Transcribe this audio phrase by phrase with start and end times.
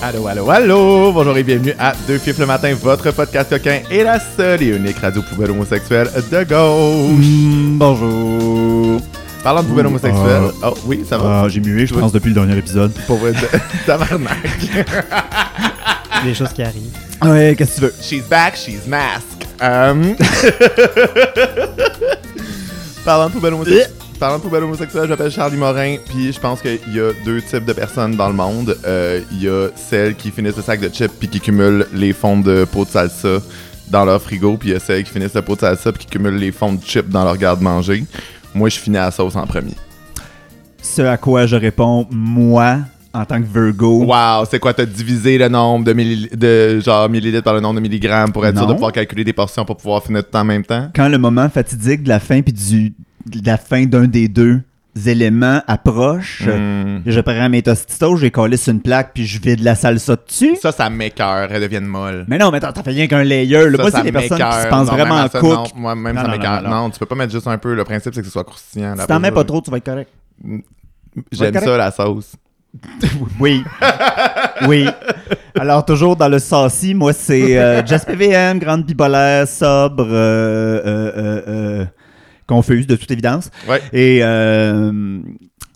[0.00, 1.12] Allô, allô, allô!
[1.12, 4.66] Bonjour et bienvenue à Deux Fifs le matin, votre podcast coquin et la seule et
[4.68, 7.24] unique radio poubelle homosexuelle de gauche.
[7.26, 9.00] Mm, bonjour.
[9.42, 10.42] Parlant de poubelle Ouh, homosexuelle.
[10.42, 11.42] euh, oh oui, ça va.
[11.42, 12.92] Ah, j'ai mué, je pense, depuis le dernier épisode.
[13.06, 13.38] Pour vrai, de-
[13.86, 14.38] tabarnak.
[16.24, 16.92] des choses qui arrivent.
[17.24, 17.94] Ouais, qu'est-ce que tu veux?
[18.00, 19.46] She's back, she's masked.
[19.60, 20.14] Um...
[23.04, 23.90] Parlant de poubelle homosexuelle.
[24.18, 27.40] Parlant de poubelle homosexuelle, je m'appelle Charlie Morin, puis je pense qu'il y a deux
[27.40, 28.76] types de personnes dans le monde.
[28.84, 32.12] Euh, Il y a celles qui finissent le sac de chips puis qui cumulent les
[32.12, 33.38] fonds de pot de salsa
[33.88, 36.04] dans leur frigo, puis il y a celles qui finissent le pot de salsa puis
[36.04, 38.04] qui cumulent les fonds de chips dans leur garde-manger.
[38.54, 39.74] Moi, je finis à la sauce en premier.
[40.82, 42.78] Ce à quoi je réponds, moi,
[43.14, 44.04] en tant que Virgo.
[44.04, 47.76] Wow, c'est quoi, t'as divisé le nombre de, milli- de genre millilitres par le nombre
[47.76, 50.44] de milligrammes pour être sûr de pouvoir calculer des portions pour pouvoir finir tout en
[50.44, 50.88] même temps?
[50.96, 52.92] Quand le moment fatidique de la fin puis du
[53.44, 54.60] la fin d'un des deux
[55.06, 57.02] éléments approche, Hmm.
[57.06, 60.56] je prends mes tostitos, j'ai collé sur une plaque puis je vide la salsa dessus.
[60.60, 62.24] Ça, ça m'écœure, elles deviennent molles.
[62.26, 63.70] Mais non, mais t'as t'as fait rien qu'un layer.
[63.70, 63.76] Là.
[63.76, 64.68] Ça, Moi, c'est les personnes qui se m'écoeure.
[64.70, 65.50] pensent Non, vraiment à ça, cook.
[65.52, 66.62] Non, moi, même Non, ça m'écoeure.
[66.62, 67.74] non, tu peux pas mettre juste un peu.
[67.74, 68.94] Le principe, c'est que ce soit croustillant.
[68.98, 70.10] Si t'en mets pas trop, tu vas être correct.
[71.32, 72.32] J'aime ça, la sauce.
[73.40, 73.64] Oui.
[74.68, 74.86] oui.
[75.58, 81.42] Alors, toujours dans le saucy, moi, c'est euh, PVM, grande bipolaire, sobre, euh, euh, euh,
[81.48, 81.84] euh,
[82.48, 83.50] confuse, de toute évidence.
[83.68, 83.80] Ouais.
[83.92, 85.20] Et euh,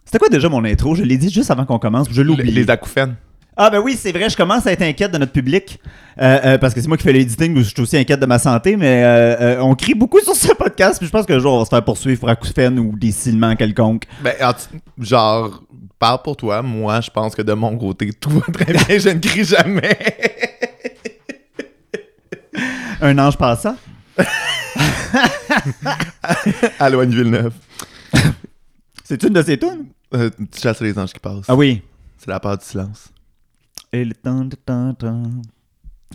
[0.05, 0.95] c'était quoi déjà mon intro?
[0.95, 3.14] Je l'ai dit juste avant qu'on commence, je l'ai Les, les acouphènes.
[3.56, 5.79] Ah ben oui, c'est vrai, je commence à être inquiète de notre public,
[6.20, 8.39] euh, euh, parce que c'est moi qui fais l'éditing, je suis aussi inquiète de ma
[8.39, 11.53] santé, mais euh, on crie beaucoup sur ce podcast, puis je pense que le jour
[11.53, 13.12] on va se faire poursuivre pour acouphènes ou des
[13.59, 14.05] quelconques.
[14.23, 14.33] Ben,
[14.98, 15.62] genre,
[15.98, 16.62] parle pour toi.
[16.62, 18.98] Moi, je pense que de mon côté, tout va très bien.
[18.98, 19.98] je ne crie jamais.
[23.03, 23.77] Un ange passant?
[26.78, 27.53] Anne Villeneuve.
[29.05, 29.87] C'est une de ces tunes?
[30.15, 31.47] Euh, tu chasses les anges qui passent.
[31.48, 31.83] Ah oui.
[32.19, 33.09] C'est la part du silence.
[33.92, 35.23] Et le temps, de temps, temps.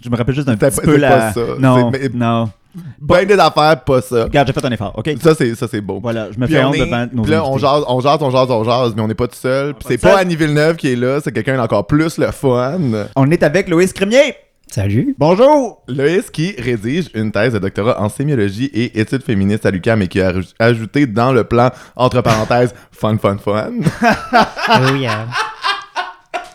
[0.03, 1.09] Je me rappelle juste d'un petit pas- peu la...
[1.09, 1.41] pas ça.
[1.59, 2.49] Non, mais- non.
[3.01, 4.25] Ben des affaires, pas ça.
[4.25, 5.09] Regarde, j'ai fait un effort, OK?
[5.19, 5.99] Ça, c'est ça, c'est beau.
[5.99, 8.19] Voilà, je me fais on honte est- devant nos puis là, on jase, on jase,
[8.21, 9.73] on jase, on jase, mais on n'est pas tout seul.
[9.73, 12.79] Puis c'est pas Annie Villeneuve qui est là, c'est quelqu'un d'encore plus le fun.
[13.15, 14.35] On est avec Loïs Crémier.
[14.69, 15.15] Salut.
[15.17, 15.81] Bonjour!
[15.87, 20.07] Loïs qui rédige une thèse de doctorat en sémiologie et études féministes à l'UQAM et
[20.07, 23.71] qui a ajouté dans le plan, entre parenthèses, fun, fun, fun.
[24.93, 25.25] oui, à,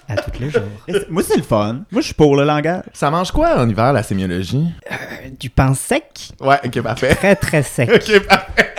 [0.09, 0.62] à tous les jours.
[1.09, 1.81] Moi, c'est le fun.
[1.91, 2.83] Moi, je suis pour le langage.
[2.93, 4.67] Ça mange quoi en hiver, la sémiologie?
[4.91, 4.95] Euh,
[5.41, 7.15] Du pain sec, Ouais, ok, parfait.
[7.15, 7.91] très très sec.
[7.95, 8.72] Ok, parfait.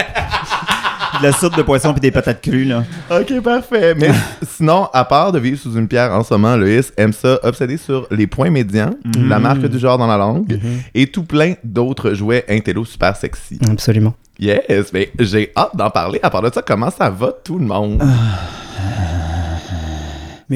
[1.24, 2.84] La soupe de poisson puis des patates crues, là.
[3.10, 3.96] Ok, parfait.
[3.96, 4.12] Mais
[4.46, 7.78] sinon, à part de vivre sous une pierre en ce moment, Loïs aime ça obsédé
[7.78, 10.60] sur les points médians, la marque du genre dans la langue,
[10.94, 13.58] et tout plein d'autres jouets intello super sexy.
[13.72, 14.14] Absolument.
[14.38, 16.20] Yes, mais j'ai hâte d'en parler.
[16.24, 18.04] À part de ça, comment ça va tout le monde?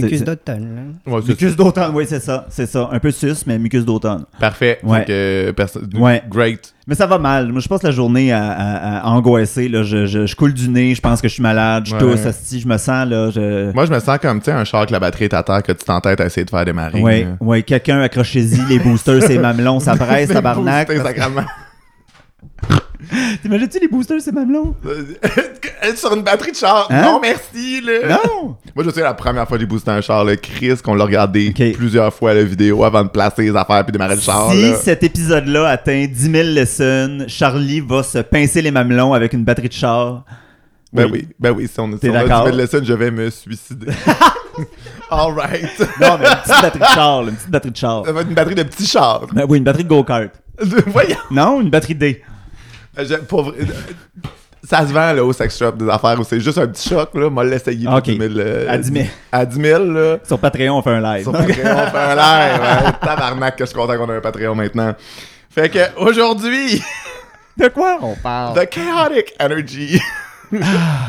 [0.01, 0.95] Mucus d'automne.
[1.05, 2.45] Ouais, Mucus d'automne, oui, c'est ça.
[2.49, 2.89] C'est ça.
[2.91, 4.25] Un peu sus, mais mucus d'automne.
[4.39, 4.79] Parfait.
[4.83, 5.05] Ouais.
[5.05, 6.23] Que, perso- Ouais.
[6.29, 6.73] Great.
[6.87, 7.51] Mais ça va mal.
[7.51, 9.67] Moi, je passe la journée à, à- à angoisser.
[9.67, 9.83] Là.
[9.83, 11.99] Je, je- je coule du nez, je pense que je suis malade, je Ouais.
[11.99, 12.19] tousse,
[12.59, 13.73] je me sens, là, je...
[13.73, 15.63] Moi, je me sens comme, tu sais, un char avec la batterie est à terre
[15.63, 17.01] que tu t'entêtes à essayer de faire démarrer.
[17.01, 17.29] Ouais, là.
[17.41, 20.87] ouais, quelqu'un accrochez-y, les boosters, c'est mamelon, ça presse, tabarnak.
[23.41, 24.75] T'imagines-tu les boosters, c'est mamelon?
[25.95, 26.87] Sur une batterie de char.
[26.89, 27.01] Hein?
[27.03, 28.17] Non, merci, là.
[28.17, 28.57] Non!
[28.75, 31.05] Moi, je sais, la première fois que j'ai boosté un char, le Chris, qu'on l'a
[31.05, 34.51] regardé plusieurs fois la vidéo avant de placer les affaires puis démarrer le char.
[34.51, 34.75] Si là.
[34.75, 39.69] cet épisode-là atteint 10 000 lessons, Charlie va se pincer les mamelons avec une batterie
[39.69, 40.25] de char.
[40.93, 42.45] Ben oui, ben oui, si on, si on a d'accord?
[42.45, 43.87] 10 000 lessons, je vais me suicider.
[45.09, 45.79] All right.
[46.01, 48.05] Non, mais une petite batterie de char, là, une petite batterie de char.
[48.05, 49.27] Ça va être une batterie de petit char.
[49.33, 50.31] Ben oui, une batterie de go-kart.
[50.87, 51.17] Voyons.
[51.29, 52.21] Non, une batterie D.
[52.99, 53.57] Je- pour vrai,
[54.63, 57.09] ça se vend là, au sex shop des affaires où c'est juste un petit choc.
[57.13, 57.29] Là.
[57.29, 58.03] Moi, l'essayer pour Ok.
[58.05, 58.33] 10 000.
[58.37, 59.05] euh, À 10 000.
[59.31, 60.17] À 10 000, là.
[60.23, 61.23] Sur Patreon, on fait un live.
[61.23, 62.61] Sur Patreon, on fait un live.
[62.61, 62.91] Ouais.
[63.01, 64.93] Tabarnak, que je suis content qu'on ait un Patreon maintenant.
[65.49, 66.81] Fait que aujourd'hui,
[67.57, 68.53] De quoi on parle?
[68.59, 69.99] the chaotic energy.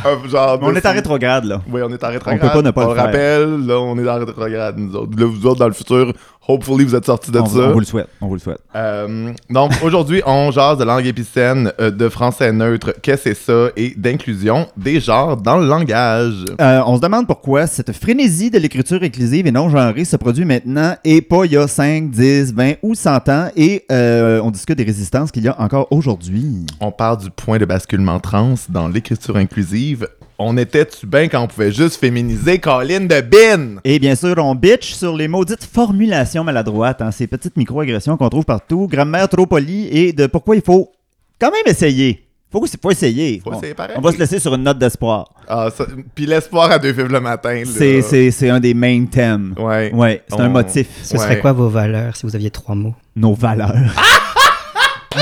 [0.05, 1.61] of genre on est en rétrograde, là.
[1.71, 2.41] Oui, on est en rétrograde.
[2.43, 3.05] On peut pas ne pas On le faire.
[3.05, 5.13] rappelle, là, on est en rétrograde, nous autres.
[5.19, 6.13] Là, vous autres, dans le futur,
[6.49, 7.59] hopefully, vous êtes sortis de On, ça.
[7.59, 8.59] on vous le souhaite, on vous le souhaite.
[8.75, 13.53] Euh, donc, aujourd'hui, on jase de langue épicène, euh, de français neutre, qu'est-ce que c'est
[13.53, 16.45] ça, et d'inclusion des genres dans le langage.
[16.61, 20.45] Euh, on se demande pourquoi cette frénésie de l'écriture inclusive et non genrée se produit
[20.45, 24.79] maintenant et pas il y a 5, 10, 20 ou 100 ans et on discute
[24.79, 26.67] des résistances qu'il y a encore aujourd'hui.
[26.81, 30.07] On parle du point de basculement trans dans l'écriture inclusive.
[30.41, 33.81] On était-tu bien quand on pouvait juste féminiser Colin de Bin?
[33.83, 38.29] Et bien sûr, on bitch sur les maudites formulations maladroites, hein, ces petites microagressions qu'on
[38.29, 40.93] trouve partout, grammaire trop polie et de pourquoi il faut
[41.41, 43.41] quand même essayer Faut, faut essayer.
[43.43, 43.59] Faut Bon.
[43.59, 43.97] essayer pareil.
[43.99, 45.29] On va se laisser sur une note d'espoir.
[45.49, 47.63] Ah, ça- Puis l'espoir à deux fibres le matin.
[47.67, 49.55] C'est, un des main thèmes.
[49.59, 49.93] Ouais.
[49.93, 50.87] Ouais, c'est un motif.
[51.03, 51.19] Ce Ouais.
[51.23, 52.95] serait quoi vos valeurs si vous aviez trois mots?
[53.17, 53.75] Nos valeurs.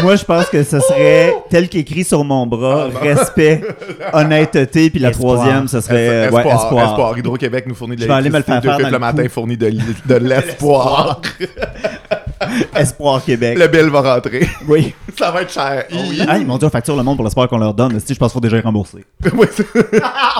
[0.02, 3.62] Moi, je pense que ce serait tel qu'écrit sur mon bras, Ah, respect,
[4.12, 5.36] honnêteté, puis la Espoir.
[5.36, 6.88] troisième, ce serait espoir, ouais, espoir.
[6.90, 7.18] espoir.
[7.18, 9.16] Hydro-Québec nous fournit de Je vais aller me le faire l'électricité, le le cou.
[9.16, 11.20] matin fournit de, l'espoir.
[12.74, 13.58] Espoir Québec.
[13.58, 14.46] le bill va rentrer.
[14.68, 14.94] Oui.
[15.18, 15.84] ça va être cher.
[16.28, 17.98] Ah, ils m'ont dit on facture le monde pour l'espoir qu'on leur donne.
[18.00, 19.04] Si je pense qu'il faut déjà y rembourser.
[19.34, 19.66] Oui, c'est-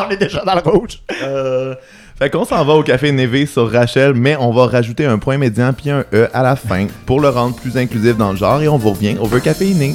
[0.06, 1.00] on est déjà dans le rouge.
[1.22, 1.75] Euh,
[2.18, 5.36] fait qu'on s'en va au café Névé sur Rachel, mais on va rajouter un point
[5.36, 8.62] médian puis un E à la fin pour le rendre plus inclusif dans le genre
[8.62, 9.94] et on vous revient au vœu caféiné.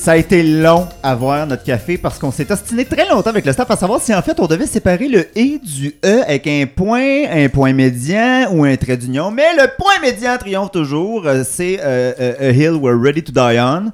[0.00, 3.44] Ça a été long à voir notre café parce qu'on s'est ostiné très longtemps avec
[3.44, 6.46] le staff à savoir si en fait on devait séparer le et du e avec
[6.46, 9.30] un point, un point médian ou un trait d'union.
[9.30, 11.26] Mais le point médian triomphe toujours.
[11.26, 13.92] Euh, C'est euh, euh, A Hill We're Ready to Die On.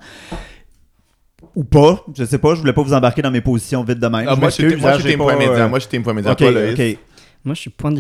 [1.57, 4.07] Ou pas, je sais pas, je voulais pas vous embarquer dans mes positions vite de
[4.07, 4.27] même.
[4.29, 5.55] Ah, moi, je suis m'excuse, moi, hein, je suis team point pas, médian.
[5.55, 6.33] euh, Moi, je suis point médian.
[6.33, 6.99] Ok.
[7.45, 7.99] Moi, je suis point de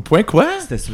[0.00, 0.48] point quoi?
[0.60, 0.92] C'était sûr.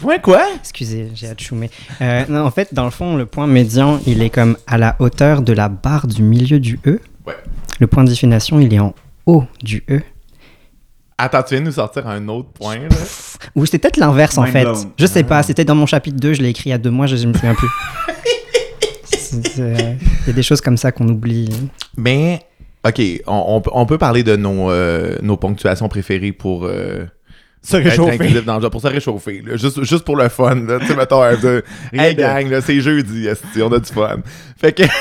[0.00, 0.42] Point quoi?
[0.58, 1.70] Excusez, j'ai atchoumé.
[2.00, 4.96] Euh, non, en fait, dans le fond, le point médian, il est comme à la
[4.98, 7.00] hauteur de la barre du milieu du E.
[7.26, 7.34] Ouais.
[7.78, 8.94] Le point de défénation, il est en
[9.26, 10.00] haut du E.
[11.18, 12.88] Attends, tu viens de nous sortir un autre point, là?
[13.54, 14.62] Ou c'était peut-être l'inverse, en Mind fait.
[14.64, 14.90] blown.
[14.98, 15.28] Je sais Ah.
[15.28, 17.16] pas, c'était dans mon chapitre 2, je l'ai écrit il y a deux mois, je,
[17.16, 17.68] je me souviens plus.
[19.04, 21.48] C'est- c'est- Il y a des choses comme ça qu'on oublie.
[21.96, 22.40] Mais,
[22.86, 27.04] ok, on, on peut- on peut parler de nos, euh, nos ponctuations préférées pour euh,
[27.62, 28.40] Se réchauffer.
[28.42, 29.42] dans le pour se réchauffer.
[29.46, 29.56] là.
[29.56, 30.56] Juste, juste pour le fun.
[30.80, 31.62] Tu sais, mettons, un Rien
[31.92, 34.16] hey de- gang, là, c'est jeudi, esti, on a du fun.
[34.58, 34.82] Fait que,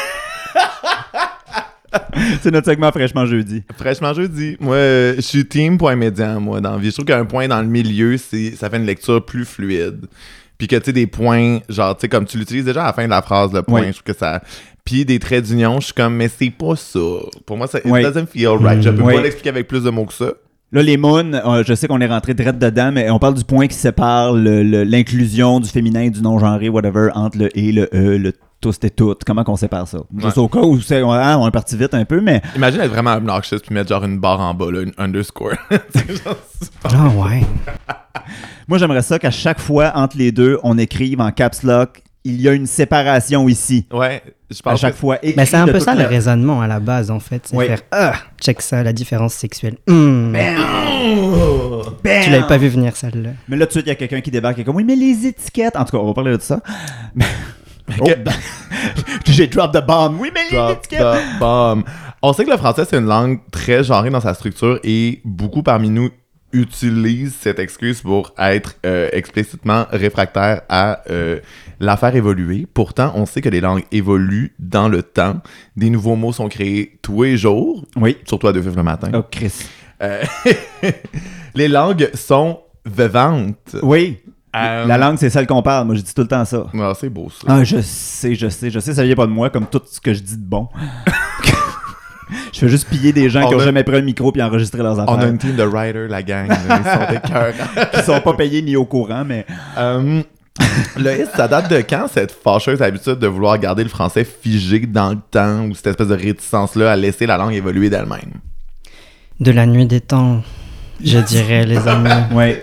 [2.44, 3.64] C'est notre segment fraîchement jeudi.
[3.78, 6.90] fraîchement jeudi, moi, je suis team point médian, moi, dans la vie.
[6.90, 10.06] Je trouve qu'un point dans le milieu, c'est, ça fait une lecture plus fluide.
[10.58, 12.94] Puis que, tu sais, des points, genre, tu sais, comme tu l'utilises déjà à la
[12.94, 13.88] fin de la phrase, le point, Oui.
[13.88, 14.42] je trouve que ça...
[14.86, 17.00] Puis des traits d'union, je suis comme, mais c'est pas ça.
[17.46, 18.02] Pour moi, ça, it Oui.
[18.02, 18.82] doesn't feel right.
[18.82, 19.16] Je peux Oui.
[19.16, 20.32] pas l'expliquer avec plus de mots que ça.
[20.72, 23.44] Là, les moons, euh, je sais qu'on est rentré direct dedans, mais on parle du
[23.44, 27.72] point qui sépare le- le- l'inclusion du féminin et du non-genré, whatever, entre le et,
[27.72, 29.24] le e, le tous et toutes.
[29.24, 29.98] Comment qu'on sépare ça?
[30.18, 30.44] Juste Ouais.
[30.44, 33.14] au cas où c'est, ouais, on est parti vite un peu, mais Imagine être vraiment
[33.16, 35.54] obnoxious puis mettre genre une barre en bas, là, une underscore.
[35.96, 37.44] C'est genre super- Ah ouais.
[38.68, 42.42] moi, j'aimerais ça qu'à chaque fois, entre les deux, on écrive en caps lock, il
[42.42, 43.86] y a une séparation ici.
[43.92, 44.22] Ouais,
[44.52, 45.18] je À pense chaque que- fois.
[45.38, 47.44] Mais c'est un peu ça le raisonnement à la base, en fait.
[47.48, 47.68] C'est Oui.
[47.68, 49.78] faire Ah, check ça, la différence sexuelle.
[49.88, 50.34] Hmm.
[50.34, 52.24] Bam!
[52.24, 53.32] Tu l'avais pas vu venir, celle-là.
[53.48, 54.96] Mais là, tout de suite, il y a quelqu'un qui débarque et comme, oui, mais
[54.96, 55.76] les étiquettes.
[55.76, 56.62] En tout cas, on va parler de ça.
[57.16, 57.26] Mais-
[58.02, 58.32] Oh, ben,
[59.26, 60.18] J'ai drop the bomb.
[60.20, 61.02] Oui, mais les Drop étiquettes.
[61.02, 61.84] the bomb.
[62.22, 65.64] On sait que le français, c'est une langue très genrée dans sa structure et beaucoup
[65.64, 66.10] parmi nous
[66.52, 71.40] utilisent cette excuse pour être euh, explicitement réfractaire à euh,
[71.80, 72.68] la faire évoluer.
[72.74, 75.42] Pourtant, on sait que les langues évoluent dans le temps.
[75.76, 78.18] Des nouveaux mots sont créés tous les jours, Oui.
[78.26, 79.10] surtout à deux fifs le matin.
[79.14, 79.54] Oh, Chris.
[80.02, 80.24] Euh,
[81.56, 83.76] les langues sont vivantes.
[83.82, 84.20] Oui.
[84.56, 85.86] Euh, La langue, c'est celle qu'on parle.
[85.86, 86.66] Moi, je dis tout le temps ça.
[86.80, 87.46] Ah, c'est beau ça.
[87.48, 90.00] Ah, je sais, je sais, je sais, ça vient pas de moi, comme tout ce
[90.02, 90.68] que je dis de bon.
[92.54, 94.42] je fais juste piller des gens On qui ont a- jamais pris un micro puis
[94.42, 95.30] enregistré leurs On a affaires.
[95.30, 96.48] une team de writers, la gang.
[96.50, 96.54] Ils
[96.92, 97.54] sont des cœurs.
[97.94, 99.46] Qui sont pas payés ni au courant, mais.
[100.98, 105.12] Loïs, ça date de quand cette fâcheuse habitude de vouloir garder le français figé dans
[105.12, 108.34] le temps ou cette espèce de réticence-là à laisser la langue évoluer d'elle-même?
[109.40, 110.42] De la nuit des temps,
[111.04, 112.10] je dirais, les amis.
[112.34, 112.62] Ouais.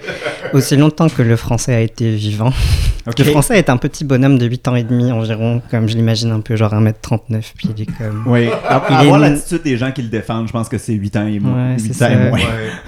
[0.52, 2.52] Aussi longtemps que le français a été vivant.
[3.18, 6.30] Le français est un petit bonhomme de 8 ans et demi environ, comme je l'imagine
[6.32, 8.24] un peu, genre 1m39, puis il est comme...
[8.26, 8.48] Oui.
[8.68, 11.38] À, voir l'attitude des gens qui le défendent, je pense que c'est 8 ans et
[11.38, 11.74] moins.
[11.74, 12.28] Ouais, 8 c'est ans et ça.
[12.30, 12.38] moins.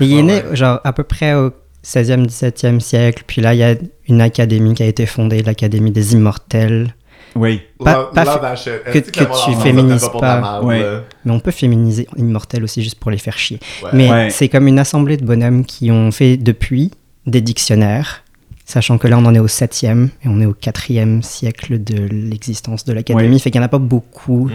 [0.00, 1.50] Et il est né, genre, à peu près au
[1.84, 3.74] 16e, 17e siècle, puis là, il y a
[4.08, 6.94] une académie qui a été fondée, l'Académie des Immortels.
[7.36, 7.60] Oui.
[7.78, 8.24] Pas- pas
[8.56, 8.98] que- que
[9.44, 10.60] tu féminises pas.
[10.62, 10.82] Ouais.
[11.24, 13.60] Mais on peut féminiser Immortels aussi juste pour les faire chier.
[13.84, 13.90] Ouais.
[13.92, 14.30] Mais Ouais.
[14.30, 16.90] c'est comme une assemblée de bonhommes qui ont fait depuis
[17.26, 18.24] des dictionnaires,
[18.70, 21.96] sachant que là on en est au 7e et on est au 4e siècle de
[22.02, 23.38] l'existence de l'académie, Ouais.
[23.38, 24.48] fait qu'il n'y en a pas beaucoup.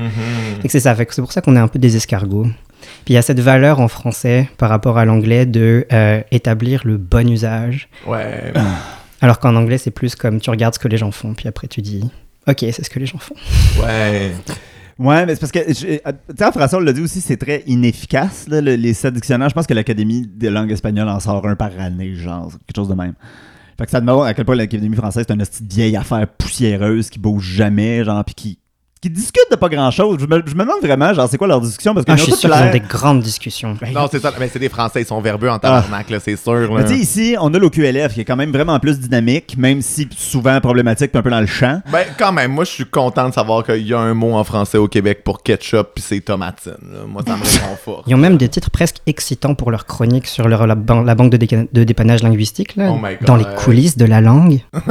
[0.62, 2.46] Fait que c'est ça, fait que c'est pour ça qu'on est un peu des escargots.
[3.06, 6.82] Puis il y a cette valeur en français par rapport à l'anglais de euh, établir
[6.86, 8.54] le bon usage, Ouais.
[9.22, 11.68] alors qu'en anglais c'est plus comme tu regardes ce que les gens font, puis après
[11.68, 12.04] tu dis
[12.48, 13.36] ok c'est ce que les gens font.
[13.84, 14.32] Ouais.
[15.00, 18.46] Ouais, mais c'est parce que, euh, tu sais, on l'a dit aussi, c'est très inefficace,
[18.48, 19.50] là, le- les sept dictionnaires.
[19.50, 22.90] Je pense que l'Académie de langue espagnole en sort un par année, genre, quelque chose
[22.90, 23.14] de même.
[23.78, 27.10] Fait que ça demande à quel point l'Académie française, c'est une petite vieille affaire poussiéreuse
[27.10, 28.60] qui bouge jamais, genre, puis qui,
[29.04, 30.18] qui discutent de pas grand-chose.
[30.22, 31.94] Je me, je me demande vraiment, genre, c'est quoi leur discussion?
[31.94, 33.76] Parce que Ah, je suis tous sûr qu'ils ont des grandes discussions.
[33.82, 34.32] Ben, Non, c'est ça.
[34.40, 36.54] Mais c'est des Français, ils sont verbeux en tabarnak, là, c'est sûr.
[36.54, 36.68] là.
[36.78, 39.82] Mais tu sais, ici, on a l'OQLF qui est quand même vraiment plus dynamique, même
[39.82, 41.82] si souvent problématique, puis un peu dans le champ.
[41.92, 44.44] Ben, quand même, moi, je suis content de savoir qu'il y a un mot en
[44.46, 46.72] français au Québec pour ketchup, puis c'est tomatine.
[46.82, 47.00] là.
[47.06, 48.06] Moi, ça me réconforte.
[48.08, 51.16] Ils ont même des titres presque excitants pour leur chronique sur leur, la, ban- la
[51.16, 53.28] banque de, dépannage linguistique, là, Oh my God.
[53.28, 54.62] dans les coulisses de la langue.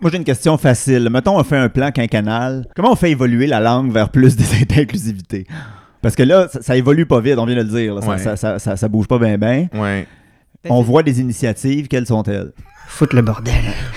[0.00, 1.08] Moi, j'ai une question facile.
[1.10, 2.66] Mettons, on fait un plan quinquennal.
[2.76, 4.36] Comment on fait évoluer la langue vers plus
[4.68, 5.46] d'inclusivité?
[6.02, 7.94] Parce que là, ça, ça évolue pas vite, on vient de le dire.
[7.94, 8.00] là.
[8.02, 8.18] Ça, Ouais.
[8.18, 9.68] ça, ça, ça- ça bouge pas bien, bien.
[9.74, 10.06] Ouais.
[10.68, 12.52] On voit des initiatives, quelles sont-elles?
[12.86, 13.54] Foutre le bordel.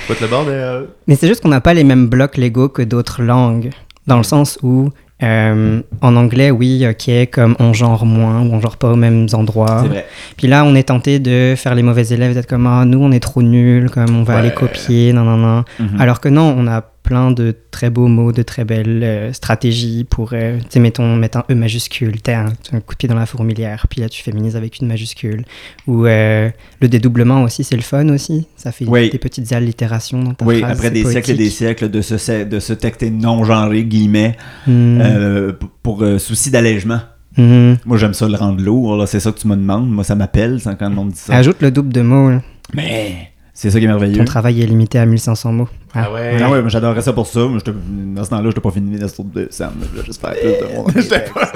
[0.08, 0.88] Foutre le bordel.
[1.08, 3.70] Mais c'est juste qu'on n'a pas les mêmes blocs légaux que d'autres langues.
[4.08, 4.90] Dans le sens où,
[5.22, 9.28] euh, en anglais, oui, ok, comme on genre moins ou on genre pas aux mêmes
[9.34, 9.84] endroits.
[9.84, 10.06] vrai.
[10.38, 13.12] Puis là, on est tenté de faire les mauvais élèves, d'être comme, ah, nous, on
[13.12, 14.40] est trop nuls, comme on va Ouais.
[14.40, 15.64] aller copier, non, non, non.
[15.80, 16.00] Mhm.
[16.02, 20.06] Alors que non, on a plein de très beaux mots, de très belles euh, stratégies
[20.10, 23.10] pour, euh, tu sais, mettons, mettre un E majuscule, t'as un, un coup de pied
[23.10, 25.44] dans la fourmilière, puis là, tu féminises avec une majuscule.
[25.88, 26.50] Ou euh,
[26.82, 28.48] le dédoublement aussi, c'est le fun aussi.
[28.56, 29.10] Ça fait Oui.
[29.10, 32.18] des petites allitérations dans ta Oui, phrase, après des siècles et des siècles de ce,
[32.18, 35.00] se- de ce texte non-genré, guillemets, Hmm.
[35.02, 37.00] euh, pour souci d'allègement.
[37.38, 37.78] Mhm.
[37.86, 39.90] Moi, j'aime ça le rendre lourd, c'est ça que tu me demandes.
[39.90, 41.34] Moi, ça m'appelle quand le monde dit ça.
[41.36, 42.30] Ajoute le double de mots.
[42.30, 42.42] là.
[42.76, 44.18] Mais c'est ça qui est merveilleux.
[44.18, 45.70] Ton travail est limité à 1500 mots.
[45.94, 46.38] Ah ouais.
[46.42, 47.42] Ah ouais, mais j'adorerais ça pour ça.
[47.54, 49.74] J'étais- dans ce temps-là, je n'ai pas fini de sur de Sam.
[49.82, 50.92] Je voulais juste faire plus de monde.
[50.96, 51.52] J'étais pas.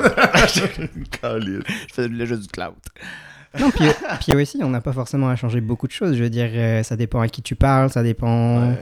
[0.47, 1.61] Je
[1.93, 2.73] faisais le jeu du cloud.
[3.59, 3.85] Non, puis,
[4.21, 6.15] puis aussi, on n'a pas forcément à changer beaucoup de choses.
[6.15, 8.73] Je veux dire, euh, ça dépend à qui tu parles, ça dépend.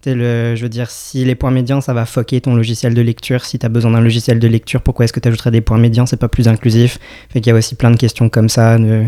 [0.00, 2.94] Tu sais, le, je veux dire, si les points médians, ça va fucker ton logiciel
[2.94, 3.44] de lecture.
[3.44, 5.78] Si tu as besoin d'un logiciel de lecture, pourquoi est-ce que tu ajouterais des points
[5.78, 6.06] médians?
[6.06, 6.98] C'est pas plus inclusif.
[7.30, 8.78] Fait qu'il y a aussi plein de questions comme ça.
[8.78, 9.04] de-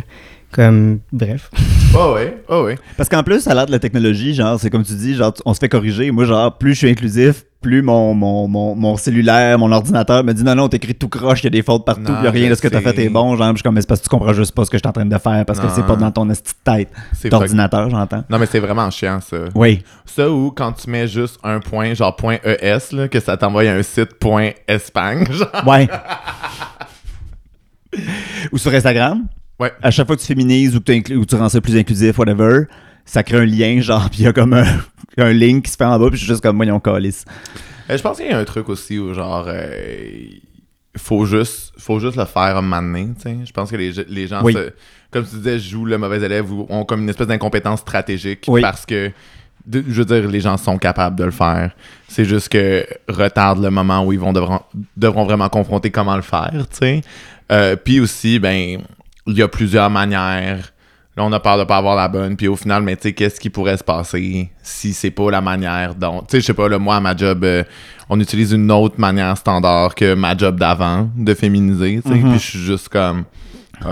[0.55, 1.51] comme, bref.
[1.97, 2.77] Oh ouais, oh ouais.
[2.97, 5.55] Parce qu'en plus, à l'art de la technologie, genre, c'est comme tu dis, genre, on
[5.55, 6.11] se fait corriger.
[6.11, 10.33] Moi, genre, plus je suis inclusif, plus mon, mon, mon, mon cellulaire, mon ordinateur me
[10.33, 12.51] dit non, non, t'écris tout croche, il y a des fautes partout, Non, a rien
[12.51, 13.37] de ce que t'as fait est bon.
[13.37, 14.81] Genre, je suis comme, mais c'est parce que tu comprends juste pas ce que je
[14.81, 16.27] suis en train de faire, parce que c'est pas dans ton
[16.65, 16.89] tête
[17.27, 18.25] d'ordinateur, j'entends.
[18.29, 19.37] Non, mais c'est vraiment chiant, ça.
[19.55, 19.85] Oui.
[20.05, 23.63] Ça ou quand tu mets juste un point, genre point ES, là, que ça t'envoie
[23.63, 25.65] à un site point Espagne, genre.
[25.65, 25.89] Ouais.
[28.51, 29.29] ou sur Instagram?
[29.65, 29.73] Ouais.
[29.83, 32.19] À chaque fois que tu féminises ou que tu, ou tu rends ça plus inclusif,
[32.19, 32.65] whatever,
[33.05, 34.67] ça crée un lien, genre, puis il y a comme un,
[35.19, 37.25] un link qui se fait en bas, puis je suis juste comme, voyons, calice.
[37.91, 40.27] Euh, je pense qu'il y a un truc aussi où, genre, euh,
[40.97, 43.37] faut juste faut juste le faire un moment donné, tu sais.
[43.45, 44.53] Je pense que les, les gens, Oui.
[44.55, 44.73] se-
[45.11, 48.61] comme tu disais, jouent le mauvais élève ou ont comme une espèce d'incompétence stratégique Oui.
[48.61, 49.11] parce que,
[49.67, 51.73] de- je veux dire, les gens sont capables de le faire.
[52.09, 54.61] C'est juste que retarde le moment où ils vont devront,
[54.97, 57.01] devront vraiment confronter comment le faire, tu sais.
[57.53, 58.81] Euh, Puis aussi, ben,
[59.27, 60.71] il y a plusieurs manières.
[61.17, 62.37] Là, on a peur de pas avoir la bonne.
[62.37, 65.41] Puis au final, mais tu sais, qu'est-ce qui pourrait se passer si c'est pas la
[65.41, 66.21] manière dont.
[66.23, 67.63] Tu sais, je sais pas, là, moi, à ma job, euh,
[68.09, 72.19] on utilise une autre manière standard que ma job d'avant de féminiser, tu sais.
[72.19, 72.31] Mhm.
[72.31, 73.25] Puis je suis juste comme.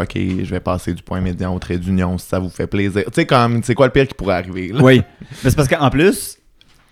[0.00, 3.02] Ok, je vais passer du point médian au trait d'union si ça vous fait plaisir.
[3.06, 4.68] Tu sais, comme, c'est quoi le pire qui pourrait arriver?
[4.68, 4.80] Là?
[4.82, 5.02] Oui.
[5.44, 6.38] Mais c'est parce qu'en plus,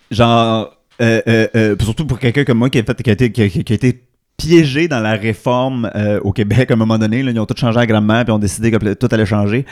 [0.09, 3.31] genre, euh, euh, euh, surtout pour quelqu'un comme moi qui a, fait, qui a été,
[3.31, 4.03] qui a- qui a été
[4.41, 7.55] piégé dans la réforme euh, au Québec à un moment donné, là, ils ont tout
[7.57, 9.65] changé la grammaire puis ont décidé que tout allait changer.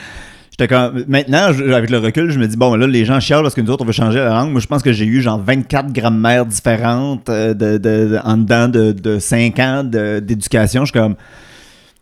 [0.52, 3.44] J'étais comme, maintenant, je- avec le recul, je me dis, bon, là, les gens chialent
[3.44, 4.52] parce que nous autres, on veut changer la langue.
[4.52, 8.38] Moi, je pense que j'ai eu genre 24 grammaires différentes euh, de, de- de- en
[8.38, 10.82] dedans de, de 5 ans d'éducation.
[10.86, 11.16] Je suis comme,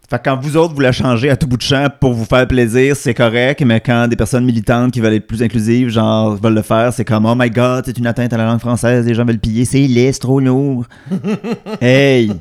[0.09, 2.23] fait que quand vous autres, vous la changez à tout bout de champ pour vous
[2.25, 6.35] faire plaisir, c'est correct, mais quand des personnes militantes qui veulent être plus inclusives, genre,
[6.41, 9.05] veulent le faire, c'est comme, oh my god, c'est une atteinte à la langue française,
[9.05, 10.85] les gens veulent piller, c'est laid, c'est trop lourd.
[11.81, 12.31] hey!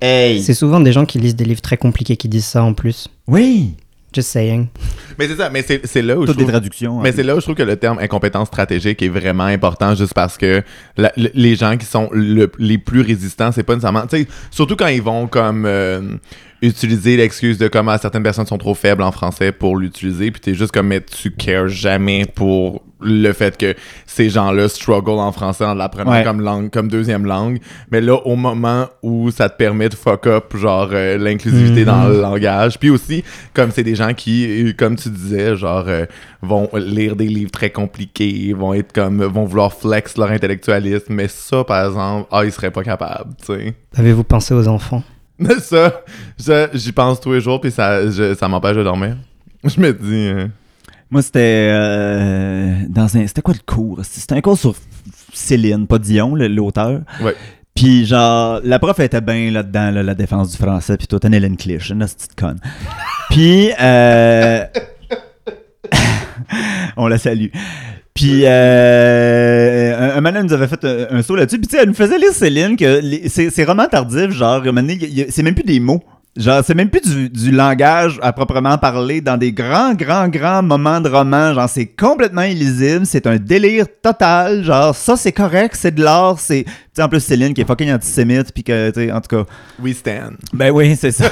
[0.00, 0.42] Hey!
[0.42, 3.08] C'est souvent des gens qui lisent des livres très compliqués qui disent ça en plus.
[3.26, 3.74] Oui!
[4.14, 4.68] Just saying.
[5.18, 7.00] Mais c'est ça, mais c'est c'est là où je Toutes des trouve- traductions.
[7.00, 10.14] Mais c'est là où je trouve que le terme incompétence stratégique est vraiment important juste
[10.14, 10.62] parce que
[10.96, 14.06] la- les gens qui sont le- les plus résistants, c'est pas nécessairement.
[14.06, 16.00] Tu sais, surtout quand ils vont comme euh,
[16.62, 20.54] utiliser l'excuse de comment certaines personnes sont trop faibles en français pour l'utiliser, puis t'es
[20.54, 23.74] juste comme, mais tu cares jamais pour le fait que
[24.06, 26.24] ces gens-là struggle en français en l'apprenant Ouais.
[26.24, 27.58] comme langue, comme deuxième langue.
[27.90, 31.86] Mais là, au moment où ça te permet de fuck up, genre, euh, l'inclusivité Mhm.
[31.86, 36.06] dans le langage, puis aussi, comme c'est des gens qui, comme tu disais, genre, euh,
[36.42, 41.28] vont lire des livres très compliqués, vont être comme, vont vouloir flex leur intellectualisme, mais
[41.28, 43.74] ça, par exemple, ah, ils seraient pas capables, tu sais.
[43.96, 45.02] Avez-vous pensé aux enfants?
[46.38, 49.16] Ça, j'y pense tous les jours, puis ça, je- ça m'empêche de dormir.
[49.64, 50.46] Je me dis, euh,
[51.14, 53.24] Moi, c'était euh, dans un.
[53.28, 54.00] C'était quoi le cours?
[54.02, 54.74] C'était un cours sur
[55.32, 57.02] Céline, pas Dion, l'auteur.
[57.22, 57.36] Ouais.
[57.72, 61.28] Puis genre, la prof était bien là-dedans, là, la défense du français, puis toi, t'es
[61.28, 62.58] Hélène Clich, une petite conne.
[63.30, 64.64] Puis, euh,
[66.96, 67.46] on la salue.
[68.12, 71.58] Puis, euh, un, un moment, elle nous avait fait un, un saut là-dessus.
[71.58, 74.62] Puis, tu sais, elle nous faisait lire Céline que les- ces ces romans tardifs, genre,
[75.30, 76.02] c'est même plus des mots.
[76.36, 80.62] Genre, c'est même plus du, du langage à proprement parler dans des grands, grands, grands
[80.64, 81.54] moments de roman.
[81.54, 83.06] Genre, c'est complètement illisible.
[83.06, 84.64] C'est un délire total.
[84.64, 85.76] Genre, ça, c'est correct.
[85.78, 86.40] C'est de l'art.
[86.40, 86.64] C'est.
[86.64, 88.52] Tu sais, en plus, Céline qui est fucking antisémite.
[88.52, 89.44] Puis que, tu sais, en tout cas.
[89.80, 90.36] We stand.
[90.52, 91.30] Ben oui, c'est ça.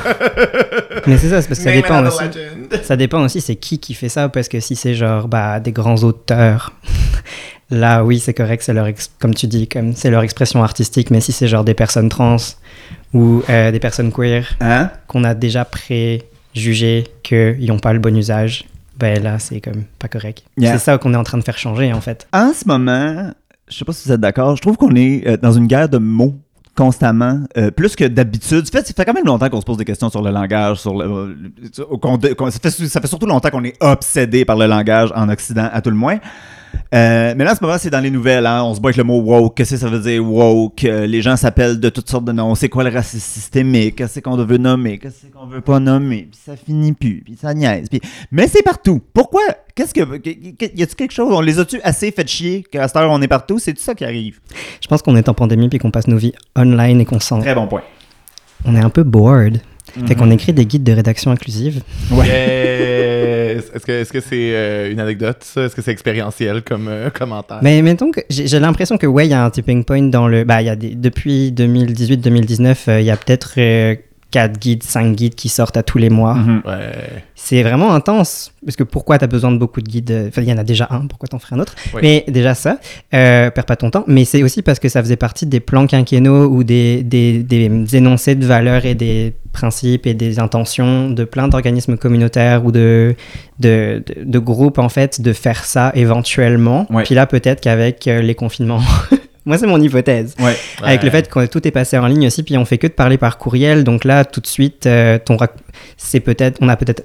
[1.08, 2.24] Mais c'est ça, c'est parce que ça Name dépend aussi.
[2.24, 2.82] legend.
[2.84, 5.72] Ça dépend aussi, c'est qui qui fait ça, parce que si c'est genre bah, des
[5.72, 6.72] grands auteurs,
[7.70, 11.10] là oui, c'est correct, c'est leur ex- comme tu dis, comme c'est leur expression artistique,
[11.10, 12.36] mais si c'est genre des personnes trans
[13.14, 14.90] ou euh, des personnes queer Hein?
[15.06, 18.64] qu'on a déjà préjugé qu'ils n'ont pas le bon usage,
[18.98, 20.42] ben là c'est comme pas correct.
[20.56, 20.72] Yeah.
[20.72, 22.26] C'est ça qu'on est en train de faire changer en fait.
[22.32, 23.30] En ce moment,
[23.68, 25.88] je sais pas si vous êtes d'accord, je trouve qu'on est euh, dans une guerre
[25.88, 26.34] de mots
[26.74, 28.64] constamment, euh, plus que d'habitude.
[28.64, 30.78] Ça fait, ça fait quand même longtemps qu'on se pose des questions sur le langage,
[30.78, 31.34] sur le, euh,
[31.78, 35.12] le- qu'on- qu'on- ça, fait, ça fait surtout longtemps qu'on est obsédé par le langage
[35.14, 36.16] en Occident, à tout le moins.
[36.94, 38.46] Euh, mais là, en ce moment, c'est dans les nouvelles.
[38.46, 38.62] Hein?
[38.64, 39.56] On se bat avec le mot woke.
[39.56, 40.84] Qu'est-ce que ça veut dire woke?
[40.84, 42.54] Euh, les gens s'appellent de toutes sortes de noms.
[42.54, 43.96] C'est quoi le racisme systémique?
[43.96, 44.98] Qu'est-ce qu'on veut nommer?
[44.98, 46.28] Qu'est-ce qu'on veut pas nommer?
[46.30, 47.22] Puis ça finit plus.
[47.24, 47.88] Puis ça niaise.
[47.88, 48.00] Puis...
[48.30, 49.00] Mais c'est partout.
[49.12, 49.42] Pourquoi?
[49.74, 50.18] Qu'est-ce que.
[50.18, 50.30] que-
[50.76, 51.32] Y a-tu quelque chose?
[51.34, 52.62] On les a-tu assez fait chier?
[52.70, 53.58] Qu'à cette heure on est partout?
[53.58, 54.40] C'est tout ça qui arrive.
[54.82, 57.40] Je pense qu'on est en pandémie puis qu'on passe nos vies online et qu'on sent.
[57.40, 57.82] Très bon point.
[58.64, 59.60] On est un peu bored.
[59.94, 60.16] Fait Mhm.
[60.16, 61.82] qu'on écrit des guides de rédaction inclusive.
[62.10, 63.64] Yes.
[63.74, 65.64] Est-ce que est-ce que c'est euh, une anecdote, ça?
[65.64, 67.58] Est-ce que c'est expérientiel comme euh, commentaire?
[67.62, 70.44] Mais mettons que j'ai l'impression que ouais, il y a un tipping point dans le.
[70.44, 73.54] Bah, il y a des, depuis 2018-2019, euh, il y a peut-être
[74.32, 76.34] 4 guides, 5 guides qui sortent à tous les mois.
[76.34, 76.62] Mhm.
[76.64, 76.92] Ouais.
[77.36, 78.52] C'est vraiment intense.
[78.64, 80.26] Parce que pourquoi tu as besoin de beaucoup de guides?
[80.28, 81.74] Enfin, il y en a déjà un, pourquoi t'en ferais un autre?
[81.94, 82.00] Oui.
[82.02, 82.78] Mais déjà ça,
[83.14, 84.04] euh, perds pas ton temps.
[84.06, 87.96] Mais c'est aussi parce que ça faisait partie des plans quinquennaux ou des, des, des
[87.96, 93.14] énoncés de valeurs et des principes et des intentions de plein d'organismes communautaires ou de,
[93.60, 96.86] de, de, de groupes, en fait, de faire ça éventuellement.
[96.90, 97.02] Ouais.
[97.02, 98.80] Puis là, peut-être qu'avec euh, les confinements.
[99.44, 100.34] Moi, c'est mon hypothèse.
[100.38, 100.56] Ouais.
[100.82, 102.92] Avec le fait que tout est passé en ligne aussi, puis on fait que de
[102.92, 103.82] parler par courriel.
[103.84, 105.56] Donc là, tout de suite, euh, ton rac-
[105.96, 107.02] c'est peut-être, on a peut-être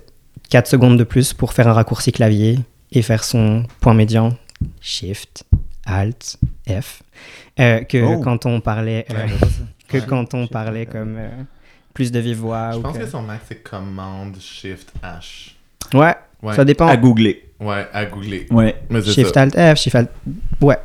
[0.50, 2.60] 4 secondes de plus pour faire un raccourci clavier
[2.92, 4.34] et faire son point médian
[4.82, 5.46] Shift,
[5.86, 6.38] Alt,
[6.70, 7.02] F,
[7.60, 8.22] euh, que Oh.
[8.22, 9.26] quand on parlait, euh, Ouais,
[9.88, 10.04] que Ouais.
[10.08, 11.30] quand on parlait comme euh,
[11.94, 12.72] plus de vive voix.
[12.74, 15.54] Je ou pense que- que son Mac, c'est Command Shift H.
[15.98, 16.56] Ouais, Ouais.
[16.56, 16.88] ça dépend.
[16.88, 17.46] À googler.
[17.60, 18.46] Ouais, à googler.
[18.52, 18.76] Ouais.
[18.90, 19.42] Mais c'est Shift, ça.
[19.42, 20.10] Alt, F, Shift, Alt,
[20.62, 20.78] ouais,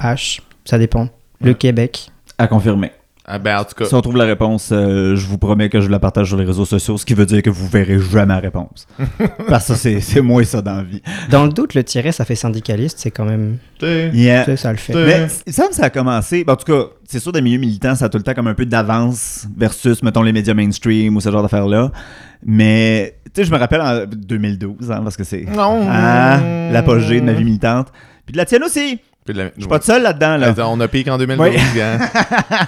[0.00, 1.08] H, ça dépend.
[1.40, 1.54] Le.
[1.54, 2.10] Québec.
[2.38, 2.92] À confirmer.
[3.28, 5.80] Ah, ben, en tout cas, Si on trouve la réponse, euh, je vous promets que
[5.80, 8.32] je la partage sur les réseaux sociaux, ce qui veut dire que vous verrez jamais
[8.34, 8.86] la réponse.
[9.48, 11.02] Parce que ça, c'est c'est moi ça dans la vie.
[11.28, 14.44] Dans le doute, le tiret, ça fait syndicaliste, c'est quand même, Yeah.
[14.44, 14.94] tu sais, ça le fait.
[14.94, 16.44] Mais que ça a commencé.
[16.44, 18.46] ben, en tout cas, c'est sûr, des milieux militants, ça a tout le temps comme
[18.46, 21.90] un peu d'avance versus, mettons, les médias mainstream ou ce genre d'affaires-là.
[22.44, 25.84] Mais, tu sais, je me rappelle en 2012, hein, parce que c'est Non.
[25.90, 26.38] ah,
[26.70, 27.88] l'apogée de ma vie militante.
[28.24, 29.00] Puis de la tienne aussi.
[29.32, 30.54] La- Je suis pas seul là-dedans, là.
[30.68, 31.80] On a piqué en 2012, Oui.
[31.80, 31.98] hein.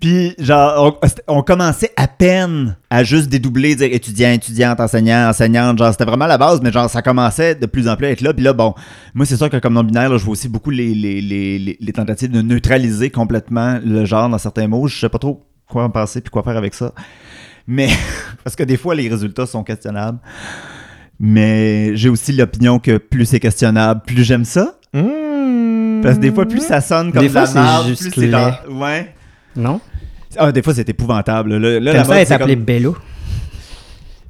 [0.00, 5.78] Puis, genre, on, on commençait à peine à juste dédoubler, dire étudiant, étudiante, enseignant, enseignante.
[5.78, 8.20] Genre, c'était vraiment la base, mais genre, ça commençait de plus en plus à être
[8.20, 8.34] là.
[8.34, 8.74] Puis là, bon,
[9.14, 11.92] moi, c'est sûr que comme non-binaire, je vois aussi beaucoup les, les, les, les, les
[11.92, 14.88] tentatives de neutraliser complètement le genre dans certains mots.
[14.88, 16.92] Je sais pas trop quoi en penser puis quoi faire avec ça.
[17.68, 17.88] Mais,
[18.42, 20.18] parce que des fois, les résultats sont questionnables.
[21.20, 24.74] Mais j'ai aussi l'opinion que plus c'est questionnable, plus j'aime ça.
[26.02, 28.10] Parce que des fois, plus ça sonne comme Des de la fois, c'est merde, juste
[28.12, 28.54] plus c'est dans- laid.
[28.70, 29.14] Ouais.
[29.56, 29.80] Non?
[30.36, 31.56] Ah, des fois, c'est épouvantable.
[31.56, 32.96] Là, là, Comme ça, elle est c'est appelée comme- Bello.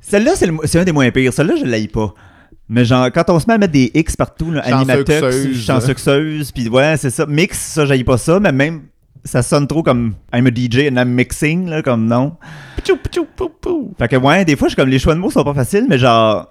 [0.00, 0.32] Celle-là,
[0.64, 1.32] c'est, un des moins pires.
[1.32, 2.12] Celle-là, je l'haïs pas.
[2.68, 6.50] Mais genre, quand on se met à mettre des X partout, là, animatox, Chansuxeuse.
[6.52, 7.26] puis ouais, c'est ça.
[7.26, 8.82] Mix, ça, j'haïs pas ça, mais même,
[9.24, 12.36] ça sonne trop comme I'm a DJ and I'm mixing, là, comme non.
[12.76, 13.94] Pichou, pichou, pou, pou.
[13.98, 15.86] Fait que ouais, des fois, je suis comme, les choix de mots sont pas faciles,
[15.88, 16.48] mais genre,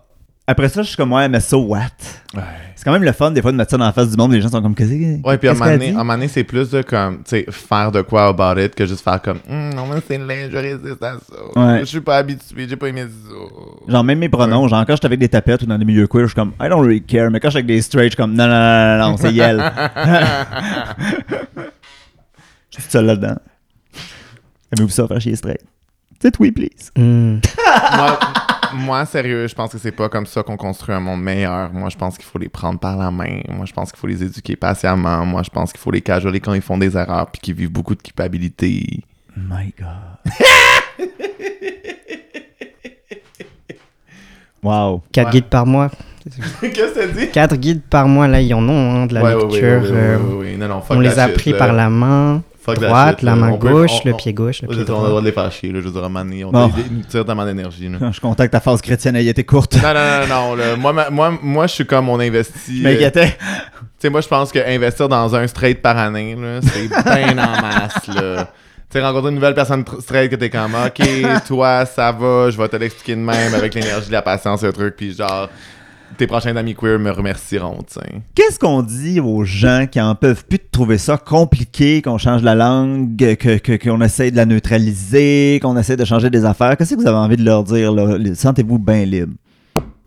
[0.47, 1.79] après ça, je suis comme, ouais, mais so what?
[2.33, 2.41] Ouais.
[2.75, 4.31] C'est quand même le fun, des fois, de mettre ça dans la face du monde,
[4.33, 6.81] les gens sont comme, qu'est-ce que Ouais, puis à un moment donné, c'est plus de
[6.81, 10.01] comme, tu sais, faire de quoi about it que juste faire comme, Hum, non, mais
[10.07, 11.59] c'est laid, je résiste à ça.
[11.59, 11.79] Ouais.
[11.81, 13.91] Je suis pas habitué, j'ai pas aimé ça.
[13.91, 16.23] Genre, même mes pronoms, genre, quand j'étais avec des tapettes ou dans des milieux queer,
[16.23, 17.29] je suis comme, I don't really care.
[17.29, 19.17] Mais quand je suis avec des straight, je suis comme, non, non, non, non, non,
[19.17, 19.57] c'est Yel.
[22.71, 23.35] je suis tout seul là-dedans.
[24.75, 25.61] Aimez-vous ça, faire chier straight?
[26.19, 26.89] Dites oui, please.
[26.95, 27.39] Hmm.
[27.95, 28.19] moi,
[28.75, 31.71] moi, sérieux, je pense que c'est pas comme ça qu'on construit un monde meilleur.
[31.73, 33.41] Moi, je pense qu'il faut les prendre par la main.
[33.49, 35.25] Moi, je pense qu'il faut les éduquer patiemment.
[35.25, 37.71] Moi, je pense qu'il faut les cajoler quand ils font des erreurs puis qu'ils vivent
[37.71, 39.01] beaucoup de culpabilité.
[39.37, 40.33] My God.
[44.63, 45.01] wow.
[45.11, 45.31] 4 Ouais.
[45.31, 45.89] guides par mois.
[46.61, 47.29] Qu'est-ce que ça dit?
[47.31, 49.81] 4 guides par mois, là, ils en ont, hein, de la Ouais, lecture.
[49.81, 50.57] ouais, euh.
[50.57, 51.57] Non, non, on les a pris là.
[51.57, 54.61] par la main Fuck droite, shit, la main peut- gauche, on- le on- pied gauche,
[54.61, 55.19] le pied on a le droit.
[55.21, 55.79] de les faire chier, là.
[55.81, 56.71] Je veux dire, à un moment donné, on Bon.
[56.91, 57.97] nous tirent tellement d'énergie, là.
[58.11, 59.75] Je que ta phase chrétienne ait été courte.
[59.81, 60.55] Non, non, non, non.
[60.55, 60.75] là.
[60.75, 62.77] Moi, ma- moi, moi, je suis comme on investit.
[62.77, 63.35] Je m'inquiétais.
[63.99, 67.61] sais, moi, je pense que investir dans un straight par année, là, c'est bien en
[67.61, 68.51] masse, là.
[68.91, 71.01] Tu sais, rencontrer une nouvelle personne tr- straight que t'es comme, OK,
[71.47, 74.95] toi, ça va, je vais te l'expliquer de même avec l'énergie, la patience, le truc,
[74.97, 75.49] puis genre,
[76.17, 78.21] tes prochains amis queer me remercieront, tu sais.
[78.35, 82.43] Qu'est-ce qu'on dit aux gens qui en peuvent plus de trouver ça compliqué, qu'on change
[82.43, 86.77] la langue, que, que- qu'on essaie de la neutraliser, qu'on essaie de changer des affaires?
[86.77, 87.91] Qu'est-ce que vous avez envie de leur dire?
[87.91, 88.17] là?
[88.35, 89.33] Sentez-vous bien libre.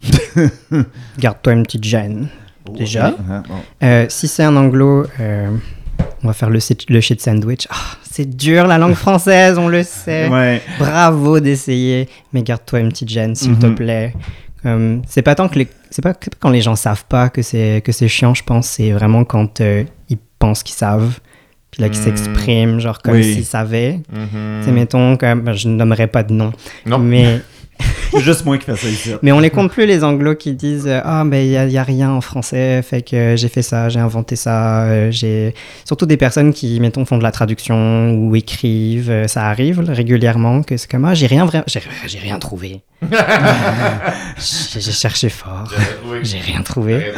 [1.19, 2.29] Garde-toi une petite gêne.
[2.77, 3.09] Déjà.
[3.09, 3.55] Hein, bon.
[3.83, 5.51] Euh, si c'est un anglo, euh,
[6.23, 7.67] on va faire le, le shit sandwich.
[7.71, 10.29] Ah, c'est dur la langue française, on le sait.
[10.29, 10.63] Ouais.
[10.79, 13.75] Bravo d'essayer, mais garde-toi une petite gêne, s'il te Mhm.
[13.75, 14.15] plaît.
[15.07, 17.81] C'est pas tant que les, c'est pas que quand les gens savent pas que c'est
[17.85, 18.67] que c'est chiant, je pense.
[18.67, 21.21] C'est vraiment quand euh, ils pensent qu'ils savent,
[21.71, 22.05] puis là qu'ils Mhm.
[22.17, 23.23] s'expriment, genre comme Oui.
[23.35, 24.01] s'ils savaient.
[24.65, 26.53] C'est mettons comme, ben, je ne nommerai pas de nom,
[26.85, 26.99] Non.
[26.99, 27.41] mais
[28.13, 29.11] C'est juste moi qui fais ça ici.
[29.23, 31.83] mais on les compte plus les anglos qui disent euh, ah mais il y, a-
[31.83, 35.55] rien en français, fait que j'ai fait ça, j'ai inventé ça, euh, j'ai
[35.85, 40.63] surtout des personnes qui mettons font de la traduction ou écrivent, euh, ça arrive régulièrement
[40.63, 42.83] que c'est comme ah j'ai rien j'ai j'ai rien trouvé.
[44.75, 45.73] j'ai cherché fort,
[46.23, 47.13] j'ai rien trouvé.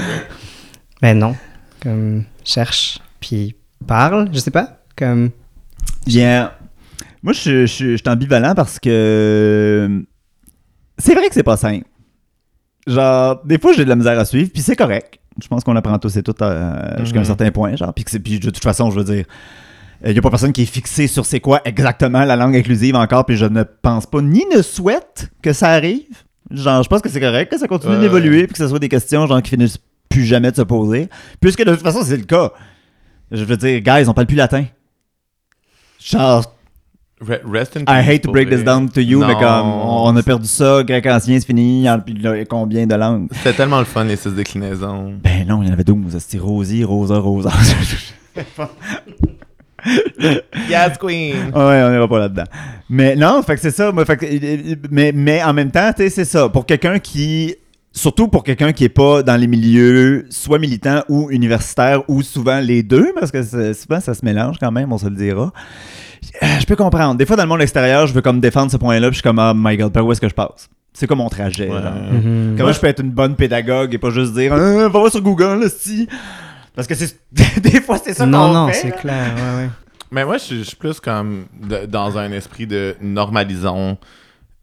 [1.02, 1.36] Mais non,
[1.82, 3.54] comme cherche puis
[3.86, 5.30] parle, je sais pas, comme
[6.06, 6.52] Bien.
[7.22, 10.04] Moi, je, je, je suis ambivalent parce que
[10.98, 11.84] c'est vrai que c'est pas simple.
[12.86, 15.18] Genre, des fois, j'ai de la misère à suivre, puis c'est correct.
[15.42, 17.26] Je pense qu'on apprend tous et toutes euh, jusqu'à un Mhm.
[17.26, 17.92] certain point, genre.
[17.92, 19.24] Puis, puis de toute façon, je veux dire,
[20.04, 22.94] il n'y a pas personne qui est fixé sur c'est quoi exactement la langue inclusive
[22.94, 26.06] encore, puis je ne pense pas ni ne souhaite que ça arrive.
[26.50, 28.00] Genre, je pense que c'est correct que ça continue Ouais.
[28.00, 29.78] d'évoluer, puis que ce soit des questions genre qui finissent
[30.08, 31.08] plus jamais de se poser.
[31.40, 32.52] Puisque de toute façon, c'est le cas.
[33.32, 34.64] Je veux dire, guys, on parle plus latin.
[35.98, 36.44] Genre,
[37.20, 40.22] Re- Rest in I hate to break this down to you, mais comme on a
[40.22, 43.28] perdu ça, grec ancien, c'est fini, puis combien de langues?
[43.32, 45.14] C'était tellement le fun, les six déclinaisons.
[45.24, 46.18] Ben non, il y en avait 12.
[46.18, 47.50] C'était Rosie, Rosa, Rosa.
[50.68, 51.36] Yes, Queen!
[51.54, 52.44] ouais, on ira pas là-dedans.
[52.90, 53.92] Mais non, fait que c'est ça.
[53.92, 56.48] moi, fait que- mais, mais en même temps, tu sais, c'est ça.
[56.48, 57.54] Pour quelqu'un qui.
[57.92, 62.60] Surtout pour quelqu'un qui est pas dans les milieux soit militant ou universitaire ou souvent
[62.60, 65.50] les deux, parce que souvent ça se mélange quand même, on se le dira.
[66.42, 67.14] Euh, Je peux comprendre.
[67.14, 69.22] Des fois, dans le monde extérieur, je veux comme défendre ce point-là, puis je suis
[69.22, 70.68] comme, ah, my god, par où est-ce que je passe?
[70.92, 71.68] C'est comme mon trajet.
[71.70, 71.80] Ouais.
[71.80, 71.92] genre.
[72.12, 72.54] mhm.
[72.58, 75.22] Comment je peux être une bonne pédagogue et pas juste dire ah, va voir sur
[75.22, 76.06] Google, là, si.
[76.76, 77.16] Parce que c'est
[77.60, 79.70] des fois c'est ça non qu'on non fait, c'est clair, ouais ouais.
[80.12, 83.98] Mais moi, je suis- plus comme de- dans un esprit de normalisons,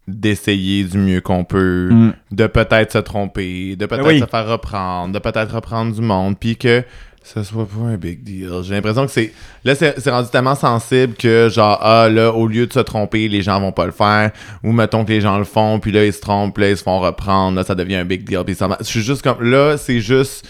[0.08, 2.13] d'essayer du mieux qu'on peut, Mm.
[2.32, 4.19] de peut-être se tromper, de peut-être Oui.
[4.19, 6.84] se faire reprendre, de peut-être reprendre du monde, puis que
[7.23, 8.49] ce soit pas un big deal.
[8.63, 9.32] J'ai l'impression que c'est.
[9.63, 13.30] Là, c'est c'est rendu tellement sensible que, genre, ah, là, au lieu de se tromper,
[13.30, 14.32] les gens vont pas le faire.
[14.62, 16.84] Ou mettons que les gens le font, puis là, ils se trompent, là, ils se
[16.84, 18.41] font reprendre, là, ça devient un big deal.
[18.45, 19.41] Puis ça va- Je suis juste comme.
[19.41, 20.45] Là, c'est juste.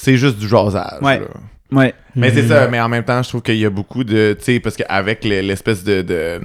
[0.00, 1.02] C'est juste du jasage.
[1.02, 1.20] Ouais.
[1.72, 1.92] Ouais.
[2.14, 2.48] Mais c'est Mhm.
[2.48, 4.36] ça, mais en même temps, je trouve qu'il y a beaucoup de.
[4.38, 6.40] Tu sais, parce qu'avec le- l'espèce de, de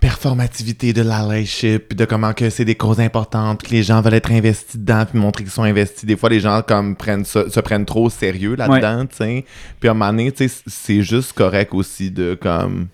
[0.00, 4.14] performativité de l'allyship, puis de comment que c'est des causes importantes, que les gens veulent
[4.14, 6.04] être investis dedans, puis montrer qu'ils sont investis.
[6.04, 9.44] Des fois, les gens comme prennent ça- se prennent trop au sérieux là-dedans, tu sais.
[9.78, 12.88] Puis à un moment donné, tu sais, c'est juste correct aussi de comme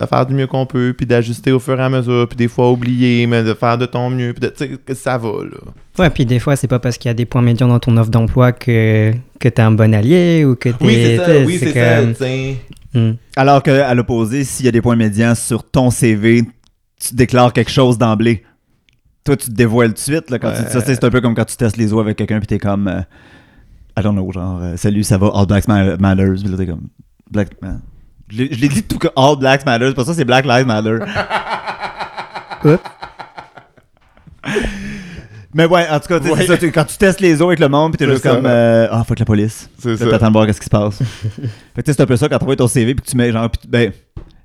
[0.00, 2.48] de faire du mieux qu'on peut, puis d'ajuster au fur et à mesure, puis des
[2.48, 5.28] fois oublier, mais de faire de ton mieux, puis de, tu sais, que ça va,
[5.44, 5.58] là.
[5.98, 7.96] Ouais, puis des fois, c'est pas parce qu'il y a des points médians dans ton
[7.96, 10.84] offre d'emploi que, que t'es un bon allié ou que t'es.
[10.84, 12.54] Oui, c'est ça, oui, c'est ça, comme-.
[12.94, 13.14] Hmm.
[13.36, 16.42] Alors qu'à l'opposé, s'il y a des points médians sur ton CV,
[17.00, 18.44] tu déclares quelque chose d'emblée.
[19.24, 20.30] Toi, tu te dévoiles tout de suite.
[20.30, 22.16] Là, quand tu dis ça, c'est un peu comme quand tu testes les os avec
[22.16, 22.88] quelqu'un, puis t'es comme.
[22.88, 23.00] euh,
[23.98, 26.40] I don't know, genre, euh, salut, ça va, All Blacks Ma- Matters.
[26.42, 26.88] Puis là, t'es comme.
[27.30, 27.48] Black.
[27.62, 27.80] Man.
[28.36, 30.98] Je l'ai dit tout que All Blacks Matters, pour ça, c'est Black Lives Matter.
[35.56, 36.46] Mais ouais, en tout cas, Ouais.
[36.46, 38.30] c'est ça, quand tu testes les os avec le monde, puis t'es C'est juste ça.
[38.34, 38.46] comme.
[38.46, 39.70] euh, Ah, fuck la police.
[39.78, 40.06] C'est Là, ça.
[40.10, 40.98] T'attends de voir qu'est-ce qui se passe.
[41.76, 43.30] fait que c'est un peu ça quand tu envoies ton CV puis que tu mets
[43.30, 43.48] genre.
[43.48, 43.92] puis tu- ben,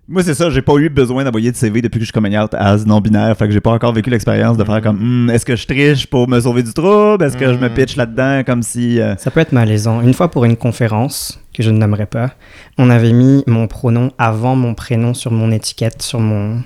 [0.09, 2.35] moi, c'est ça, j'ai pas eu besoin d'envoyer de CV depuis que je suis coming
[2.37, 3.37] out as non-binaire.
[3.37, 6.07] Fait que j'ai pas encore vécu l'expérience de faire comme Hmm, est-ce que je triche
[6.07, 7.23] pour me sauver du trouble?
[7.23, 7.73] Est-ce que je me Mm.
[7.73, 8.99] pitch là-dedans comme si.
[8.99, 10.01] euh, Ça peut être malaisant.
[10.01, 12.31] Une fois pour une conférence, que je ne nommerai pas,
[12.77, 16.61] on avait mis mon pronom avant mon prénom sur mon étiquette, sur mon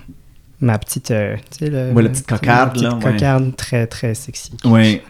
[0.61, 3.11] ma petite, euh, tu sais, le- Ouais, la petite cocarde, petite là, ouais.
[3.11, 4.51] cocarde très très sexy.
[4.63, 5.01] Ouais,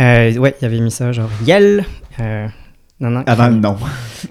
[0.00, 1.84] Euh, ouais, il avait mis ça genre Yel.
[3.00, 3.22] Non, non.
[3.26, 3.76] avant nom.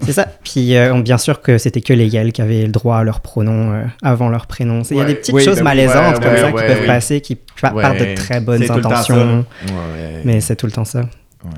[0.02, 0.26] C'est ça.
[0.44, 3.02] Puis euh, on- bien sûr que c'était que les Yel qui avaient le droit à
[3.02, 4.82] leur pronom euh, avant leur prénom.
[4.90, 6.66] Il y a des petites Oui, choses ben malaisantes ouais, comme ouais, ça ouais, qui
[6.68, 6.86] peuvent oui.
[6.86, 10.22] passer, qui partent de très bonnes intentions, Ouais.
[10.24, 11.02] mais c'est tout le temps ça.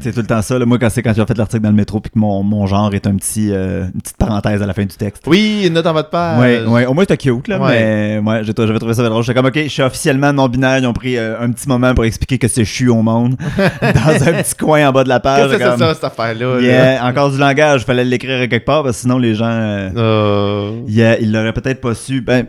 [0.01, 0.59] C'est tout le temps ça.
[0.59, 0.65] là.
[0.65, 2.95] Moi, quand c'est quand j'ai fait l'article dans le métro, puis que mon, mon genre
[2.95, 5.25] est un petit, euh, une petite parenthèse à la fin du texte.
[5.27, 6.39] Oui, une note en votre page.
[6.41, 8.21] Ouais, ouais, au moins c'était cute, là, Ouais.
[8.23, 9.25] mais ouais, j'ai- j'avais trouvé ça drôle.
[9.25, 10.79] J'étais comme, ok, je suis officiellement non-binaire.
[10.79, 13.35] Ils ont pris euh, un petit moment pour expliquer que c'est suis au monde
[13.83, 15.49] dans un petit coin en bas de la page.
[15.49, 16.61] Qu'est-ce que c'est comme, ça, cette affaire-là?
[16.61, 17.05] là?
[17.09, 21.19] Encore du langage, fallait l'écrire quelque part parce que sinon les gens, euh, Euh, yeah,
[21.21, 22.21] ils l'auraient peut-être pas su.
[22.21, 22.47] Ben,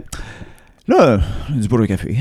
[0.88, 1.20] là,
[1.54, 2.18] j'ai du pour le café.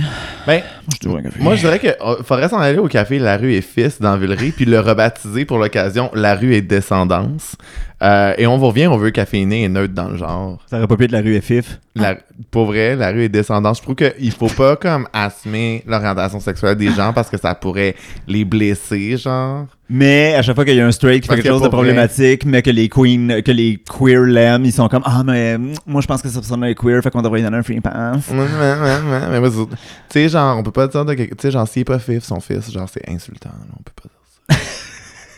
[0.46, 0.62] Ben, Moi,
[0.94, 1.40] je dis pour un café.
[1.42, 1.94] moi, je dirais qu'il
[2.25, 5.59] faudrait s'en aller au café La rue est fils dans Villeray, puis le rebaptiser pour
[5.59, 7.57] l'occasion La rue est descendance.
[8.03, 10.59] Euh, et on vous revient, on veut caféiné et neutre dans le genre.
[10.68, 11.79] Ça aurait pas pu être la rue FF.
[11.95, 12.17] La,
[12.51, 13.77] pour vrai, la rue est descendance.
[13.79, 17.95] Je trouve qu'il faut pas comme assumer l'orientation sexuelle des gens parce que ça pourrait
[18.27, 19.67] les blesser, genre.
[19.91, 21.67] Mais à chaque fois qu'il y a un straight qui fait quelque que chose de
[21.67, 25.59] vrai- problématique, mais que les queens, que les queer l'aiment, ils sont comme ah mais
[25.87, 27.81] moi je pense que cette personne est queer, fait qu'on devrait lui donner un free
[27.81, 28.27] pass.
[28.31, 29.67] Ouais, ouais, ouais, ouais, mais vas-y.
[29.67, 29.77] Tu
[30.09, 32.23] sais, genre, on peut pas dire de quelque- Tu sais, genre, s'il est pas fif,
[32.25, 33.51] son fils, genre, c'est insultant.
[33.51, 34.19] là, on peut pas dire.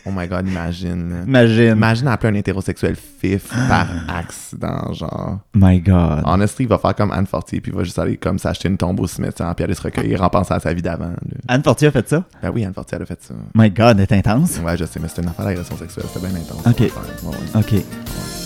[0.05, 1.23] Oh my god, imagine.
[1.27, 1.71] Imagine.
[1.77, 5.39] Imagine appeler un hétérosexuel fif par accident, genre.
[5.55, 6.23] My God.
[6.25, 8.77] Honestly, il va faire comme Anne Fortier, puis il va juste aller comme s'acheter une
[8.77, 11.05] tombe au cimetière, puis aller se recueillir en pensant à sa vie d'avant.
[11.09, 11.15] là.
[11.47, 12.23] Anne Fortier a fait ça?
[12.41, 13.33] Ben oui, Anne Fortier, elle a fait ça.
[13.55, 14.59] My God, elle est intense.
[14.63, 16.65] Ouais, je sais, mais c'était une affaire d'agression sexuelle, c'était bien intense.
[16.67, 16.79] Ok.
[16.79, 16.91] Ouais,
[17.23, 17.59] ouais.
[17.79, 18.44] Ok.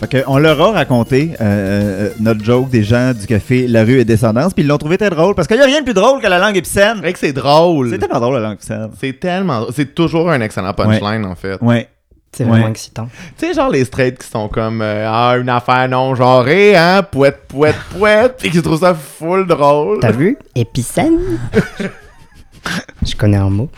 [0.00, 3.82] Fait que on leur a raconté euh, euh, notre joke des gens du café La
[3.84, 5.84] rue et Descendance, puis ils l'ont trouvé très drôle parce qu'il n'y a rien de
[5.84, 6.92] plus drôle que la langue épicène.
[6.96, 7.90] C'est vrai que c'est drôle.
[7.90, 8.90] C'est tellement drôle la langue épicène.
[9.00, 9.66] C'est tellement.
[9.74, 11.60] C'est toujours un excellent punchline, en fait.
[11.60, 11.88] Ouais.
[12.30, 12.50] C'est Ouais.
[12.50, 13.08] vraiment excitant.
[13.38, 17.02] Tu sais, genre les straights qui sont comme euh, Ah, une affaire non genrée, hein,
[17.02, 19.98] pouette, pouette, pouette, et qui trouvent ça full drôle.
[20.00, 20.36] T'as vu?
[20.54, 21.18] Épicène
[23.04, 23.70] Je connais un mot.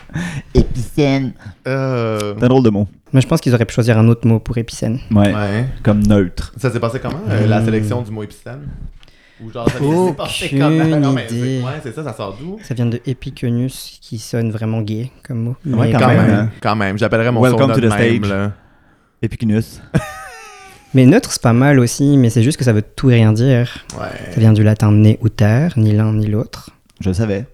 [0.53, 1.31] Épicène.
[1.67, 2.87] Euh, C'est un drôle de mot.
[3.13, 4.99] Mais je pense qu'ils auraient pu choisir un autre mot pour épicène.
[5.11, 5.33] Ouais.
[5.33, 5.65] ouais.
[5.83, 6.53] Comme neutre.
[6.57, 8.69] Ça s'est passé comment, euh, la sélection du mot épicène?
[9.43, 10.69] Ou genre, ça s'est passé comment?
[10.99, 11.61] Non, mais idée.
[11.63, 12.57] Ouais, c'est ça, ça sort d'où?
[12.63, 15.55] Ça vient de Epicunus, qui sonne vraiment gay comme mot.
[15.65, 16.49] Ouais, Mais, quand Quand même, même, hein.
[16.61, 16.97] quand même.
[16.97, 18.29] J'appellerais mon Welcome to the même, stage.
[18.29, 18.51] là.
[20.93, 23.31] Mais neutre, c'est pas mal aussi, mais c'est juste que ça veut tout et rien
[23.31, 23.85] dire.
[23.91, 24.09] Ça Ouais.
[24.37, 26.69] vient du latin né ou terre, ni l'un ni l'autre.
[26.99, 27.45] Je le savais.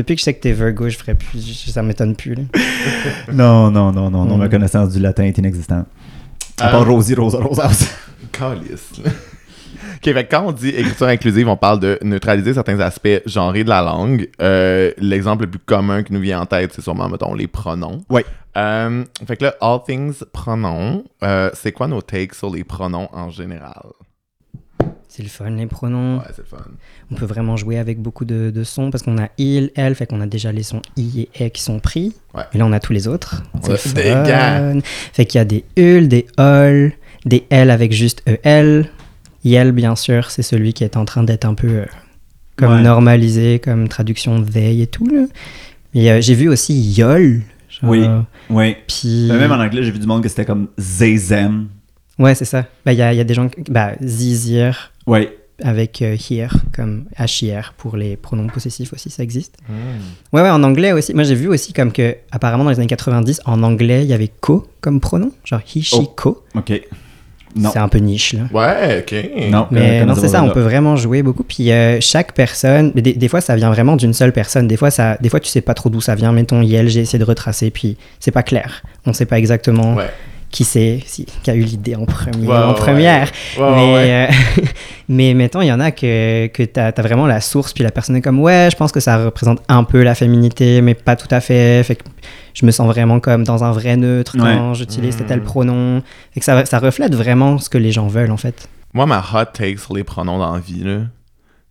[0.00, 2.34] Depuis que je sais que t'es Virgo, je ferais plus, je- ça m'étonne plus.
[2.34, 2.42] là.
[3.32, 4.36] Non, non, non, non, non.
[4.36, 4.40] Mm.
[4.40, 5.86] Ma connaissance du latin est inexistante.
[6.58, 7.86] À Euh, part Rosie Rosa Rosaus.
[8.32, 8.92] Calice.
[8.98, 13.68] OK, fait quand on dit écriture inclusive, on parle de neutraliser certains aspects genrés de
[13.68, 14.28] la langue.
[14.40, 18.02] Euh, L'exemple le plus commun qui nous vient en tête, c'est sûrement, mettons, les pronoms.
[18.08, 18.24] Ouais.
[18.56, 23.08] Euh, fait que là, all things pronoms, euh, c'est quoi nos takes sur les pronoms
[23.12, 23.82] en général?
[25.12, 26.18] C'est le fun, les pronoms.
[26.18, 26.64] Ouais, c'est le fun.
[27.10, 30.06] On peut vraiment jouer avec beaucoup de, de sons parce qu'on a il, elle, fait
[30.06, 32.14] qu'on a déjà les sons i et e qui sont pris.
[32.32, 32.44] Ouais.
[32.54, 33.42] Et là, on a tous les autres.
[33.68, 34.22] Ouais, C'est c'est fun.
[34.22, 34.72] gars.
[35.12, 36.92] Fait qu'il y a des ul, des ol,
[37.26, 38.88] des l avec juste el.
[39.42, 41.86] Yel, bien sûr, c'est celui qui est en train d'être un peu euh,
[42.56, 42.82] comme Ouais.
[42.82, 45.06] normalisé, comme traduction they et tout.
[45.08, 45.24] Là.
[45.92, 47.40] Mais euh, j'ai vu aussi yol.
[47.68, 48.06] genre, Oui.
[48.48, 48.76] Oui.
[48.86, 49.26] Puis...
[49.28, 51.66] Ben, Même en anglais, j'ai vu du monde que c'était comme Zezem.
[52.18, 52.66] Ouais, c'est ça.
[52.84, 53.48] Bah, Il y, a, il y a des gens...
[53.70, 55.28] Bah, zizir Oui.
[55.62, 57.04] avec euh, here, comme
[57.42, 59.56] hier pour les pronoms possessifs aussi, ça existe.
[60.32, 61.12] Ouais, ouais, en anglais aussi.
[61.12, 64.14] Moi, j'ai vu aussi comme que, apparemment, dans les années 90, en anglais, il y
[64.14, 66.02] avait ko comme pronom, genre he, she, Oh.
[66.16, 66.42] ko.
[66.54, 66.80] OK.
[67.56, 67.70] Non.
[67.72, 68.42] C'est un peu niche, là.
[68.52, 69.50] Ouais, OK.
[69.50, 69.66] Non.
[69.72, 71.42] Mais euh, non, c'est ça, on peut vraiment jouer beaucoup.
[71.42, 74.68] Puis euh, chaque personne, mais des, des fois, ça vient vraiment d'une seule personne.
[74.68, 76.30] Des fois, ça, des fois, tu sais pas trop d'où ça vient.
[76.32, 78.82] Mettons, Yel, j'ai essayé de retracer, puis c'est pas clair.
[79.04, 80.10] On sait pas exactement Ouais.
[80.50, 83.30] Qui c'est, si, qui a eu l'idée en premier, Ouais, en ouais, première.
[83.56, 84.28] Ouais, ouais, mais, ouais.
[84.28, 84.64] euh,
[85.08, 87.90] mais mettons, il y en a que, que tu as, vraiment la source, puis la
[87.90, 91.14] personne est comme, ouais, je pense que ça représente un peu la féminité, mais pas
[91.16, 91.82] tout à fait.
[91.84, 92.02] Fait que
[92.54, 95.26] je me sens vraiment comme dans un vrai neutre quand j'utilise Mm.
[95.26, 96.02] tel pronom.
[96.32, 98.68] Fait que ça, ça reflète vraiment ce que les gens veulent, en fait.
[98.92, 100.84] Moi, ma hot take sur les pronoms dans la vie,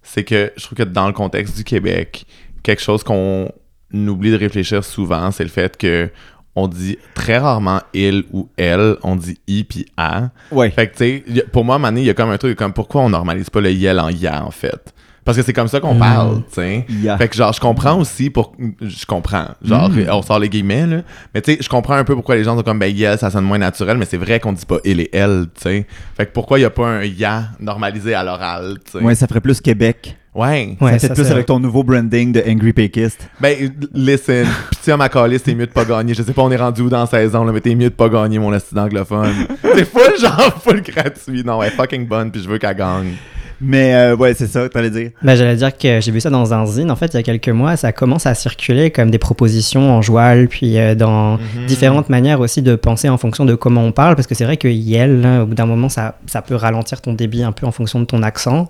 [0.04, 2.26] c'est que je trouve que dans le contexte du Québec,
[2.64, 3.52] quelque chose qu'on
[3.94, 6.10] oublie de réfléchir souvent, c'est le fait que
[6.56, 10.30] on dit très rarement il ou elle, on dit i puis a.
[10.52, 10.70] Ouais.
[10.72, 13.02] Fait que, tu sais, pour moi, Mané, il y a comme un truc comme pourquoi
[13.02, 14.94] on normalise pas le yel en ya, en fait?
[15.26, 16.00] Parce que c'est comme ça qu'on Mm.
[16.00, 16.86] parle, tu sais.
[17.20, 18.54] Fait que genre, je comprends aussi pour.
[18.82, 19.46] Je comprends.
[19.62, 20.08] Genre, Mm.
[20.12, 21.02] on sort les guillemets, là.
[21.36, 23.30] Mais tu sais, je comprends un peu pourquoi les gens sont comme, ben, yel, ça
[23.30, 25.86] sonne moins naturel, mais c'est vrai qu'on dit pas il et elle, tu sais.
[26.18, 29.04] Fait que pourquoi il y a pas un ya normalisé à l'oral, tu sais?
[29.06, 30.16] Ouais, ça ferait plus Québec.
[30.36, 30.78] Ouais.
[30.80, 33.28] Ouais, ça ça, plus c'est avec ton nouveau branding de Angry Pékiste.
[33.42, 33.56] Ben,
[33.94, 36.14] listen, pitié à ma calice, t'es mieux de pas gagner.
[36.14, 37.96] Je sais pas, on est rendu où dans la saison, là, mais t'es mieux de
[37.96, 39.34] pas gagner, mon esti d'anglophone.
[39.62, 41.44] c'est full, genre, full gratuit.
[41.44, 43.14] Non, elle est fucking bonne, puis je veux qu'elle gagne.
[43.62, 45.10] Mais euh, ouais, c'est ça que t'allais dire.
[45.22, 47.24] Ben, j'allais dire que j'ai vu ça dans un zine, en fait, il y a
[47.24, 47.76] quelques mois.
[47.76, 51.66] Ça commence à circuler comme des propositions en joual, puis euh, dans Mhm.
[51.68, 54.56] différentes manières aussi de penser en fonction de comment on parle, parce que c'est vrai
[54.58, 57.72] que Yel, au bout d'un moment, ça, ça peut ralentir ton débit un peu en
[57.72, 58.70] fonction de ton accent.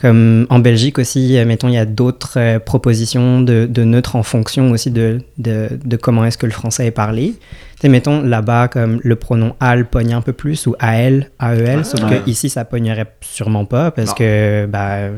[0.00, 4.16] Comme en Belgique aussi, euh, mettons, il y a d'autres euh, propositions de, de neutres
[4.16, 7.34] en fonction aussi de, de, de comment est-ce que le français est parlé.
[7.80, 12.02] Tu mettons, là-bas, comme le pronom al pogne un peu plus, ou AL, AEL, sauf
[12.04, 12.22] ouais.
[12.24, 14.14] que ici, ça pognerait sûrement pas, parce Non.
[14.14, 15.08] que, bah,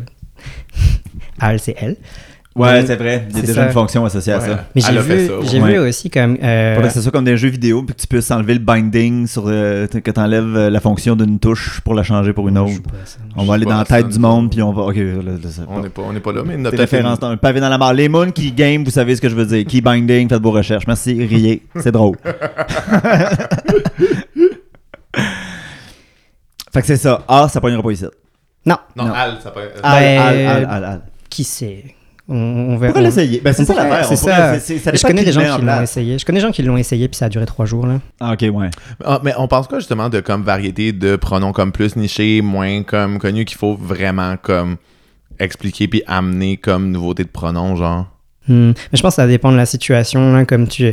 [1.41, 1.97] al, c'est elle.
[2.55, 3.27] Ouais, c'est vrai.
[3.31, 3.67] Il y a déjà ça.
[3.67, 4.47] une fonction associée à Ouais.
[4.47, 4.65] ça.
[4.75, 5.73] Mais j'ai vu, ça, j'ai ouais.
[5.73, 6.37] vu aussi comme...
[6.43, 8.61] euh, Faudrait que ce soit comme des jeux vidéo, puis que tu puisses enlever le
[8.61, 12.57] binding sur euh, que t'enlèves euh, la fonction d'une touche pour la changer pour une
[12.57, 12.73] je autre.
[12.73, 13.19] sais pas, ça.
[13.37, 14.83] On va aller dans la tête du monde, puis on va.
[14.83, 17.29] Ok, là, là, c'est On n'est pas, on n'est pas là, mais notre références dans
[17.31, 17.95] un pavé dans la mare.
[17.95, 19.65] Les moons qui game, vous savez ce que je veux dire.
[19.67, 20.87] Key binding, faites vos recherches.
[20.87, 21.63] Merci, riez.
[21.77, 22.17] C'est drôle.
[26.73, 27.23] fait que c'est ça.
[27.29, 28.05] Ah, ça pognera pas ici.
[28.65, 29.13] Non, Non.
[29.13, 31.01] Al, ça peut Ben, al, al, al, al.
[31.29, 31.85] qui sait
[32.33, 32.93] on, on verra.
[32.93, 33.41] Pourquoi l'essayer?
[33.45, 34.07] Ben, c'est on ça l'affaire.
[34.07, 34.17] c'est
[34.79, 34.95] ça.
[34.95, 36.19] Je connais des gens en qui l'ont essayé.
[36.19, 38.01] Je connais des gens qui l'ont essayé puis ça a duré trois jours là.
[38.21, 38.71] Ah, ok, ouais.
[39.05, 42.83] Ah, mais on pense quoi justement de comme variété de pronoms comme plus nichés, moins
[42.83, 44.77] comme connus qu'il faut vraiment comme
[45.39, 48.07] expliquer puis amener comme nouveauté de pronoms genre?
[48.49, 48.71] Hmm.
[48.71, 50.33] Mais je pense que ça dépend de la situation.
[50.33, 50.93] là, comme tu,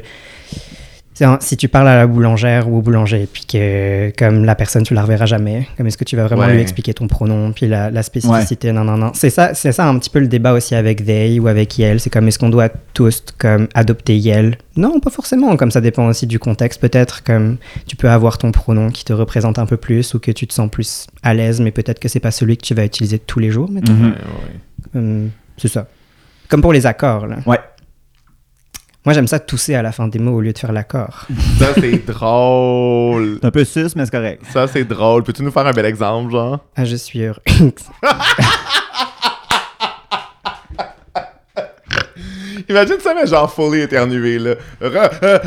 [1.39, 4.93] si tu parles à la boulangère ou au boulanger, puis que comme la personne tu
[4.93, 6.53] la reverras jamais, comme est-ce que tu vas vraiment Ouais.
[6.53, 9.11] lui expliquer ton pronom, puis la, la spécificité, non non non.
[9.13, 11.99] C'est ça, c'est ça un petit peu le débat aussi avec they ou avec yel.
[11.99, 15.55] C'est comme est-ce qu'on doit tous comme adopter yel Non, pas forcément.
[15.57, 16.79] Comme ça dépend aussi du contexte.
[16.79, 20.31] Peut-être comme tu peux avoir ton pronom qui te représente un peu plus ou que
[20.31, 22.85] tu te sens plus à l'aise, mais peut-être que c'est pas celui que tu vas
[22.85, 23.69] utiliser tous les jours.
[23.69, 23.93] mettons.
[23.93, 24.03] Mhm.
[24.05, 24.99] Ouais, ouais.
[24.99, 25.87] Hum, c'est ça.
[26.47, 27.27] Comme pour les accords.
[27.27, 27.37] Là.
[27.45, 27.59] Ouais.
[29.05, 31.25] Moi, j'aime ça tousser à la fin des mots au lieu de faire l'accord.
[31.57, 33.37] Ça, c'est drôle.
[33.41, 34.43] C'est un peu sus, mais c'est correct.
[34.51, 35.23] Ça, c'est drôle.
[35.23, 36.59] Peux-tu nous faire un bel exemple, genre?
[36.75, 37.39] Ah, je suis heureux.
[42.69, 44.55] Imagine ça, mais genre fully éternué, là.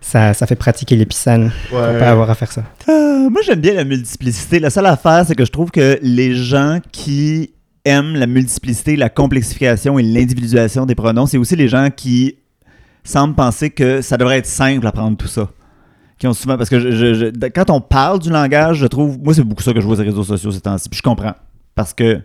[0.00, 0.96] Ça, ça fait pratiquer.
[1.10, 1.98] Faut Ouais.
[1.98, 2.62] pas avoir à faire ça.
[2.88, 4.60] Euh, moi, j'aime bien la multiplicité.
[4.60, 7.53] La seule affaire, c'est que je trouve que les gens qui
[7.84, 12.36] aiment la multiplicité, la complexification et l'individualisation des pronoms, c'est aussi les gens qui
[13.02, 15.48] semblent penser que ça devrait être simple apprendre tout ça.
[16.18, 19.18] Qui ont souvent, parce que je- je- je- quand on parle du langage, je trouve,
[19.22, 20.88] moi, c'est beaucoup ça que je vois sur les réseaux sociaux ces temps-ci.
[20.88, 21.34] Puis je comprends.
[21.74, 22.20] Parce que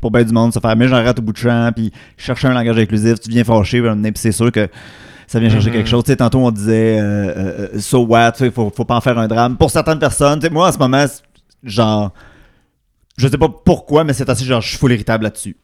[0.00, 2.48] pour bien du monde, se faire, mais j'en rate au bout de champ, puis chercher
[2.48, 4.68] un langage inclusif, tu viens fâché, puis c'est sûr que
[5.28, 5.76] ça vient chercher Mhm.
[5.76, 6.02] quelque chose.
[6.04, 8.96] Tu sais, tantôt, on disait, euh, euh, euh, so what, tu sais, faut, faut pas
[8.96, 9.56] en faire un drame.
[9.56, 11.04] Pour certaines personnes, tu sais, moi, en ce moment,
[11.62, 12.12] genre,
[13.16, 15.56] je sais pas pourquoi, mais c'est assez genre, je suis full irritable là-dessus.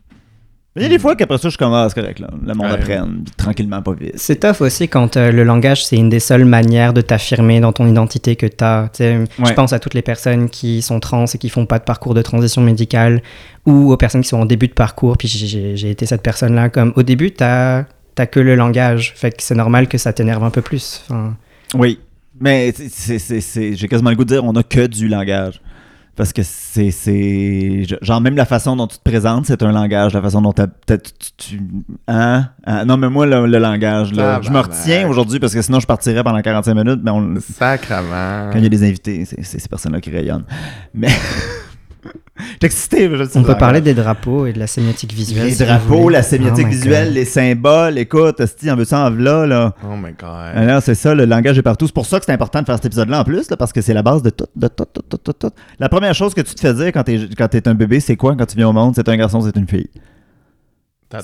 [0.74, 2.28] Mais il y a des fois qu'après ça, je commence, correct, là.
[2.46, 2.72] Le monde Ouais.
[2.72, 4.12] apprenne, tranquillement, pas vite.
[4.16, 7.72] C'est tough aussi quand euh, le langage, c'est une des seules manières de t'affirmer dans
[7.72, 8.88] ton identité que tu as.
[8.98, 9.52] Je Ouais.
[9.54, 12.22] pense à toutes les personnes qui sont trans et qui font pas de parcours de
[12.22, 13.22] transition médicale
[13.66, 15.18] ou aux personnes qui sont en début de parcours.
[15.18, 16.70] Puis j'ai- été cette personne-là.
[16.70, 17.84] Comme au début, tu n'as
[18.30, 19.12] que le langage.
[19.14, 21.02] Fait que c'est normal que ça t'énerve un peu plus.
[21.04, 21.36] Enfin,
[21.74, 21.98] Oui.
[22.40, 25.06] Mais c'est- c'est- c'est- c'est- j'ai quasiment le goût de dire on a que du
[25.08, 25.60] langage.
[26.14, 26.90] Parce que c'est.
[26.90, 30.12] c'est- Genre, même la façon dont tu te présentes, c'est un langage.
[30.12, 31.10] La façon dont t'as- t'as- tu.
[31.38, 31.60] tu-
[32.06, 32.50] hein?
[32.66, 32.84] Hein?
[32.84, 34.78] Non, mais moi, le, le langage, là, je me Tabarnak.
[34.78, 37.00] retiens aujourd'hui parce que sinon, je partirais pendant 45 minutes.
[37.02, 38.50] Mais on- Sacrement.
[38.52, 40.44] quand il y a des invités, c'est c'est ces personnes-là qui rayonnent.
[40.92, 41.08] Mais.
[42.52, 43.08] J'étais excité.
[43.16, 45.46] je sais on le peut parler des drapeaux et de la sémiotique visuelle.
[45.46, 47.98] Les si drapeaux, la sémiotique Oh visuelle, les symboles.
[47.98, 49.74] Écoute, Esti, on veut ça en v'là, là.
[49.84, 50.56] Oh my god.
[50.56, 51.86] Alors, c'est ça, le langage est partout.
[51.86, 53.80] C'est pour ça que c'est important de faire cet épisode-là en plus, là, parce que
[53.80, 55.50] c'est la base de tout, de tout, tout, tout, tout, tout.
[55.78, 58.16] La première chose que tu te fais dire quand t'es, quand t'es un bébé, c'est
[58.16, 58.94] quoi quand tu viens au monde?
[58.96, 59.88] C'est un garçon, c'est une fille.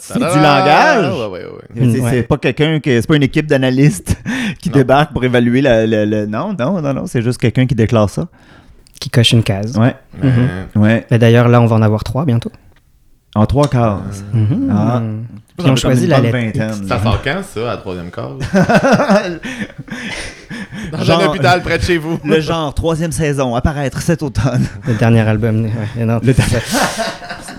[0.01, 1.13] c'est du langage.
[1.31, 2.11] Ouais, ouais, ouais.
[2.11, 4.17] C'est, pas quelqu'un qui, c'est pas une équipe d'analystes
[4.61, 4.75] qui Non.
[4.77, 8.11] débarque pour évaluer la, la- la- Non, non, non, non, c'est juste quelqu'un qui déclare
[8.11, 8.29] ça.
[9.01, 9.77] Qui coche une case.
[9.77, 10.83] Ouais, Mais- Mhm.
[10.83, 11.07] ouais.
[11.11, 12.51] Et D'ailleurs, là, on va en avoir trois bientôt.
[13.35, 14.03] En trois quarts.
[14.33, 14.69] Mhm.
[14.73, 15.03] Ah.
[15.57, 16.37] Puis on choisit la lettre.
[16.37, 16.87] vingtaine.
[16.89, 18.39] Ça sort quand, ça, à la troisième case?
[20.93, 22.19] Dans Genre- un hôpital près de chez vous.
[22.25, 24.67] le genre, troisième saison, apparaître cet automne.
[24.87, 25.65] Le dernier album.
[25.65, 26.59] ouais, non, Le c'est ça.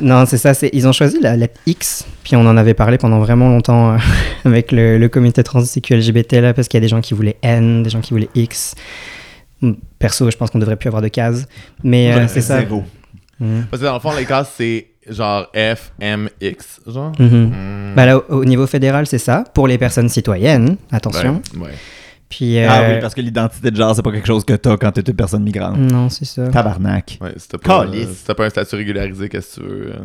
[0.01, 0.53] Non, c'est ça.
[0.53, 3.93] c'est- Ils ont choisi la lettre X, puis on en avait parlé pendant vraiment longtemps
[3.93, 3.97] euh,
[4.45, 7.37] avec le, le comité trans LGBT, là, parce qu'il y a des gens qui voulaient
[7.43, 8.75] N, des gens qui voulaient X.
[9.99, 11.45] Perso, je pense qu'on devrait plus avoir de cases.
[11.83, 12.59] Mais euh, c'est ça.
[12.59, 12.83] zéro.
[13.39, 13.65] Mhm.
[13.69, 17.11] Parce que dans le fond, les cases, c'est genre F, M, X, genre.
[17.19, 17.27] Mhm.
[17.49, 17.93] Mm.
[17.95, 19.43] Bah là, au, au niveau fédéral, c'est ça.
[19.53, 21.41] Pour les personnes citoyennes, attention.
[21.55, 21.73] Ouais, ouais.
[22.29, 24.77] Puis, euh, Ah oui, parce que l'identité de genre, c'est pas quelque chose que t'as
[24.77, 25.77] quand t'es une personne migrante.
[25.77, 26.47] Non, c'est ça.
[26.49, 27.17] Tabarnak.
[27.21, 29.91] Ouais, si t'as pas, si t'as pas un statut régularisé, qu'est-ce que tu veux?
[29.95, 30.03] euh?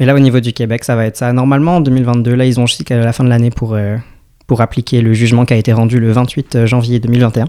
[0.00, 1.32] Mais là, au niveau du Québec, ça va être ça.
[1.32, 3.96] Normalement, en 2022, là, ils ont jusqu'à la fin de l'année pour, euh,
[4.48, 7.44] pour appliquer le jugement qui a été rendu le 28 janvier 2021.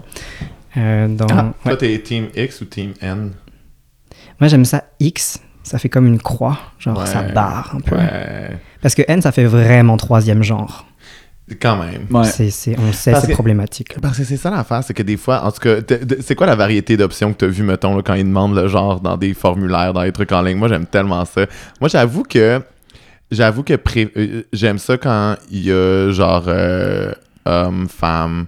[0.76, 1.08] Euh.
[1.30, 1.52] Ah, ouais.
[1.64, 3.32] Toi, t'es Team X ou Team N?
[4.40, 5.40] Moi, j'aime ça X.
[5.62, 6.58] Ça fait comme une croix.
[6.78, 7.06] Genre, Ouais.
[7.06, 7.96] ça barre un peu.
[7.96, 8.56] Ouais.
[8.80, 10.86] Parce que N, ça fait vraiment troisième genre.
[11.60, 12.02] Quand même.
[12.10, 12.20] Ouais.
[12.20, 14.00] On sait, Parce c'est que- problématique.
[14.00, 15.76] Parce que c'est ça l'affaire, c'est que des fois, en tout cas,
[16.20, 18.68] c'est quoi la variété d'options que tu as vu, mettons, là, quand ils demandent le
[18.68, 20.56] genre dans des formulaires, dans des trucs en ligne?
[20.58, 21.46] Moi, j'aime tellement ça.
[21.80, 22.62] Moi, j'avoue que
[23.32, 23.74] j'avoue que
[24.16, 27.12] euh, j'aime ça quand il y a genre euh,
[27.44, 28.46] homme, femme,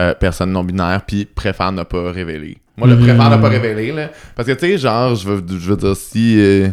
[0.00, 2.58] euh, personne non binaire, puis préfère ne pas révéler.
[2.76, 3.02] Moi, je Mhm.
[3.06, 4.08] préfère ne pas révéler, là.
[4.34, 6.68] Parce que, tu sais, genre, je veux, je veux dire, si, euh,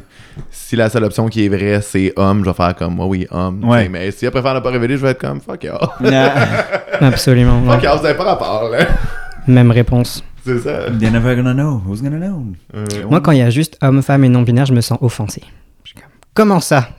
[0.50, 3.28] si la seule option qui est vraie, c'est homme, je vais faire comme, moi, oui,
[3.30, 3.64] homme.
[3.64, 3.88] Ouais.
[3.88, 5.90] Mais si elle préfère ne pas révéler, je vais être comme, fuck y'all.
[7.02, 7.64] Absolument.
[7.72, 8.88] fuck y'all, vous avez pas rapport, là.
[9.48, 10.24] Même réponse.
[10.44, 10.90] C'est ça.
[11.00, 11.82] They're never gonna know.
[11.86, 12.46] Who's gonna know?
[12.76, 15.44] Euh, Moi, quand il y a juste homme, femme et non-binaire, je me sens offensé.
[15.84, 16.90] Je suis comme, Comment ça?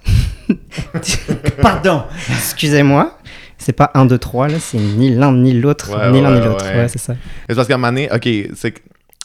[1.61, 2.05] Pardon.
[2.31, 3.18] Excusez-moi.
[3.63, 6.39] C'est pas 1, 2, 3, là, c'est ni l'un ni l'autre, Ouais, ni ouais, l'un
[6.41, 6.65] ni l'autre.
[6.67, 6.83] ouais.
[6.83, 7.15] Ouais, c'est ça.
[7.49, 8.81] C'est parce qu'à un moment donné, ok, c'est que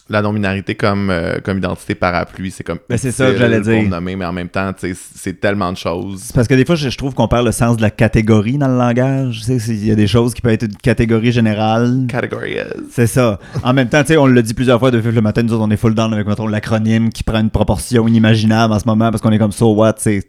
[0.09, 2.77] la non-binarité comme, euh, comme identité parapluie, c'est comme.
[2.89, 3.81] Ben, c'est ça que j'allais dire.
[3.81, 4.71] le nommer, mais en même temps,
[5.15, 6.31] c'est tellement de choses.
[6.33, 8.69] Parce que des fois, je, je trouve qu'on perd le sens de la catégorie dans
[8.69, 9.39] le langage.
[9.39, 12.05] Tu sais, c'est- il y a des choses qui peuvent être une catégorie générale.
[12.07, 12.83] Category is.
[12.89, 13.37] C'est ça.
[13.63, 15.63] En même temps, tu sais, on l'a dit plusieurs fois depuis le matin, nous autres,
[15.65, 19.11] on est full down avec, mettons, l'acronyme qui prend une proportion inimaginable en ce moment
[19.11, 20.23] parce qu'on est comme so what, c'est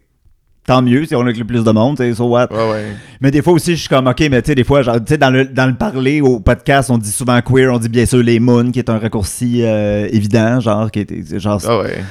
[0.69, 2.49] tant mieux si on a le plus de monde, tu sais, so what?
[2.53, 2.85] Ouais, ouais.
[3.23, 5.05] Mais des fois aussi, je suis comme, ok, mais tu sais, des fois, genre, tu
[5.09, 8.05] sais, dans le, dans le parler au podcast, on dit souvent queer, on dit bien
[8.05, 12.05] sûr les moons, qui est un raccourci euh, évident, genre, qui est, genre, Ah ouais.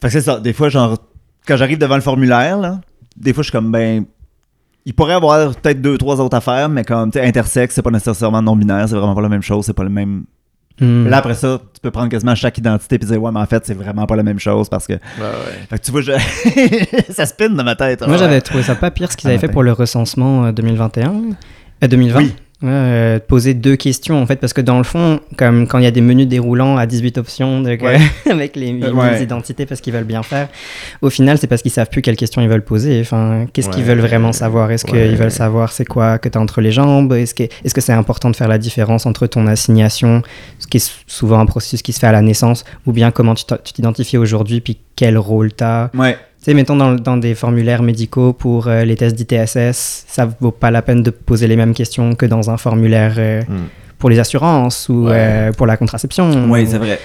[0.00, 0.40] fait que c'est ça.
[0.40, 0.96] Des fois, genre,
[1.46, 2.80] quand j'arrive devant le formulaire, là,
[3.18, 4.06] des fois, je suis comme, ben,
[4.86, 7.82] il pourrait y avoir peut-être deux, trois autres affaires, mais comme, tu sais, intersexe, c'est
[7.82, 10.24] pas nécessairement non-binaire, c'est vraiment pas la même chose, c'est pas le même.
[10.80, 11.06] Hmm.
[11.06, 13.64] Là, après ça, tu peux prendre quasiment chaque identité et dire, ouais, mais en fait,
[13.64, 14.94] c'est vraiment pas la même chose parce que.
[14.94, 15.66] Ouais, ouais.
[15.70, 16.12] Fait que tu vois, je...
[17.12, 18.00] ça spin dans ma tête.
[18.00, 18.18] Moi, ouais.
[18.18, 21.12] j'avais trouvé ça pas pire ce qu'ils Ah, avaient fait pour le recensement euh, 2021.
[21.82, 22.18] Euh, 2020.
[22.18, 22.34] Oui.
[22.64, 25.86] Euh, poser deux questions en fait parce que dans le fond comme quand il y
[25.86, 27.98] a des menus déroulants à 18 options Ouais.
[28.30, 29.22] avec les, les Euh, ouais.
[29.22, 30.48] identités parce qu'ils veulent bien faire
[31.02, 33.84] au final c'est parce qu'ils savent plus quelles questions ils veulent poser enfin qu'est-ce qu'ils
[33.84, 34.70] veulent vraiment savoir?
[34.70, 37.12] Est-ce qu'ils veulent savoir c'est quoi que tu as entre les jambes?
[37.12, 40.22] Est-ce que est-ce que c'est important de faire la différence entre ton assignation
[40.58, 43.10] ce qui est sou- souvent un processus qui se fait à la naissance ou bien
[43.10, 43.44] comment tu
[43.74, 45.90] t'identifies aujourd'hui puis quel rôle tu as.
[46.44, 50.50] Tu sais, mettons dans, dans des formulaires médicaux pour euh, les tests d'ITSS, ça vaut
[50.50, 53.68] pas la peine de poser les mêmes questions que dans un formulaire euh, Hmm.
[53.98, 55.12] pour les assurances ou Ouais.
[55.14, 56.46] euh, pour la contraception.
[56.50, 56.98] Oui, c'est vrai.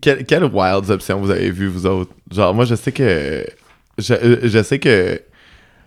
[0.00, 2.10] Quelle, quelle wilds option vous avez vu, vous autres?
[2.32, 3.46] Genre, moi, je sais que.
[3.96, 5.20] Je, je sais que.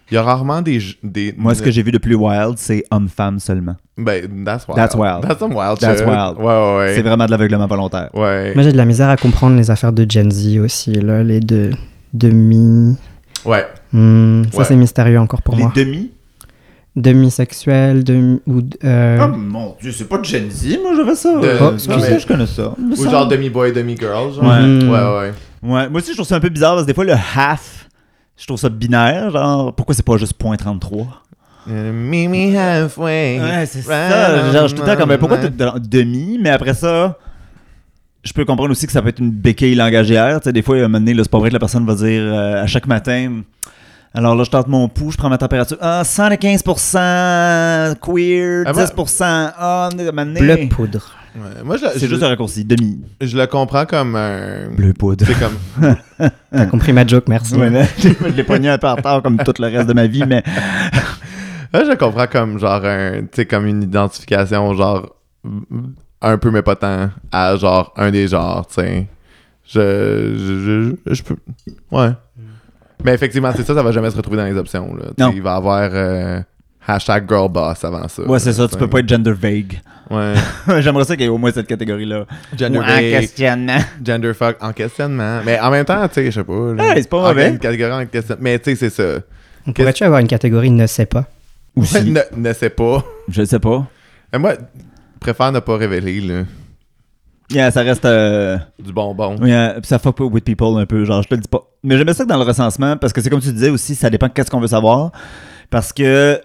[0.10, 0.80] Il y a rarement des.
[1.04, 3.76] des Moi, ce que j'ai vu de plus wild, c'est homme-femme seulement.
[3.98, 4.78] Ben, that's wild.
[4.78, 5.22] That's wild.
[5.24, 6.08] That's some wild That's shit.
[6.08, 6.38] wild.
[6.38, 6.96] Ouais, ouais, ouais.
[6.96, 8.10] C'est vraiment de l'aveuglement volontaire.
[8.14, 8.54] Ouais.
[8.56, 11.40] Moi, j'ai de la misère à comprendre les affaires de Gen Z aussi, là, les
[11.42, 11.72] deux
[12.14, 12.96] demi.
[13.46, 13.66] Ouais.
[13.94, 14.66] Hmm, ça, Ouais.
[14.66, 15.74] c'est mystérieux encore pour Les moi.
[15.76, 16.12] demi?
[16.96, 18.42] Demi-sexuel, demi.
[18.48, 21.38] Ou, euh, Oh mon dieu, c'est pas de Gen Z, moi j'avais ça.
[21.40, 22.74] De- Oh, excusez, mais- je connais ça.
[22.78, 24.44] Ou genre demi-boy, demi-girl, genre.
[24.44, 24.62] Ouais.
[24.62, 24.90] Mhm.
[24.90, 25.34] Ouais, ouais.
[25.64, 27.88] Ouais, moi aussi je trouve ça un peu bizarre parce que des fois le half,
[28.38, 31.08] je trouve ça binaire, genre pourquoi c'est pas juste point 33
[31.70, 33.40] Euh, me halfway.
[33.40, 34.52] Ouais, c'est Right ça.
[34.52, 37.18] Genre, je suis tout le temps comme, pourquoi t'es dans demi, mais après ça,
[38.24, 40.40] je peux comprendre aussi que ça peut être une béquille langagière.
[40.40, 41.86] Tu sais, des fois, à un moment donné, là, c'est pas vrai que la personne
[41.86, 43.42] va dire euh, à chaque matin.
[44.14, 45.78] Alors là, je tente mon pouls, je prends ma température.
[45.80, 49.52] Ah, 115% queer, Ah, moi- 10% homme.
[49.58, 51.12] à un moment donné, bleu poudre.
[51.34, 51.64] Ouais.
[51.64, 53.00] Moi, je, C'est juste un raccourci, demi.
[53.22, 54.68] je le comprends comme un.
[54.76, 55.26] Bleu poudre.
[55.26, 55.96] C'est comme.
[56.52, 57.56] T'as compris ma joke, merci.
[57.56, 60.08] Ouais, mais je l'ai pogné un peu en retard comme tout le reste de ma
[60.08, 60.44] vie, mais
[61.74, 63.22] Là, je le comprends comme genre un.
[63.22, 65.16] Tu sais, comme une identification, genre.
[66.22, 67.10] Un peu, mais pas tant.
[67.32, 69.08] À genre un des genres, tu sais.
[69.68, 71.36] Je, je, je, je peux.
[71.92, 72.10] Ouais.
[73.04, 74.94] Mais effectivement, c'est ça, ça va jamais se retrouver dans les options.
[74.96, 75.06] Là.
[75.08, 75.32] Sais, Non.
[75.34, 76.40] Il va y avoir euh,
[76.88, 78.24] hashtag girlboss avant ça.
[78.24, 78.80] ouais, c'est ça, tu sais.
[78.80, 79.82] peux pas être gender vague.
[80.10, 80.34] Ouais.
[80.82, 82.26] J'aimerais ça qu'il y ait au moins cette catégorie-là.
[82.58, 83.80] Gender Ou en vague, questionnement.
[84.04, 85.40] gender fuck en questionnement.
[85.46, 86.74] Mais en même temps, tu sais, je sais pas.
[86.74, 86.96] là.
[86.96, 87.50] Hey, c'est pas mauvais.
[87.50, 88.44] Une catégorie en questionnement.
[88.44, 89.20] Mais tu sais, c'est ça.
[89.66, 91.26] On pourrait-tu avoir une catégorie ne sait pas?
[91.76, 91.96] Aussi.
[91.96, 92.04] Ouais,
[92.36, 93.04] ne, ne sais pas.
[93.30, 93.88] Je sais pas.
[94.34, 94.54] Mais moi,
[95.22, 96.44] préfère ne pas révéler là,
[97.50, 98.06] Yeah, ça reste.
[98.06, 99.36] euh, du bonbon.
[99.42, 101.50] Oui, euh, puis ça fuck pas with people un peu, genre je te le dis
[101.50, 101.62] pas.
[101.84, 104.10] Mais j'aimais ça que dans le recensement, parce que c'est comme tu disais aussi, ça
[104.10, 105.12] dépend de qu'est-ce qu'on veut savoir.
[105.70, 106.40] Parce que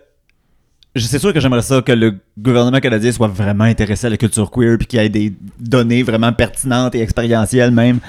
[0.96, 4.16] je- c'est sûr que j'aimerais ça que le gouvernement canadien soit vraiment intéressé à la
[4.16, 8.00] culture queer, puis qu'il y ait des données vraiment pertinentes et expérientielles même.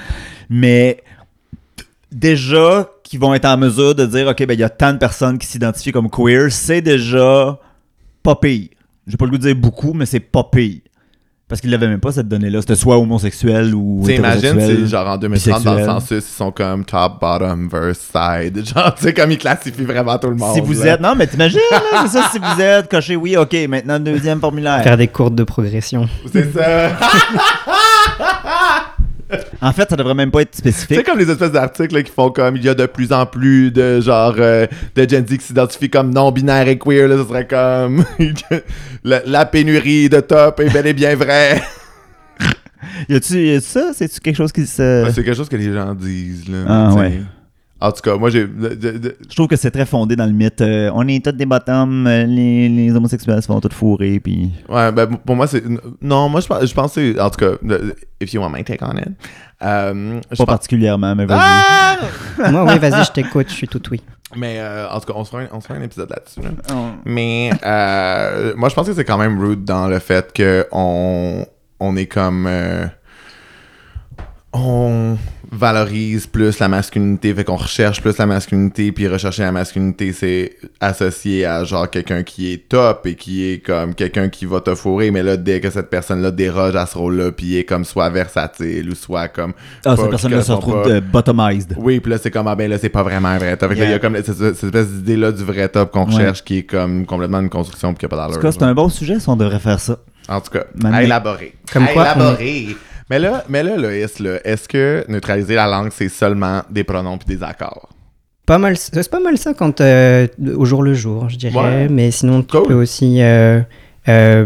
[0.50, 1.00] Mais
[2.10, 4.98] déjà qu'ils vont être en mesure de dire, OK, ben il y a tant de
[4.98, 7.58] personnes qui s'identifient comme queer, c'est déjà
[8.24, 8.68] pas pire.
[9.08, 10.80] J'ai pas le goût de dire beaucoup, mais c'est pas pire.
[11.48, 12.60] Parce qu'ils l'avaient même pas cette donnée-là.
[12.60, 14.80] C'était soit homosexuel ou hétérosexuel.
[14.84, 18.66] si, genre, en 2030, dans le census, ils sont comme top, bottom, verse, side.
[18.74, 20.54] Genre, tu sais, comme ils classifient vraiment tout le monde.
[20.54, 20.92] Si vous là.
[20.92, 21.00] êtes.
[21.00, 24.82] Non, mais t'imagines, là, c'est ça, si vous êtes, cochez oui, ok, maintenant deuxième formulaire.
[24.82, 26.06] Faire des courtes de progression.
[26.30, 26.90] C'est ça.
[29.60, 31.04] En fait, ça devrait même pas être spécifique.
[31.04, 33.70] comme les espèces d'articles là, qui font comme il y a de plus en plus
[33.70, 37.46] de genre euh, de Gen Z qui s'identifient comme non-binaire et queer, là, ce serait
[37.46, 38.04] comme
[39.04, 41.60] la, la pénurie de top est bel et bien vraie.
[43.08, 43.90] Y a-tu ça?
[43.92, 45.04] C'est-tu quelque chose qui se.
[45.04, 46.48] Ouais, c'est quelque chose que les gens disent.
[46.48, 47.20] Là, Ah, ouais.
[47.80, 48.44] En tout cas, moi j'ai.
[48.46, 50.60] de- de- de- Je trouve que c'est très fondé dans le mythe.
[50.60, 54.50] euh, on est tous des bottoms, euh, les, les homosexuels se font tous fourrer, puis.
[54.68, 55.62] Ouais, ben pour moi c'est.
[56.02, 57.52] Non, moi je pense, je pense que c'est- En tout cas,
[58.20, 59.08] if you want my take on it.
[59.62, 61.38] Euh, je Pas pense- particulièrement, mais vas-y.
[61.40, 61.96] Ah!
[62.50, 64.00] Moi, oui, vas-y, je t'écoute, je suis tout oui.
[64.36, 66.40] Mais euh, en tout cas, on se fera un, on se fera un épisode là-dessus.
[66.42, 66.50] là.
[66.72, 66.74] Oh.
[67.04, 71.44] Mais euh, moi, je pense que c'est quand même rude dans le fait que on,
[71.80, 72.48] on est comme.
[74.52, 75.16] On
[75.50, 80.56] valorise plus la masculinité, fait qu'on recherche plus la masculinité, puis rechercher la masculinité, c'est
[80.80, 84.74] associé à genre quelqu'un qui est top et qui est comme quelqu'un qui va te
[84.74, 88.10] fourrer, mais là, dès que cette personne-là déroge à ce rôle-là, puis est comme soit
[88.10, 89.52] versatile ou soit comme.
[89.86, 91.00] Ah, cette personne-là se retrouve pas.
[91.00, 91.74] bottomized.
[91.78, 93.70] Oui, puis là, c'est comme, ah ben là, c'est pas vraiment un vrai top.
[93.70, 96.06] Fait que là, il y a comme cette, cette espèce d'idée-là du vrai top qu'on
[96.08, 96.14] Ouais.
[96.14, 98.36] recherche qui est comme complètement une construction puis qui a pas En d'allure.
[98.36, 99.98] tout cas, c'est un bon sujet si on devrait faire ça.
[100.28, 101.54] En tout cas, Maintenant- à élaborer.
[101.72, 102.76] Comme à quoi, élaborer.
[103.10, 107.16] Mais là, mais là, Loïs, là, est-ce que neutraliser la langue, c'est seulement des pronoms
[107.18, 107.88] puis des accords?
[108.46, 111.54] Pas mal, c'est pas mal ça quand euh, au jour le jour, je dirais.
[111.58, 111.88] Ouais.
[111.88, 112.66] Mais sinon, tu Cool.
[112.68, 113.20] peux aussi.
[113.22, 113.60] euh,
[114.08, 114.44] euh,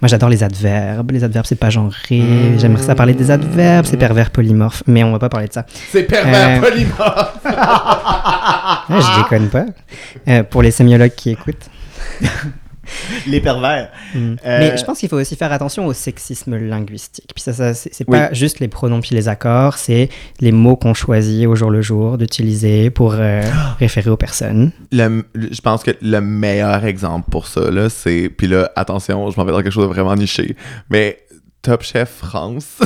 [0.00, 1.10] moi, j'adore les adverbes.
[1.10, 2.20] Les adverbes, c'est pas genré.
[2.20, 2.58] Mmh.
[2.58, 3.84] J'aimerais ça parler des adverbes.
[3.84, 4.82] C'est pervers polymorphe.
[4.86, 5.66] Mais on va pas parler de ça.
[5.90, 7.40] C'est pervers polymorphe!
[8.88, 10.42] Je déconne pas.
[10.44, 11.68] Pour les sémiologues qui écoutent.
[13.26, 13.90] Les pervers.
[14.14, 14.18] Mm.
[14.18, 17.30] Euh, Mais je pense qu'il faut aussi faire attention au sexisme linguistique.
[17.34, 18.18] Puis ça, ça c'est Oui.
[18.18, 20.08] pas juste les pronoms puis les accords, c'est
[20.40, 23.42] les mots qu'on choisit au jour le jour d'utiliser pour euh,
[23.78, 24.72] référer aux personnes.
[24.92, 28.28] Le- je pense que le meilleur exemple pour ça, là, c'est.
[28.28, 30.56] Puis là, attention, je m'en vais dans quelque chose de vraiment niché.
[30.90, 31.18] Mais
[31.62, 32.78] Top Chef France.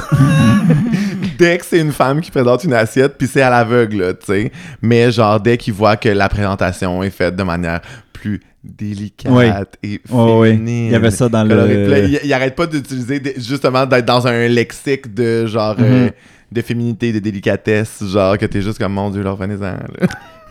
[1.39, 4.27] dès que c'est une femme qui présente une assiette, puis c'est à l'aveugle, là, tu
[4.27, 4.53] sais.
[4.83, 7.81] Mais genre, dès qu'ils voient que la présentation est faite de manière
[8.13, 9.47] plus délicate Oui.
[9.83, 10.59] et Oh, oui.
[10.65, 11.87] Il y avait ça dans colorée.
[11.87, 12.05] Le.
[12.09, 15.77] il, il arrête pas d'utiliser, justement, d'être dans un lexique de genre.
[15.81, 16.11] euh, Mhm.
[16.51, 19.77] de féminité, de délicatesse, genre que t'es juste comme mon dieu, leur là.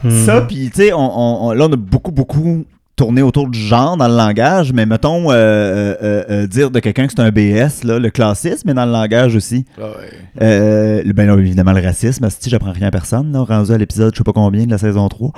[0.25, 3.57] Ça, puis tu sais, on, on- on- là, on a beaucoup, beaucoup tourné autour du
[3.59, 7.31] genre dans le langage, mais mettons, euh, euh, euh, dire de quelqu'un que c'est un
[7.31, 9.65] BS, là, le classisme, mais dans le langage aussi.
[9.79, 10.09] Ah ouais.
[10.43, 14.13] Euh, ben là, évidemment, le racisme, si j'apprends rien à personne, là, rendu à l'épisode,
[14.13, 15.31] je sais pas combien de la saison 3.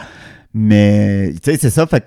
[0.54, 2.06] Mais, tu sais, c'est ça, fait.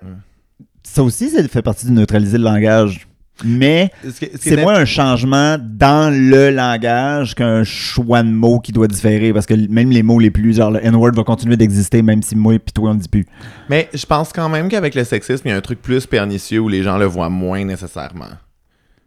[0.83, 3.07] Ça aussi, ça fait partie de neutraliser le langage.
[3.45, 8.87] Mais c'est est moins un changement dans le langage qu'un choix de mots qui doit
[8.87, 9.33] différer.
[9.33, 12.37] Parce que même les mots les plus, genre le N-word va continuer d'exister, même si
[12.37, 13.26] moi et toi on ne dit plus.
[13.68, 16.61] Mais je pense quand même qu'avec le sexisme, il y a un truc plus pernicieux
[16.61, 18.30] où les gens le voient moins nécessairement.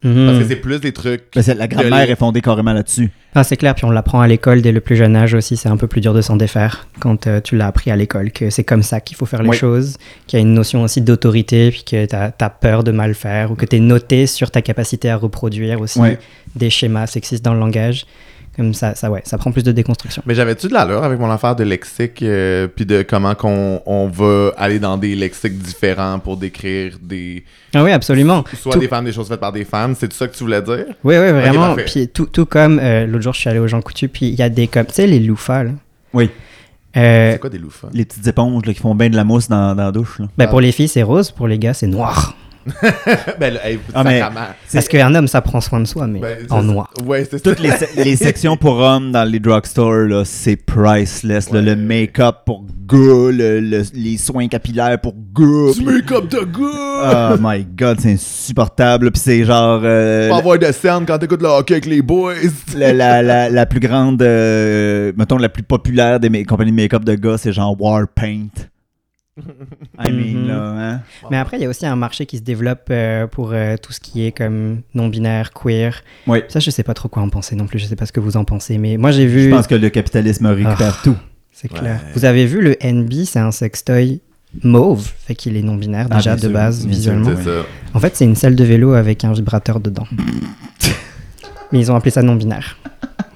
[0.06, 0.28] Mhm.
[0.28, 1.24] Parce que c'est plus des trucs.
[1.36, 3.10] La grammaire est fondée carrément là-dessus.
[3.34, 5.58] Ah, c'est clair, puis on l'apprend à l'école dès le plus jeune âge aussi.
[5.58, 8.32] C'est un peu plus dur de s'en défaire quand euh, tu l'as appris à l'école,
[8.32, 9.58] que c'est comme ça qu'il faut faire les Oui.
[9.58, 9.98] choses,
[10.28, 13.52] qu'il y a une notion aussi d'autorité, puis que tu as, peur de mal faire,
[13.52, 16.00] ou que tu es noté sur ta capacité à reproduire aussi
[16.56, 18.06] des schémas sexistes dans le langage.
[18.56, 20.24] Comme ça, ça, ouais, ça prend plus de déconstruction.
[20.26, 24.08] Mais j'avais-tu de l'allure avec mon affaire de lexique, euh, puis de comment qu'on on
[24.08, 27.44] va aller dans des lexiques différents pour décrire des.
[27.74, 28.46] Ah oui, absolument.
[28.54, 29.94] Soit Tout- des femmes, des choses faites par des femmes.
[30.00, 30.86] C'est ça que tu voulais dire?
[31.04, 31.76] Oui, oui, vraiment.
[31.76, 34.36] puis tout, tout comme euh, l'autre jour, je suis allé au Jean Coutu, puis il
[34.36, 35.72] y a des comme, tu sais, les loufas, là.
[36.14, 36.30] Oui.
[36.96, 37.90] Euh, C'est quoi des loufas?
[37.92, 40.18] Les petites éponges là, qui font bien de la mousse dans, dans la douche.
[40.20, 40.28] là.
[40.38, 42.38] ben, pour les filles, c'est rose, pour les gars, c'est noir.
[43.40, 44.22] ben, là, hey, Ah, mais-
[44.74, 46.90] Parce qu'un homme, ça prend soin de soi, mais Ben, en noir.
[47.06, 51.52] Ouais, Toutes les, se- les sections pour hommes dans les drugstores, là, c'est priceless.
[51.52, 51.62] là.
[51.62, 52.98] Le make-up pour gars,
[53.32, 55.74] le- le- les soins capillaires pour gars.
[55.74, 57.36] Du make-up de gars!
[57.36, 59.12] Oh my god, c'est insupportable.
[59.12, 62.34] Puis c'est genre euh, Pas avoir de scène quand t'écoutes le hockey avec les boys.
[62.76, 67.04] la, la, la, la plus grande, euh, mettons la plus populaire des compagnies de make-up
[67.04, 68.48] de gars, c'est genre Warpaint.
[69.38, 70.48] I mean, Mhm.
[70.48, 70.56] là,
[70.94, 71.02] hein.
[71.30, 73.92] Mais après, il y a aussi un marché qui se développe euh, pour euh, tout
[73.92, 76.04] ce qui est comme non-binaire, queer.
[76.28, 76.40] Oui.
[76.48, 77.80] Ça, je sais pas trop quoi en penser non plus.
[77.80, 78.78] Je sais pas ce que vous en pensez.
[78.78, 79.44] Mais moi, j'ai vu.
[79.44, 81.18] Je pense que le capitalisme récupère tout.
[81.52, 82.00] C'est clair.
[82.02, 82.12] Ouais.
[82.14, 84.22] Vous avez vu le NB, c'est un sextoy
[84.64, 85.10] mauve.
[85.26, 87.32] Fait qu'il est non-binaire Ah, déjà de sûr, base, visuellement.
[87.38, 87.66] C'est ça.
[87.94, 90.08] En fait, c'est une selle de vélo avec un vibrateur dedans.
[91.72, 92.78] Mais ils ont appelé ça non-binaire.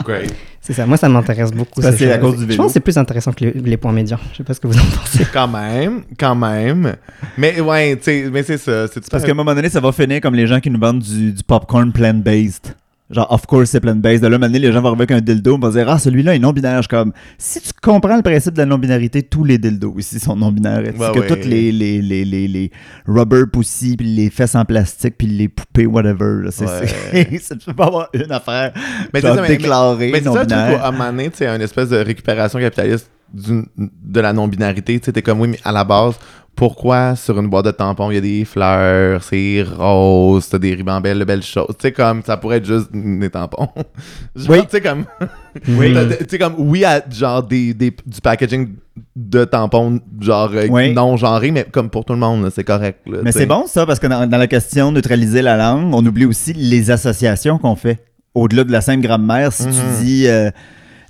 [0.05, 0.33] Great.
[0.69, 0.85] C'est ça.
[0.85, 1.81] Moi, ça m'intéresse beaucoup.
[1.81, 2.35] Ça, ces c'est à choses.
[2.35, 4.19] cause du Je pense que c'est plus intéressant que les, les points médians.
[4.33, 5.25] Je sais pas ce que vous en pensez.
[5.33, 6.95] Quand même, quand même.
[7.39, 8.85] Mais ouais, tu sais, mais c'est ça.
[9.09, 11.31] Parce qu'à un moment donné, ça va finir comme les gens qui nous vendent du,
[11.31, 12.75] du popcorn plant-based.
[13.11, 14.21] Genre, of course, c'est plein de base.
[14.21, 16.39] De là, maintenant, les gens vont arriver avec un dildo, vont dire, ah, celui-là est
[16.39, 16.75] non-binaire.
[16.77, 20.19] Je suis comme, si tu comprends le principe de la non-binarité, tous les dildos ici
[20.19, 20.83] sont non-binaires.
[20.85, 22.71] C'est Ouais, que toutes les, les, les, les, les
[23.07, 26.43] rubber pussy, puis les fesses en plastique, puis les poupées, whatever.
[26.43, 26.87] là, C'est, Ouais.
[26.87, 28.73] c'est- c'est- tu peux pas avoir une affaire
[29.11, 30.83] Mais genre, c'est ça, mais- déclarée, Mais c'est ça, le truc, non-binaire.
[30.83, 34.99] à un moment donné, sais, une espèce de récupération capitaliste de la non-binarité.
[34.99, 36.15] Tu sais, t'es comme, oui, mais à la base,
[36.55, 40.73] pourquoi sur une boîte de tampons, il y a des fleurs, c'est rose, t'as des
[40.75, 41.67] ribambelles, de belles choses?
[41.79, 43.69] Tu sais, comme, ça pourrait être juste des tampons.
[44.35, 44.59] Genre, Oui.
[44.63, 45.05] tu sais, comme,
[45.69, 45.93] Oui.
[46.19, 48.75] tu sais, comme, oui, à, genre, des, des- du packaging
[49.15, 50.93] de tampons, genre, euh, Oui.
[50.93, 52.99] non genré, mais comme pour tout le monde, c'est correct.
[53.07, 56.05] là, Mais c'est bon ça, parce que dans, dans la question neutraliser la langue, on
[56.05, 58.03] oublie aussi les associations qu'on fait.
[58.35, 59.71] Au-delà de la simple grammaire, si Mhm.
[59.73, 60.51] tu dis euh,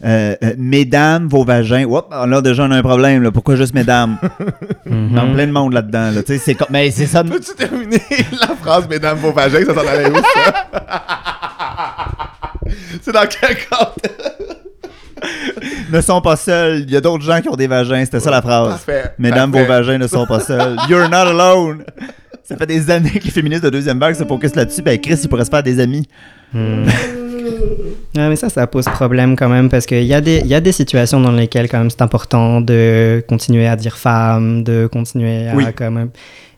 [0.05, 3.31] euh, euh, mesdames, vos vagins, hop, là déjà on a un problème, là.
[3.31, 4.17] pourquoi juste mesdames?
[4.85, 6.11] Il y a plein de monde là-dedans.
[6.11, 6.21] Là.
[6.25, 7.23] C'est comme- mais c'est ça.
[7.23, 8.01] Peux-tu terminer
[8.39, 10.67] la phrase, mesdames, vos vagins, ça s'en allait où, ça?
[13.01, 14.55] c'est dans quel contexte?
[15.91, 16.81] ne sont pas seuls.
[16.87, 18.03] Il y a d'autres gens qui ont des vagins.
[18.05, 18.69] C'était ça la phrase.
[18.69, 19.13] Parfait.
[19.17, 19.65] Mesdames, parfait.
[19.67, 20.77] vos vagins ne sont pas seuls.
[20.87, 21.83] You're not alone.
[22.43, 24.81] Ça fait des années que les féministes de deuxième vague se focusent là-dessus.
[24.81, 26.07] Ben, Chris, il pourrait se faire des amis.
[28.15, 30.55] Ouais, mais ça, ça pose problème quand même parce qu'il y, a des- il y
[30.55, 34.87] a des situations dans lesquelles quand même c'est important de continuer à dire femme, de
[34.91, 35.65] continuer à Oui.
[35.75, 36.09] quand même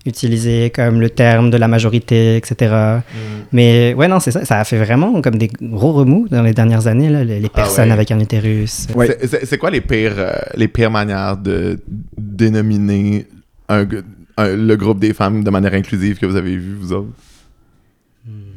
[0.06, 2.74] utiliser comme le terme de la majorité, etc.
[2.74, 3.18] Mm.
[3.52, 4.44] Mais ouais, non, c'est ça.
[4.46, 7.50] Ça a fait vraiment comme des gros remous dans les dernières années, là, les, les
[7.54, 7.94] Ah personnes ouais.
[7.94, 8.88] avec un utérus.
[8.96, 9.16] Ouais.
[9.44, 11.80] C'est- quoi les pires, euh, les pires manières de
[12.18, 13.28] dénominer
[13.70, 14.00] un, g-
[14.38, 17.10] un- le groupe des femmes de manière inclusive que vous avez vu, vous autres?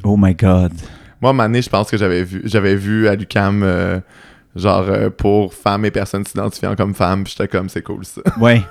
[0.03, 0.71] Oh my God.
[1.21, 3.99] Moi, donné, je pense que j'avais vu, j'avais vu à l'UQAM, euh,
[4.55, 8.21] genre, euh, pour femmes et personnes s'identifiant comme femmes, puis j'étais comme, c'est cool ça.
[8.39, 8.61] Ouais.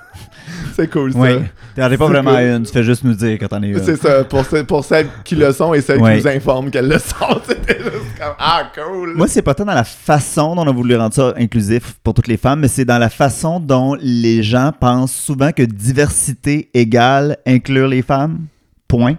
[0.74, 1.18] c'est cool ça.
[1.18, 1.42] Ouais.
[1.74, 2.40] T'en es pas vraiment cool.
[2.40, 2.62] une.
[2.64, 3.82] Tu fais juste nous dire quand t'en es une.
[3.82, 6.18] C'est ça, pour, ce- pour celles qui le sont et celles Ouais.
[6.18, 9.14] qui nous informent qu'elles le sont, c'était juste comme, ah, cool!
[9.16, 12.14] Moi, c'est pas tant dans la façon dont on a voulu rendre ça inclusif pour
[12.14, 16.70] toutes les femmes, mais c'est dans la façon dont les gens pensent souvent que diversité
[16.74, 18.40] égale inclure les femmes.
[18.86, 19.16] Point.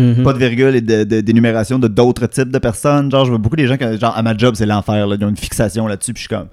[0.00, 0.22] Mhm.
[0.24, 0.80] Pas de virgule et
[1.22, 3.10] d'énumération de, d'autres types de personnes.
[3.10, 5.06] Genre, je vois beaucoup des gens qui, genre, à ma job, c'est l'enfer.
[5.06, 5.16] là.
[5.18, 6.48] Ils ont une fixation là-dessus, puis je suis comme.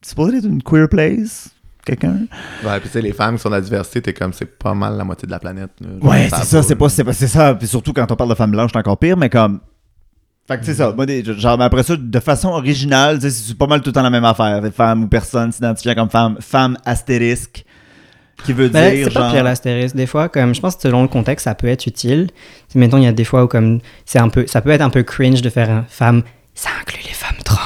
[0.00, 1.50] C'est supposé être une queer place?
[1.84, 2.26] Quelqu'un?
[2.64, 4.72] Ouais, puis tu sais, les femmes qui sont de la diversité, t'es comme, c'est pas
[4.74, 5.70] mal la moitié de la planète.
[5.80, 5.88] là.
[6.00, 7.54] Genre, Ouais, ça c'est ça, c'est pas, c'est pas, c'est ça.
[7.56, 9.60] Puis surtout quand on parle de femmes blanches, c'est encore pire, mais comme.
[10.48, 10.92] Fait que c'est ça.
[10.92, 13.90] Moi, des- genre, mais après ça, de façon originale, tu sais, c'est pas mal tout
[13.90, 14.60] le temps la même affaire.
[14.60, 16.36] Des femmes ou personnes s'identifiant comme femmes.
[16.40, 17.64] Femme astérisque.
[18.44, 19.24] Qui veut Ben, dire c'est genre.
[19.28, 19.94] pas pire l'astérisque.
[19.94, 22.28] Des fois, comme je pense que selon le contexte, ça peut être utile.
[22.74, 24.90] Mettons, il y a des fois où comme c'est un peu, ça peut être un
[24.90, 26.22] peu cringe de faire un femme.
[26.54, 27.58] Ça inclut les femmes trans.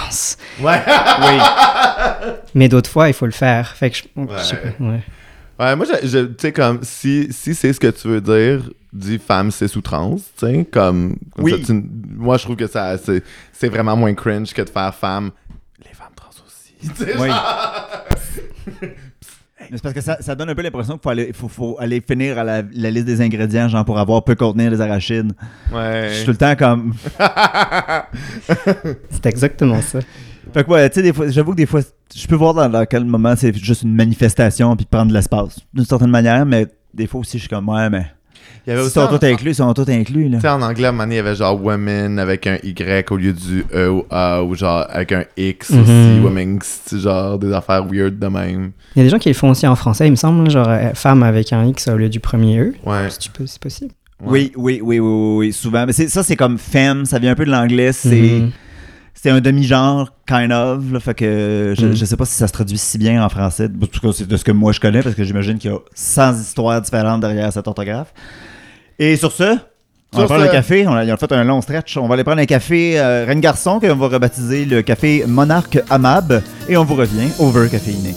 [0.61, 0.81] Ouais!
[1.21, 2.33] Oui.
[2.55, 3.75] Mais d'autres fois, il faut le faire.
[3.75, 4.71] Fait que je, je sais Ouais.
[4.79, 4.85] pas.
[4.85, 5.01] Ouais.
[5.59, 8.69] Ouais, moi, je, je- tu sais, comme, si, si c'est ce que tu veux dire,
[8.93, 11.53] dis femme, cis ou trans, tu sais, comme, comme Oui.
[11.53, 11.85] ça, tu-
[12.17, 15.31] moi, je trouve que ça, c'est, c'est vraiment moins cringe que de faire femme,
[15.83, 17.29] les femmes trans aussi, tu sais, Oui.
[19.71, 22.01] c'est parce que ça, ça donne un peu l'impression qu'il faut aller, faut, faut aller
[22.01, 25.33] finir à la, la liste des ingrédients, genre pour avoir peu contenir les arachides.
[25.73, 26.09] Ouais.
[26.11, 26.95] Je suis tout le temps comme.
[29.11, 30.01] C'est exactement ça.
[30.53, 31.81] Fait que ouais, tu sais, des fois, j'avoue que des fois,
[32.15, 35.59] je peux voir dans, dans quel moment c'est juste une manifestation puis prendre de l'espace,
[35.75, 38.07] d'une certaine manière, mais des fois aussi, je suis comme, ouais, mais.
[38.67, 40.39] Il y avait Ils aussi sont tous inclus, ils sont tous inclus, là.
[40.39, 42.59] tu sais, en anglais, à un moment donné, il y avait genre women avec un
[42.65, 45.81] Y au lieu du E ou A, ou genre avec un X Mhm.
[45.83, 48.73] aussi, women's, genre des affaires weird de même.
[48.97, 50.67] Il y a des gens qui le font aussi en français, il me semble, genre
[50.69, 52.75] euh, femme avec un X au lieu du premier E.
[52.85, 53.09] Ouais.
[53.11, 53.93] Si tu peux, c'est possible.
[54.21, 54.29] Ouais.
[54.31, 55.87] Oui, oui, oui, oui, oui, oui, souvent.
[55.87, 58.11] Mais c'est- ça, c'est comme femme, ça vient un peu de l'anglais, c'est.
[58.41, 58.51] Mhm.
[59.19, 60.93] C'est un demi-genre, kind of.
[60.93, 61.97] Là, fait que je, Mm.
[61.97, 63.65] je sais pas si ça se traduit si bien en français.
[63.83, 65.75] En tout cas, c'est de ce que moi je connais, parce que j'imagine qu'il y
[65.75, 68.13] a 100 histoires différentes derrière cette orthographe.
[68.99, 69.59] Et sur ce,
[70.15, 70.87] on va prendre le café.
[70.87, 71.97] On a, ils ont fait un long stretch.
[71.97, 75.79] On va aller prendre un café euh, Reine Garçon, qu'on va rebaptiser le café Monarque
[75.91, 76.43] Amab.
[76.69, 78.15] Et on vous revient over caféiné.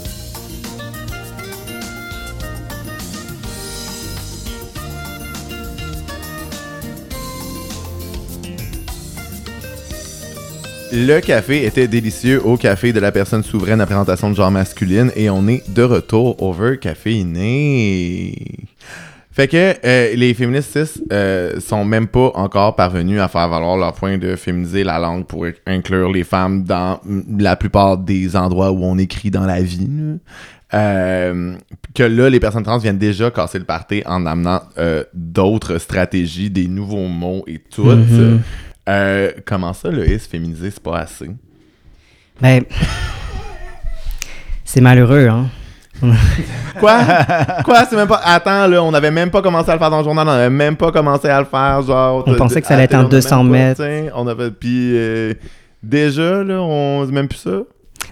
[10.91, 15.11] Le café était délicieux au café de la personne souveraine à présentation de genre masculine
[15.15, 18.33] et on est de retour over caféiné.
[19.39, 23.77] Fait que euh, les féministes cis, euh, sont même pas encore parvenus à faire valoir
[23.77, 26.99] leur point de féminiser la langue pour inclure les femmes dans
[27.37, 29.87] la plupart des endroits où on écrit dans la vie.
[30.73, 31.55] Euh,
[31.95, 34.59] que là, les personnes trans viennent déjà casser le party en amenant
[35.13, 37.85] d'autres stratégies, des nouveaux mots et tout.
[37.85, 38.41] Mhm.
[38.89, 41.29] Euh, comment ça, le is féminisé, c'est pas assez?
[42.41, 42.65] Ben,
[44.65, 45.47] c'est malheureux, hein.
[46.79, 46.99] Quoi?
[47.65, 47.85] Quoi?
[47.89, 48.21] C'est même pas.
[48.23, 50.49] Attends, là, on avait même pas commencé à le faire dans le journal, on avait
[50.49, 52.23] même pas commencé à le faire, genre.
[52.25, 54.13] On pensait que ça allait être a 200 même pas, mètres.
[54.15, 54.51] On avait.
[54.51, 55.33] Puis euh,
[55.83, 57.05] déjà, là, on.
[57.07, 57.59] Même plus ça.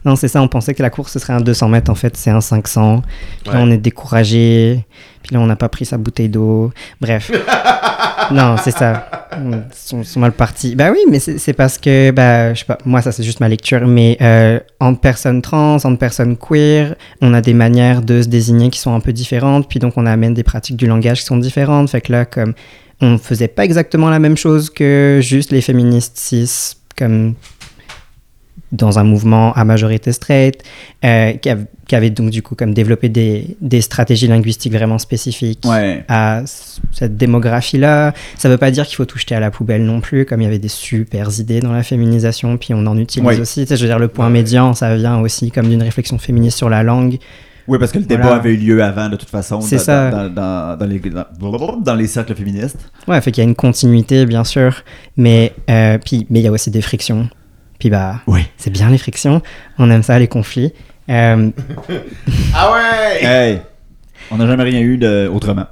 [0.06, 2.16] Non, c'est ça, on pensait que la course ce serait un 200 mètres, en fait
[2.16, 3.02] c'est un 500.
[3.44, 4.86] Puis là on est découragé,
[5.24, 6.72] puis là on n'a pas pris sa bouteille d'eau.
[7.02, 7.32] Bref.
[8.32, 9.10] non, c'est ça.
[9.38, 10.76] Ils sont, sont mal partis.
[10.76, 13.50] Bah oui, mais c'est parce que, bah, je sais pas, moi ça c'est juste ma
[13.50, 18.28] lecture, mais euh, entre personnes trans, entre personnes queer, on a des manières de se
[18.28, 21.26] désigner qui sont un peu différentes, puis donc on amène des pratiques du langage qui
[21.26, 21.90] sont différentes.
[21.90, 22.54] Fait que là, comme
[23.02, 27.36] on faisait pas exactement la même chose que juste les féministes cis, comme
[28.72, 30.62] dans un mouvement à majorité straight,
[31.06, 34.98] euh, qui, av- qui avait donc du coup comme développé des, des stratégies linguistiques vraiment
[34.98, 36.04] spécifiques Ouais.
[36.10, 36.42] à
[36.92, 38.14] cette démographie-là.
[38.38, 40.46] Ça veut pas dire qu'il faut tout jeter à la poubelle non plus, comme il
[40.46, 43.40] y avait des super idées dans la féminisation, puis on en utilise Ouais.
[43.40, 43.62] aussi.
[43.62, 46.58] Tu sais, je veux dire, le point médian, ça vient aussi comme d'une réflexion féministe
[46.58, 47.18] sur la langue.
[47.70, 48.38] Oui, parce que le débat Voilà.
[48.38, 50.10] avait eu lieu avant, de toute façon, C'est dans, ça.
[50.12, 52.78] Dans, dans- dans les, dans- dans les cercles féministes.
[53.10, 54.84] Ouais, fait qu'il y a une continuité, bien sûr,
[55.18, 57.30] mais euh, puis mais il y a aussi des frictions.
[57.80, 58.42] Puis bah, Oui.
[58.58, 59.42] c'est bien les frictions,
[59.78, 60.74] on aime ça, les conflits.
[61.10, 61.50] Euh,
[62.56, 63.24] Ah ouais!
[63.26, 63.62] Hey!
[64.32, 65.66] On n'a jamais rien eu de autrement.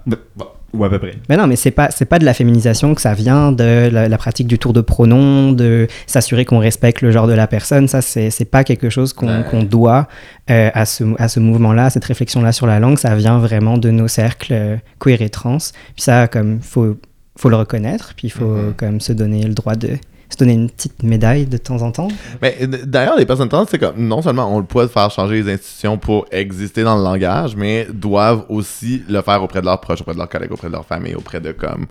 [0.73, 1.13] Ou à peu près.
[1.29, 4.09] Mais non, mais c'est pas c'est pas de la féminisation que ça vient de la,
[4.09, 7.87] la pratique du tour de pronom, de s'assurer qu'on respecte le genre de la personne.
[7.87, 9.43] Ça, c'est c'est pas quelque chose qu'on Ouais.
[9.49, 10.07] qu'on doit
[10.49, 12.97] euh, à ce, à ce mouvement-là, à cette réflexion-là sur la langue.
[12.97, 15.57] Ça vient vraiment de nos cercles euh, queer et trans.
[15.95, 16.97] Puis ça, comme faut
[17.37, 18.73] faut le reconnaître, puis il faut Mhm.
[18.75, 19.91] comme se donner le droit de
[20.29, 22.07] se donner une petite médaille de temps en temps.
[22.41, 25.09] Mais euh, d'ailleurs, les personnes trans, c'est comme non seulement ont le poids de faire
[25.11, 29.65] changer les institutions pour exister dans le langage, mais doivent aussi le faire auprès de
[29.65, 31.85] leurs proches, auprès de leurs collègues, auprès de leur famille, auprès de comme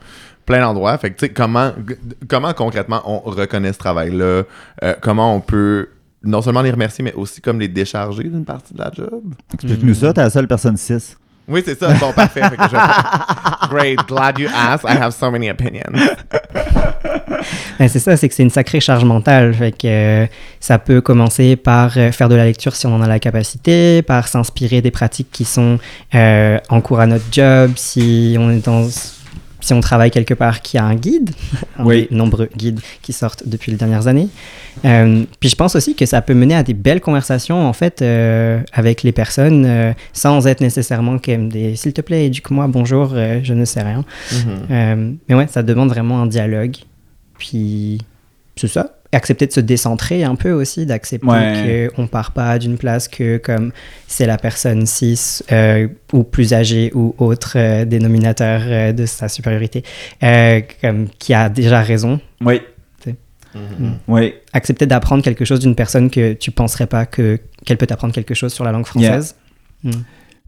[0.47, 0.97] plein d'endroits.
[0.99, 1.73] Fait que tu sais, comment,
[2.29, 4.43] comment concrètement on reconnaît ce travail-là,
[4.83, 5.89] euh, comment on peut
[6.23, 9.23] non seulement les remercier, mais aussi comme les décharger d'une partie de la job?
[9.53, 11.17] Explique-nous ça, t'es la seule personne cis.
[11.47, 11.93] Oui, c'est ça.
[11.95, 12.41] Bon, parfait.
[12.43, 13.99] Fait que je- Great.
[14.09, 14.89] Glad you asked.
[14.89, 15.83] I have so many opinions.
[17.79, 19.53] Ben, c'est ça, c'est que c'est une sacrée charge mentale.
[19.53, 20.27] Fait que euh,
[20.61, 24.01] ça peut commencer par euh, faire de la lecture si on en a la capacité,
[24.03, 25.79] par s'inspirer des pratiques qui sont
[26.15, 28.87] euh, en cours à notre job, si on est dans
[29.65, 31.31] si on travaille quelque part qui a un guide,
[31.79, 32.07] un Oui.
[32.11, 34.29] des nombreux guides qui sortent depuis les dernières années.
[34.85, 38.03] Euh, puis je pense aussi que ça peut mener à des belles conversations en fait
[38.03, 43.15] euh, avec les personnes euh, sans être nécessairement comme des s'il te plaît éduque-moi bonjour
[43.43, 44.05] je ne sais rien.
[44.71, 46.77] Euh, mais ouais, ça demande vraiment un dialogue.
[47.39, 47.99] Puis,
[48.57, 48.97] c'est ça.
[49.15, 51.89] Accepter de se décentrer un peu aussi, d'accepter Ouais.
[51.95, 53.73] qu'on part pas d'une place que comme
[54.09, 59.29] c'est la personne cis euh, ou plus âgée ou autre euh, dénominateur euh, de sa
[59.29, 59.85] supériorité
[60.23, 62.21] euh, comme, qui a déjà raison.
[62.41, 62.61] Oui.
[63.03, 63.15] C'est-
[64.09, 64.35] Oui.
[64.53, 68.35] Accepter d'apprendre quelque chose d'une personne que tu penserais pas que qu'elle peut t'apprendre quelque
[68.35, 69.37] chose sur la langue française.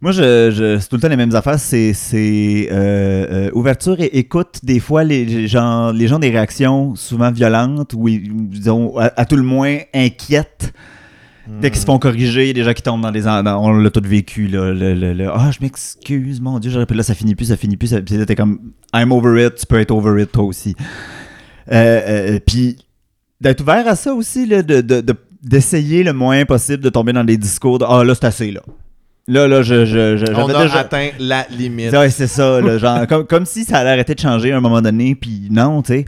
[0.02, 1.58] Moi, je, je- c'est tout le temps les mêmes affaires.
[1.58, 4.60] C'est, euh, euh, ouverture et écoute.
[4.62, 9.24] Des fois, les, gens, les gens ont des réactions souvent violentes ou, disons, à, à
[9.24, 10.74] tout le moins inquiètes.
[11.60, 13.22] Dès qu'ils se font corriger, il y a des gens qui tombent dans les...
[13.22, 14.72] dans- on l'a tout vécu, là.
[14.72, 16.94] Le, le- le, ah, je m'excuse, mon Dieu, j'aurais pu...
[16.94, 17.86] Là, ça finit plus, ça finit plus.
[17.86, 18.58] Ça, puis là, t'es comme,
[18.92, 20.74] I'm over it, tu peux être over it, toi aussi.
[21.72, 22.76] Euh, puis,
[23.40, 27.12] d'être ouvert à ça aussi, là, de, de- de- d'essayer le moins possible de tomber
[27.12, 28.60] dans des discours de, ah, là, c'est assez, là.
[29.28, 29.84] Là, là, je...
[29.84, 31.92] je, je On a déjà- atteint la limite.
[31.92, 34.60] Ouais, c'est ça, là, genre, comme, comme si ça allait arrêter de changer à un
[34.60, 36.04] moment donné, puis non, tu sais.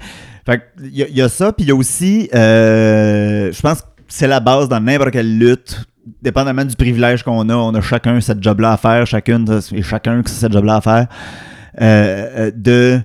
[0.46, 3.60] Fait il y, a- il y a ça, puis il y a aussi, euh, je
[3.60, 5.84] pense que c'est la base dans n'importe quelle lutte,
[6.22, 10.22] dépendamment du privilège qu'on a, on a chacun cette job-là à faire, chacune et chacun
[10.22, 11.06] qui a cette job-là à faire,
[11.80, 13.00] euh, euh, de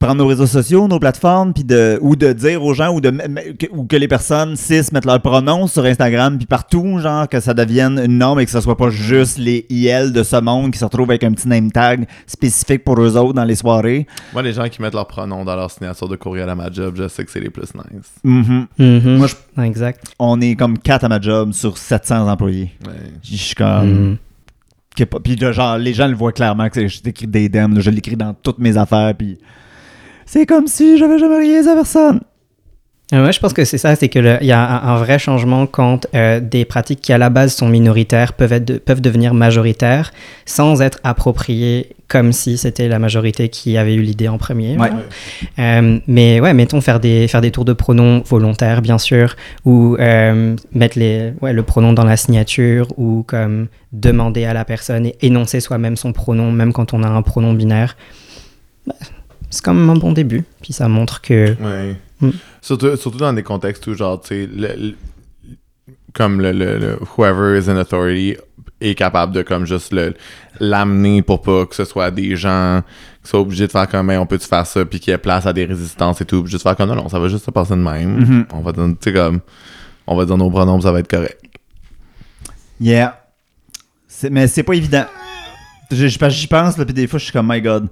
[0.00, 3.10] prendre nos réseaux sociaux, nos plateformes, puis de ou de dire aux gens ou de
[3.10, 7.38] que, ou que les personnes cis mettent leurs pronoms sur Instagram puis partout, genre que
[7.38, 10.70] ça devienne une norme et que ce soit pas juste les IL de ce monde
[10.72, 14.06] qui se retrouvent avec un petit name tag spécifique pour eux autres dans les soirées.
[14.32, 16.94] Moi, les gens qui mettent leurs pronoms dans leur signature de courriel à ma job,
[16.96, 18.10] je sais que c'est les plus nice.
[18.24, 18.66] Mhm.
[18.78, 19.16] Mhm.
[19.18, 20.06] Moi, je- exact.
[20.18, 22.72] On est comme 4 à ma job sur 700 employés.
[22.86, 22.94] Ouais.
[23.22, 24.16] Je suis comme
[24.96, 27.74] que pas- puis là, genre les gens le voient clairement que je t'écris des DM,
[27.74, 29.36] là, je l'écris dans toutes mes affaires puis
[30.30, 32.20] c'est comme si j'avais jamais rien à personne.
[33.12, 35.66] Euh, Ouais, je pense que c'est ça, c'est qu'il y a un, un vrai changement
[35.66, 39.34] quand euh, des pratiques qui à la base sont minoritaires peuvent, être de- peuvent devenir
[39.34, 40.12] majoritaires
[40.46, 44.78] sans être appropriées comme si c'était la majorité qui avait eu l'idée en premier.
[44.78, 44.90] Ouais.
[45.58, 49.96] Euh, mais ouais, mettons faire des, faire des tours de pronoms volontaires, bien sûr, ou
[49.98, 55.06] euh, mettre les, ouais, le pronom dans la signature, ou comme demander à la personne
[55.06, 57.96] et énoncer soi-même son pronom, même quand on a un pronom binaire.
[58.86, 58.94] Bah,
[59.50, 60.44] c'est quand même un bon début.
[60.62, 61.96] Puis ça montre que Ouais.
[62.20, 62.30] Mm.
[62.62, 64.94] Surtout, surtout dans des contextes où, genre, tu sais, le- le-
[66.12, 68.36] comme le, le- le- whoever is in authority
[68.80, 70.14] est capable de comme juste le
[70.58, 72.82] l'amener pour pas que ce soit des gens
[73.22, 75.18] qui soient obligés de faire comme, Hey, on peut-tu faire ça, puis qu'il y ait
[75.18, 77.44] place à des résistances et tout, puis juste faire comme, non, non, ça va juste
[77.44, 78.18] se passer de même.
[78.20, 78.46] Mhm.
[78.52, 79.40] On va dire, tu sais, comme,
[80.06, 81.38] on va dire nos pronoms, ça va être correct.
[82.80, 83.18] Yeah.
[84.30, 85.04] Mais c'est pas évident.
[85.90, 87.88] J'y pense, là, puis des fois, je suis comme, my God.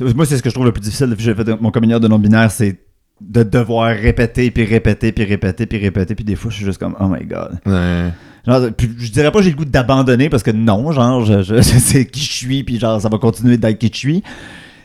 [0.00, 1.98] Moi, c'est ce que je trouve le plus difficile depuis que j'ai fait mon communion
[1.98, 2.78] de non-binaire, c'est
[3.20, 6.78] de devoir répéter, puis répéter, puis répéter, puis répéter, puis des fois, je suis juste
[6.78, 7.58] comme, oh my God.
[7.66, 8.08] Ouais.
[8.46, 11.42] Genre, puis je dirais pas que j'ai le goût d'abandonner parce que non, genre, je,
[11.42, 14.22] je- je sais qui je suis, puis genre, ça va continuer d'être qui je suis.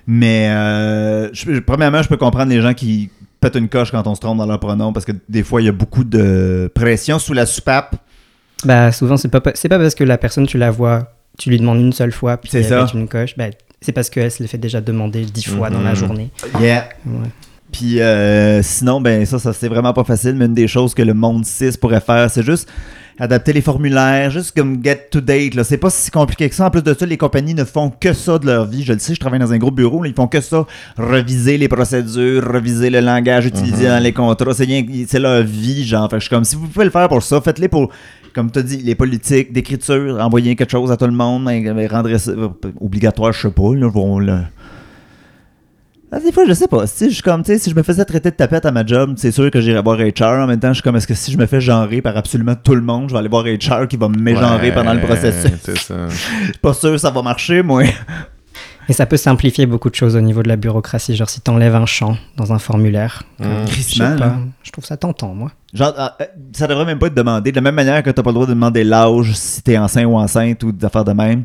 [0.05, 4.13] Mais, euh, je- premièrement, je peux comprendre les gens qui pètent une coche quand on
[4.15, 7.17] se trompe dans leur pronom parce que des fois, il y a beaucoup de pression
[7.19, 7.95] sous la soupape.
[8.65, 11.57] Bah, souvent, c'est pas, c'est pas parce que la personne, tu la vois, tu lui
[11.59, 12.83] demandes une seule fois, puis C'est elle ça.
[12.85, 13.35] pète une coche.
[13.37, 13.45] Bah,
[13.81, 15.95] c'est parce qu'elle se le fait déjà demander dix fois dans la Mhm.
[15.95, 16.29] journée.
[16.59, 16.89] Yeah.
[17.05, 17.27] Ouais.
[17.71, 21.01] Puis euh, sinon, ben ça, ça c'est vraiment pas facile, mais une des choses que
[21.03, 22.67] le monde 6 pourrait faire, c'est juste
[23.19, 25.55] adapter les formulaires, juste comme get to date.
[25.55, 25.63] Là.
[25.63, 26.67] C'est pas si compliqué que ça.
[26.67, 28.83] En plus de ça, les compagnies ne font que ça de leur vie.
[28.83, 30.65] Je le sais, je travaille dans un gros bureau, là, ils font que ça.
[30.97, 33.89] Reviser les procédures, reviser le langage utilisé Mhm.
[33.89, 34.53] dans les contrats.
[34.53, 36.07] C'est leur vie, genre.
[36.09, 37.89] Fait que je suis comme, si vous pouvez le faire pour ça, faites-les pour,
[38.37, 41.87] comme tu as dit, les politiques, d'écriture, envoyer quelque chose à tout le monde, hein,
[41.89, 43.73] rendre ça euh, obligatoire, je sais pas.
[43.75, 44.41] Là, vont le-
[46.11, 46.87] ah, des fois, je sais pas.
[46.87, 49.51] Si je, comme, si je me faisais traiter de tapette à ma job, c'est sûr
[49.51, 50.43] que j'irais voir HR.
[50.43, 52.55] En même temps, je suis comme, est-ce que si je me fais genrer par absolument
[52.55, 55.01] tout le monde, je vais aller voir HR qui va me mégenrer Ouais, pendant le
[55.01, 55.51] processus?
[55.63, 56.07] C'est ça.
[56.07, 57.83] Je suis pas sûr que ça va marcher, moi.
[58.89, 61.15] Et ça peut simplifier beaucoup de choses au niveau de la bureaucratie.
[61.15, 63.43] Genre, si t'enlèves un champ dans un formulaire, Mm.
[63.43, 64.15] je sais Crissement, là.
[64.17, 65.51] pas, je trouve ça tentant, moi.
[65.73, 67.51] Genre, ah, euh, ça devrait même pas être demandé.
[67.51, 70.05] De la même manière que t'as pas le droit de demander l'âge si t'es enceint
[70.05, 71.43] ou enceinte ou des affaires de même.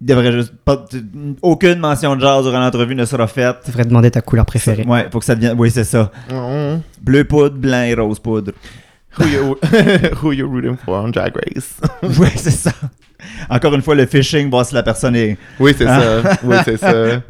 [0.00, 0.82] Il devrait juste pas.
[1.42, 3.56] Aucune mention de genre durant l'entrevue ne sera faite.
[3.64, 4.84] Tu devrais demander ta couleur préférée.
[4.86, 5.56] Ouais, faut que ça devienne.
[5.58, 6.10] Oui, c'est ça.
[6.30, 6.80] Mm.
[7.02, 8.52] Bleu poudre, blanc et rose poudre.
[9.18, 9.58] Who you,
[10.22, 11.80] who you rooting for on Drag Race?
[12.02, 12.72] oui, c'est ça.
[13.48, 15.36] Encore une fois, le phishing, voir si la personne est.
[15.58, 16.22] Oui, c'est ça.
[16.42, 17.22] Oui, c'est ça.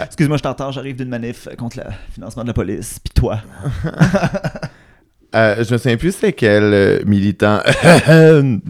[0.00, 3.00] Excuse-moi, je t'entends, j'arrive d'une manif contre le financement de la police.
[3.00, 3.40] Puis toi.
[5.34, 8.60] Euh, je me souviens plus c'est quel euh, militant de.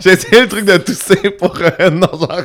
[0.00, 2.42] J'ai essayé le truc de tousser pour euh, non genre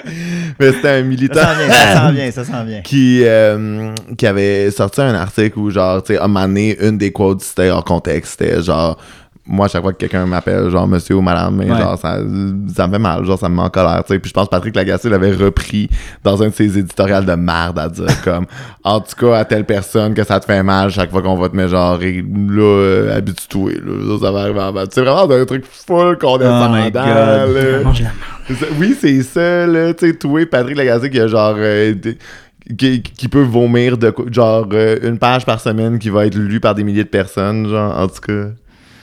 [0.60, 2.80] Mais c'était un Ça militant s'en vient, ça s'en vient, ça s'en vient.
[2.84, 7.12] qui, euh, qui avait sorti un article où genre, tu sais, a mané une des
[7.12, 8.98] quotes, c'était hors contexte, c'était genre
[9.44, 11.76] moi, à chaque fois que quelqu'un m'appelle, genre monsieur ou madame, mais Ouais.
[11.76, 12.18] genre, ça,
[12.74, 14.18] ça me fait mal, genre, ça me met en colère, tu sais.
[14.20, 15.90] Puis je pense que Patrick Lagacé l'avait repris
[16.22, 18.46] dans un de ses éditoriales de merde à dire comme,
[18.84, 21.48] en tout cas, à telle personne que ça te fait mal chaque fois qu'on va
[21.48, 24.84] te mettre genre, et là, euh, habitue-toi, là, ça, va arriver en bas.
[24.90, 26.90] C'est vraiment un truc full condescendant,
[27.84, 28.54] Oh.
[28.78, 29.92] Oui, c'est ça, là.
[29.94, 31.54] Tu sais, toi, Patrick Lagacé, qui a genre.
[31.58, 31.94] euh,
[32.78, 36.60] qui, qui peut vomir de genre euh, une page par semaine qui va être lue
[36.60, 38.50] par des milliers de personnes, genre, en tout cas.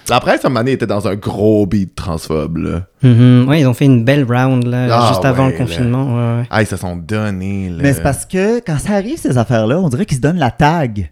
[0.09, 2.87] La presse, à un moment donné, était dans un gros beat transphobe, là.
[3.03, 3.45] Mhm.
[3.47, 6.05] Ouais, ils ont fait une belle round là, Ah, juste avant ouais, le confinement.
[6.15, 6.47] ouais, ouais.
[6.49, 7.77] Ah, ils se sont donnés, là.
[7.81, 10.51] Mais c'est parce que quand ça arrive, ces affaires-là, on dirait qu'ils se donnent la
[10.51, 11.11] tag.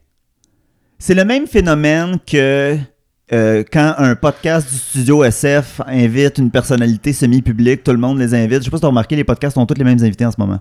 [1.00, 2.76] C'est le même phénomène que
[3.34, 8.34] euh, quand un podcast du studio SF invite une personnalité semi-publique, tout le monde les
[8.34, 8.60] invite.
[8.60, 10.32] Je sais pas si tu as remarqué, les podcasts ont tous les mêmes invités en
[10.32, 10.60] ce moment.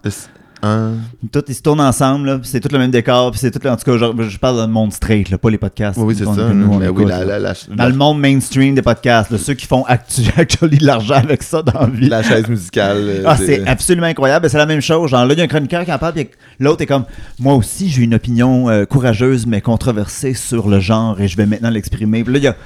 [0.62, 0.94] Hein?
[1.30, 3.70] Tous, ils se tournent ensemble, c'est tout le même décor, c'est tout le...
[3.70, 5.98] En tout cas, genre, je parle d'un monde straight, là, pas les podcasts.
[5.98, 6.30] Oui, oui, c'est ça.
[6.34, 7.38] que nous, on Mais oui, écoute, la, là.
[7.38, 10.86] la, la, Dans le monde mainstream des podcasts, là, ceux qui font actu actually de
[10.86, 12.08] l'argent avec ça dans la vie.
[12.08, 12.96] la chaise musicale.
[12.98, 14.48] euh, Ah, c'est absolument incroyable.
[14.50, 15.10] C'est la même chose.
[15.10, 16.28] Genre, là, il y a un chroniqueur qui en parle, puis
[16.58, 17.04] l'autre est comme
[17.38, 21.46] Moi aussi, j'ai une opinion euh, courageuse, mais controversée sur le genre, et je vais
[21.46, 22.24] maintenant l'exprimer.
[22.24, 22.56] Puis là, il, y a-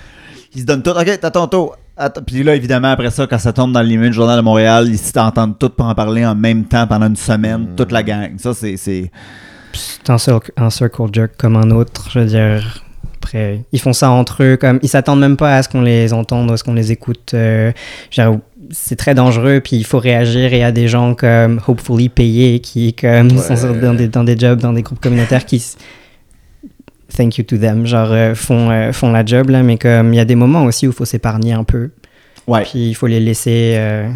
[0.55, 0.91] il se donne tout.
[0.91, 1.76] Ok, t'as ton tour.
[1.97, 2.22] Attends.
[2.26, 4.99] Puis là, évidemment, après ça, quand ça tombe dans l'email du Journal de Montréal, ils
[4.99, 7.76] s'entendent tous pour en parler en même temps pendant une semaine, Mm.
[7.76, 8.30] toute la gang.
[8.38, 8.76] Ça, c'est.
[8.76, 9.11] c'est-
[10.09, 12.82] un, cir- un circle jerk comme un autre, je veux dire.
[13.22, 16.12] Après, ils font ça entre eux, comme ils s'attendent même pas à ce qu'on les
[16.14, 17.32] entende, à ce qu'on les écoute.
[17.34, 17.70] euh,
[18.72, 20.53] c'est très dangereux, puis il faut réagir.
[20.53, 23.57] Et il y a des gens comme Hopefully payés qui comme Ouais.
[23.57, 25.62] sont dans des, dans des jobs, dans des groupes communautaires qui
[27.16, 30.16] thank you to them, genre euh, font euh, font la job là, mais comme il
[30.16, 31.90] y a des moments aussi où il faut s'épargner un peu,
[32.46, 32.62] Ouais.
[32.62, 34.08] puis il faut les laisser euh,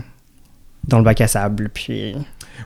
[0.88, 2.14] dans le bac à sable, puis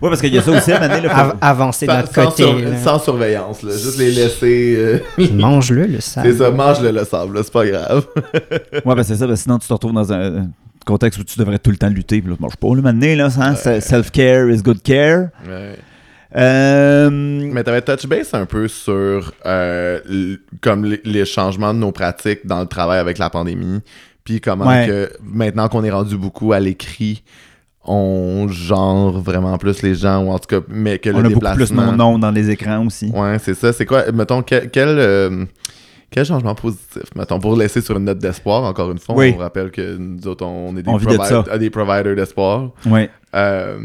[0.03, 1.87] Ouais, parce qu'il y a ça aussi, à un moment donné, là, faut- av- avancer
[1.87, 2.43] de sans, notre sans côté.
[2.45, 2.77] sur- là.
[2.77, 3.73] sans surveillance, là.
[3.73, 4.75] Juste les laisser.
[4.77, 4.99] euh,
[5.33, 6.37] Mange-le le c'est sable.
[6.37, 8.07] ça, mange-le le sable, là, c'est pas grave.
[8.85, 10.49] Ouais, ben c'est ça, parce que sinon tu te retrouves dans un
[10.87, 12.21] contexte où tu devrais tout le temps lutter.
[12.21, 15.29] Puis là, mange pas, le maintenant, là, hein, self-care is good care.
[15.49, 15.77] Ouais.
[16.37, 22.47] Euh, Mais t'avais touch base un peu sur euh, comme les, changements de nos pratiques
[22.47, 23.81] dans le travail avec la pandémie,
[24.25, 24.87] puis comment Ouais.
[24.87, 27.23] que maintenant qu'on est rendu beaucoup à l'écrit,
[27.85, 31.29] on genre vraiment plus les gens ou en tout cas, mais que on le a
[31.31, 31.87] beaucoup plus déplacement.
[31.87, 33.11] nos noms dans les écrans aussi.
[33.15, 33.73] Ouais, c'est ça.
[33.73, 35.47] C'est quoi, mettons, quel, quel, euh,
[36.11, 39.33] Quel changement positif, mettons, pour laisser sur une note d'espoir, encore une fois, Oui.
[39.35, 42.71] on rappelle que nous autres, on est des, provi- des providers d'espoir.
[42.87, 43.09] Ouais.
[43.35, 43.77] Euh,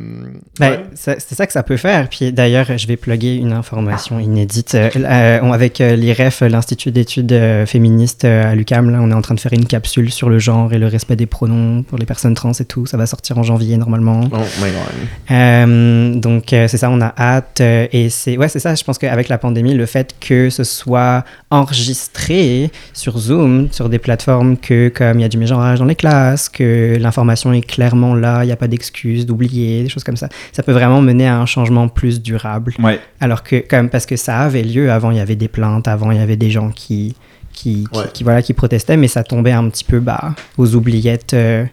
[0.59, 0.85] Ben, ouais.
[0.93, 2.07] c'est ça que ça peut faire.
[2.09, 4.75] Puis d'ailleurs, je vais plugger une information inédite.
[4.75, 7.35] Euh, avec euh, l'IREF, l'Institut d'études
[7.65, 10.73] féministes à l'UCAM, là, on est en train de faire une capsule sur le genre
[10.73, 12.85] et le respect des pronoms pour les personnes trans et tout.
[12.85, 14.21] Ça va sortir en janvier normalement.
[14.31, 15.31] Oh my god.
[15.31, 17.61] Euh, donc c'est ça, on a hâte.
[17.61, 18.75] et c'est ouais, c'est ça.
[18.75, 23.99] Je pense qu'avec la pandémie, le fait que ce soit enregistré sur Zoom, sur des
[23.99, 28.15] plateformes que comme il y a du mégenrage dans les classes, que l'information est clairement
[28.15, 30.29] là, il n'y a pas d'excuses, d'oublier, des choses comme ça.
[30.51, 32.73] Ça peut vraiment mener à un changement plus durable.
[32.79, 32.99] Ouais.
[33.19, 36.11] Alors que comme parce que ça avait lieu avant, il y avait des plaintes, avant
[36.11, 37.15] il y avait des gens qui
[37.51, 38.05] qui, qui, Ouais.
[38.13, 41.33] qui, voilà qui protestaient, mais ça tombait un petit peu bas aux oubliettes.
[41.33, 41.65] euh,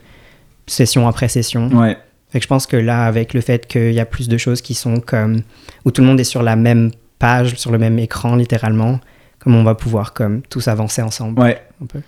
[0.67, 1.69] session après session.
[1.69, 1.97] Ouais.
[2.31, 4.61] Fait que je pense que là, avec le fait qu'il y a plus de choses
[4.63, 5.41] qui sont comme.
[5.85, 9.01] où tout le monde est sur la même page, sur le même écran, littéralement,
[9.41, 11.41] comme on va pouvoir comme tous avancer ensemble.
[11.41, 11.61] Ouais.
[11.83, 12.01] Un peu.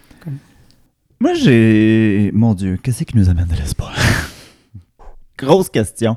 [1.20, 2.30] Moi, j'ai.
[2.34, 3.92] Mon Dieu, qu'est-ce qui nous amène de l'espoir?
[5.42, 6.16] Grosse question.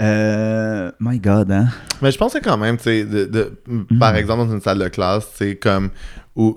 [0.00, 0.90] Euh...
[1.00, 1.68] My God, hein?
[2.02, 3.98] Mais je pense que quand même, tu sais, de, de- Mm-hmm.
[3.98, 5.90] par exemple, dans une salle de classe, c'est comme
[6.36, 6.56] où,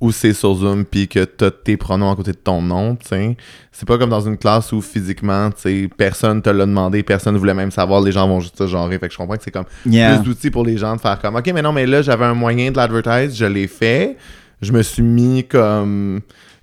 [0.00, 3.08] où c'est sur Zoom puis que t'as tes pronoms à côté de ton nom, tu
[3.08, 3.36] sais.
[3.72, 7.36] C'est pas comme dans une classe où physiquement, tu sais, personne te l'a demandé, personne
[7.38, 8.98] voulait même savoir, les gens vont juste te genrer.
[8.98, 10.16] Fait que je comprends que c'est comme Yeah.
[10.18, 12.34] plus d'outils pour les gens de faire comme, OK, mais non, mais là, j'avais un
[12.34, 14.16] moyen de l'advertise, je l'ai fait,
[14.60, 16.20] je me suis mis comme.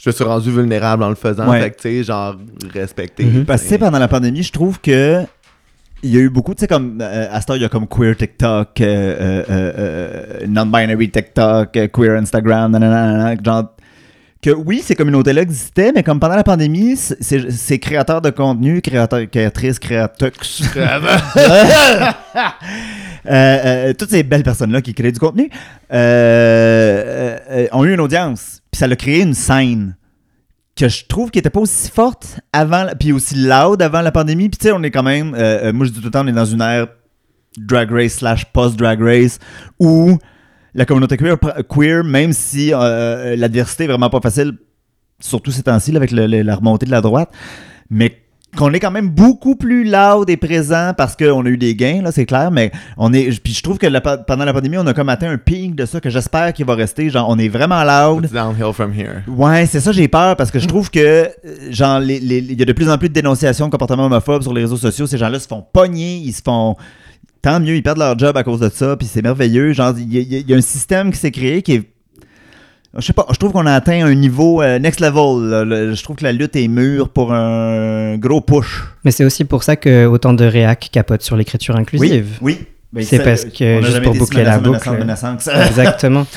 [0.08, 1.50] Je me suis rendu vulnérable en le faisant.
[1.50, 1.60] Ouais.
[1.60, 2.38] Fait que, tu sais, genre,
[2.74, 3.26] respecter.
[3.26, 3.44] Mhm.
[3.46, 5.22] Parce que, tu sais, pendant la pandémie, je trouve que.
[6.04, 7.00] Il y a eu beaucoup, tu sais, comme.
[7.02, 11.76] euh, à ce temps, il y a comme queer TikTok, euh, euh, euh, non-binary TikTok,
[11.76, 13.74] euh, queer Instagram, nanana, nanana, genre.
[14.42, 19.28] Que oui, ces communautés-là existaient, mais comme pendant la pandémie, ces créateurs de contenu, créateurs,
[19.32, 20.32] créatrices, créateurs.
[23.30, 23.32] Euh,
[23.90, 25.50] euh, toutes ces belles personnes-là qui créent du contenu
[25.92, 27.38] euh,
[27.74, 28.62] ont eu une audience.
[28.72, 29.98] Puis ça a créé une scène
[30.78, 34.14] que je trouve qui était pas aussi forte avant, la- puis aussi loud avant la
[34.14, 34.48] pandémie.
[34.48, 35.32] Puis tu sais, on est quand même,
[35.74, 36.88] moi je dis tout le temps, on est dans une ère
[37.58, 39.40] drag race slash post-drag race
[39.80, 40.18] où
[40.78, 41.36] la communauté queer,
[41.70, 44.54] queer même si euh, l'adversité est vraiment pas facile,
[45.20, 47.30] surtout ces temps-ci avec le- le- la remontée de la droite,
[47.90, 48.16] mais
[48.56, 52.02] qu'on est quand même beaucoup plus loud et présent parce qu'on a eu des gains,
[52.02, 53.40] là, c'est clair, mais on est.
[53.44, 55.86] Puis je trouve que la- pendant la pandémie, on a comme atteint un pic de
[55.86, 57.10] ça que j'espère qu'il va rester.
[57.10, 58.24] Genre, on est vraiment loud.
[58.24, 59.22] It's downhill from here.
[59.28, 61.28] Ouais, c'est ça, j'ai peur parce que je trouve que, euh,
[61.72, 64.62] genre, il y a de plus en plus de dénonciations de comportements homophobes sur les
[64.62, 65.06] réseaux sociaux.
[65.08, 66.76] Ces gens-là se font pogner, ils se font.
[67.48, 69.72] Tant mieux, ils perdent leur job à cause de ça, puis c'est merveilleux.
[69.72, 71.84] Genre, il y, a- y y un système qui s'est créé qui est.
[72.98, 75.50] Je sais pas, je trouve qu'on a atteint un niveau euh, next level.
[75.50, 75.64] là.
[75.64, 78.84] Le- je trouve que la lutte est mûre pour un gros push.
[79.06, 82.38] Mais c'est aussi pour ça que autant de réac capotent sur l'écriture inclusive.
[82.42, 82.60] Oui,
[82.94, 83.06] oui.
[83.06, 85.50] C'est ça, parce que, juste pour boucler la menaçant, boucle.
[85.68, 86.28] Exactement.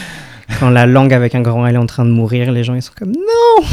[0.58, 2.82] Quand la langue avec un grand L est en train de mourir, les gens ils
[2.82, 3.66] sont comme non,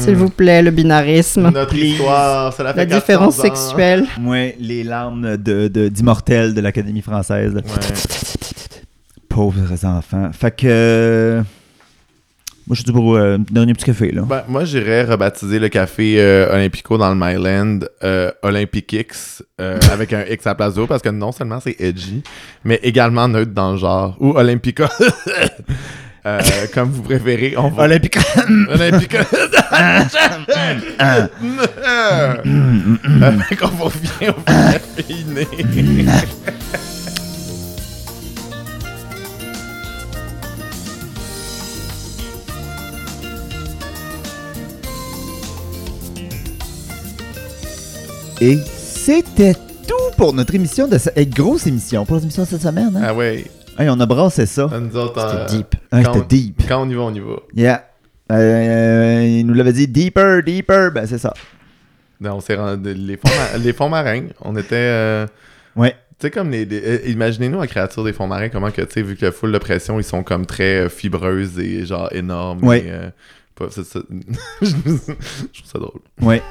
[0.00, 3.54] s'il vous plaît, le binarisme, Notre histoire, ça la fait la différence 400 ans.
[3.56, 4.06] sexuelle.
[4.24, 7.54] Ouais, les larmes de, de, d'immortels de l'Académie française.
[7.54, 7.62] Ouais.
[9.28, 10.30] Pauvres enfants.
[10.32, 11.42] Fait que.
[12.70, 14.22] Moi, je suis pour euh, un dernier petit café, là.
[14.22, 19.80] Ben, moi, j'irais rebaptiser le café euh, Olympico dans le Myland euh, Olympic X euh,
[19.92, 22.22] avec un X à la place d'eau parce que non seulement c'est edgy,
[22.62, 24.16] mais également neutre dans le genre.
[24.20, 24.88] Ou Olympica.
[26.26, 26.38] Euh,
[26.74, 27.84] comme vous préférez, on va.
[27.84, 28.20] Olympica.
[33.22, 35.46] Avec on revient au caféiné.
[48.40, 51.30] Et c'était tout pour notre émission de cette.
[51.30, 52.92] grosse émission pour l'émission de cette semaine.
[52.96, 53.02] Hein?
[53.04, 53.44] Ah ouais,
[53.78, 54.66] Hey, on a brassé ça.
[54.80, 55.74] nous autres, euh, C'était deep.
[55.92, 56.62] Hey, quand c'était deep.
[56.68, 57.36] Quand on y va, on y va.
[57.54, 57.86] Yeah.
[58.32, 60.90] Euh, il nous l'avait dit deeper, deeper.
[60.92, 61.32] Ben, c'est ça.
[62.20, 64.26] Non, on s'est rendu les fonds, ma- les fonds marins.
[64.42, 64.74] On était.
[64.74, 65.26] euh,
[65.76, 65.92] Ouais.
[66.18, 66.64] Tu sais, comme les.
[66.64, 69.32] les- euh, Imaginez-nous la créature des fonds marins, comment que, tu sais, vu que la
[69.32, 72.62] foule de pression, ils sont comme très euh, fibreuses et genre énormes.
[72.64, 72.80] Ouais.
[72.80, 73.10] et, euh,
[73.54, 74.00] pas- c'est ça.
[74.62, 75.00] je trouve
[75.64, 76.00] ça drôle.
[76.20, 76.42] Ouais.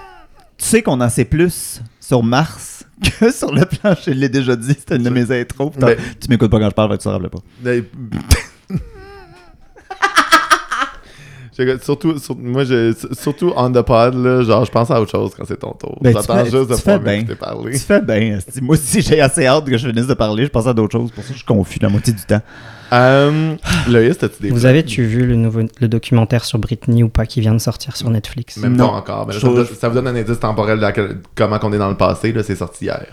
[0.59, 2.85] Tu sais qu'on en sait plus sur Mars
[3.19, 5.71] que sur le plan, je l'ai déjà dit, c'était une de mes intros.
[5.71, 5.87] Putain,
[6.19, 7.83] Tu m'écoutes pas quand je parle, fait que tu te rappelles pas Je-
[11.81, 15.31] Surtout, sur- moi, je, surtout on the pod, là, genre, je pense à autre chose
[15.37, 15.97] quand c'est ton tour.
[16.01, 17.71] Ben, J'attends juste de pouvoir m'écouter parler.
[17.73, 18.39] Tu fais bien.
[18.61, 20.45] Moi aussi, j'ai assez hâte que je finisse de parler.
[20.45, 21.11] Je pense à d'autres choses.
[21.11, 22.41] Pour ça, je suis confus la moitié du temps.
[22.91, 23.55] Euh,
[23.87, 27.39] Loïs, as-tu des Vous avez-tu vu le nouveau le documentaire sur Britney ou pas qui
[27.39, 28.57] vient de sortir sur Netflix?
[28.57, 28.89] Même Non.
[28.89, 29.27] pas encore.
[29.27, 31.59] Mais là, Je ça, vous donne, ça vous donne un indice temporel de laquelle- comment
[31.61, 32.31] on est dans le passé.
[32.31, 33.05] Là, c'est sorti hier.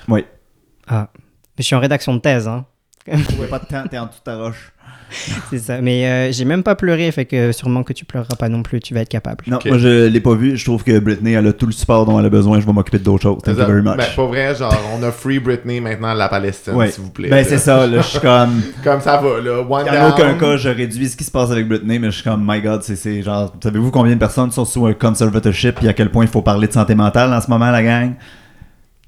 [0.88, 1.18] Ah, mais
[1.58, 2.64] je suis en rédaction de thèse, hein.
[3.08, 4.72] Ouais, pas de temps, t'es en de ta roche.
[5.50, 5.80] C'est ça.
[5.80, 8.80] Mais euh, j'ai même pas pleuré, fait que sûrement que tu pleureras pas non plus,
[8.80, 9.44] tu vas être capable.
[9.46, 10.56] Non, moi je l'ai pas vu.
[10.56, 12.60] Je trouve que Britney, elle a tout le support dont elle a besoin.
[12.60, 13.42] Je vais m'occuper d'autres choses.
[13.42, 13.96] Thank you very much.
[13.96, 16.90] Ben, pas vrai, genre, on a Free Britney maintenant à la Palestine, Ouais.
[16.90, 17.28] s'il vous plaît.
[17.28, 18.60] Ben c'est ça, là, je suis comme...
[18.84, 19.60] Comme ça va, là.
[19.60, 20.12] One En down.
[20.12, 22.60] aucun cas, je réduis ce qui se passe avec Britney, mais je suis comme, my
[22.60, 26.10] god, c'est- c'est genre, savez-vous combien de personnes sont sous un conservatorship et à quel
[26.10, 28.12] point il faut parler de santé mentale en ce moment, la gang?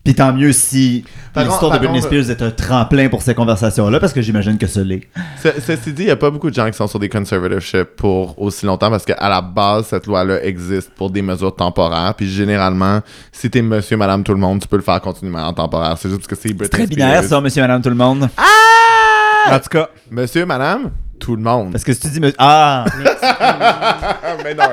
[0.08, 1.04] Puis tant mieux si
[1.36, 4.80] l'histoire de Britney Spears est un tremplin pour ces conversations-là, parce que j'imagine que ce
[4.80, 5.02] l'est.
[5.42, 7.94] Ce- Ceci dit, il n'y a pas beaucoup de gens qui sont sur des conservatorships
[7.94, 12.14] pour aussi longtemps parce qu'à la base, cette loi-là existe pour des mesures temporaires.
[12.16, 13.00] Puis généralement,
[13.32, 15.96] si t'es monsieur, madame, tout le monde, tu peux le faire continuer en temporaire.
[16.00, 18.30] C'est juste parce que c'est Britney Très binaire, ça, monsieur, madame, tout le monde.
[18.38, 19.54] Ah!
[19.56, 20.90] En tout cas, Monsieur, madame,
[21.20, 21.72] tout le monde.
[21.72, 22.86] parce que si tu dis, monsieur- ah!
[24.42, 24.64] mais non.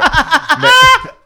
[0.62, 0.68] Mais-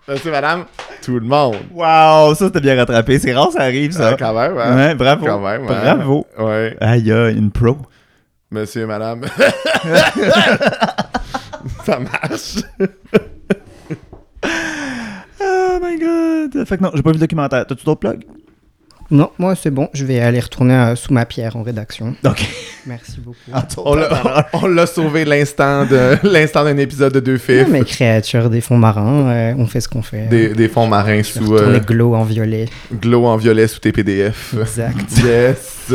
[0.09, 0.65] monsieur, madame,
[1.03, 1.55] tout le monde.
[1.73, 3.19] Wow, ça, t'as bien rattrapé.
[3.19, 4.09] C'est rare, ça arrive, ça.
[4.09, 4.75] Euh, quand même, hein?
[4.75, 5.25] Ouais, bravo.
[5.25, 5.95] Quand même, hein?
[5.95, 6.27] Bravo.
[6.37, 6.75] Ouais.
[6.81, 7.77] Aïe, aïe, une pro.
[8.51, 9.25] Monsieur, madame.
[11.85, 12.57] ça marche.
[15.41, 16.65] Oh my god.
[16.65, 17.65] Fait que non, j'ai pas vu le documentaire.
[17.65, 18.25] T'as-tu d'autres plugs?
[19.11, 22.15] Non, moi c'est bon, je vais aller retourner euh, sous ma pierre en rédaction.
[22.23, 22.47] Ok.
[22.85, 23.37] Merci beaucoup.
[23.83, 27.67] On l'a- on l'a sauvé l'instant de l'instant d'un épisode de deux Non, fifs.
[27.69, 30.27] mais créatures des fonds marins, euh, on fait ce qu'on fait.
[30.27, 32.65] Des, des fonds marins Je sous retourner euh, glow en violet.
[32.93, 34.53] glow en violet sous tes PDF.
[34.59, 35.11] Exact.
[35.23, 35.91] yes.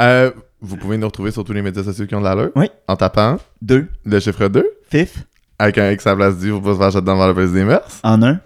[0.00, 0.30] Euh,
[0.60, 2.50] vous pouvez nous retrouver sur tous les médias sociaux qui ont de l'allure.
[2.54, 2.70] Oui.
[2.86, 3.88] En tapant Deux.
[4.04, 5.16] le chiffre 2 Fifth.
[5.58, 7.64] avec un X à la place du pour pas se faire jeter dans le des
[7.64, 8.00] mœurs.
[8.04, 8.38] En un.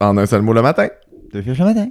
[0.00, 0.88] En un seul mot le matin.
[1.32, 1.86] Deux fiches le matin.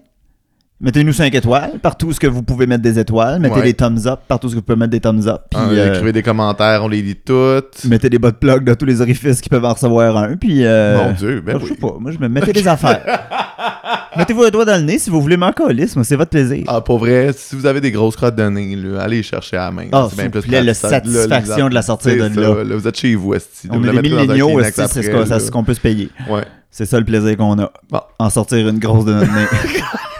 [0.82, 3.40] Mettez-nous 5 étoiles partout ce que vous pouvez mettre des étoiles.
[3.40, 3.64] Mettez Ouais.
[3.64, 5.44] des thumbs up partout ce que vous pouvez mettre des thumbs up.
[5.50, 7.86] Puis Hein, euh, Écrivez des commentaires, on les lit toutes.
[7.86, 10.36] mettez des bas de plug dans tous les orifices qui peuvent en recevoir un.
[10.36, 11.70] Puis euh, Mon Dieu, ben je oui.
[11.70, 11.96] sais pas.
[11.98, 13.02] Moi, je me mettez des affaires.
[14.18, 16.64] Mettez-vous le doigt dans le nez si vous voulez m'en moi, C'est votre plaisir.
[16.68, 19.58] Ah, pour vrai, si vous avez des grosses crottes de nez, là, allez les chercher
[19.58, 19.86] à la main.
[19.92, 22.42] Ah, C'est bien plus vous plaît, la là, satisfaction de la sortir c'est de ça,
[22.42, 22.76] là.
[22.76, 23.68] Vous êtes chez vous, esti.
[23.72, 26.10] On est des un milléniaux, c'est ce qu'on peut se payer.
[26.30, 26.44] Ouais.
[26.78, 27.72] C'est ça le plaisir qu'on a.
[27.90, 28.02] Bon.
[28.20, 29.46] En sortir une grosse de notre nez.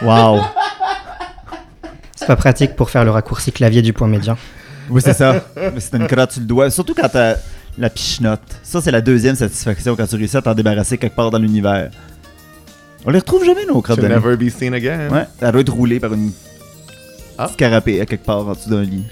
[0.00, 0.40] wow.
[2.14, 4.38] C'est pas pratique pour faire le raccourci clavier du point médian.
[4.88, 5.44] Oui, c'est ça.
[5.54, 6.70] Mais c'est une crotte sur le doigt.
[6.70, 7.34] Surtout quand t'as
[7.76, 8.40] la pichenote.
[8.62, 11.90] Ça, c'est la deuxième satisfaction quand tu réussis à t'en débarrasser quelque part dans l'univers.
[13.04, 14.14] On les retrouve jamais, nos crottes de nez.
[14.14, 15.10] never be seen again.
[15.10, 16.32] Ouais, elle doit être roulée par une
[17.36, 17.48] Ah.
[17.52, 19.04] scarapée à quelque part en dessous d'un lit.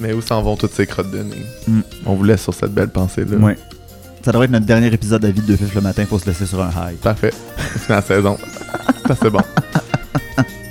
[0.00, 1.46] Mais où s'en vont toutes ces crottes de nez?
[1.68, 1.80] Mm.
[2.06, 3.36] On vous laisse sur cette belle pensée-là.
[3.36, 3.56] Ouais.
[4.28, 6.44] Ça devrait être notre dernier épisode à vide de Fif le matin pour se laisser
[6.44, 6.98] sur un high.
[6.98, 7.32] Parfait.
[7.78, 8.36] C'est la saison.
[9.06, 9.40] Ça C'est bon.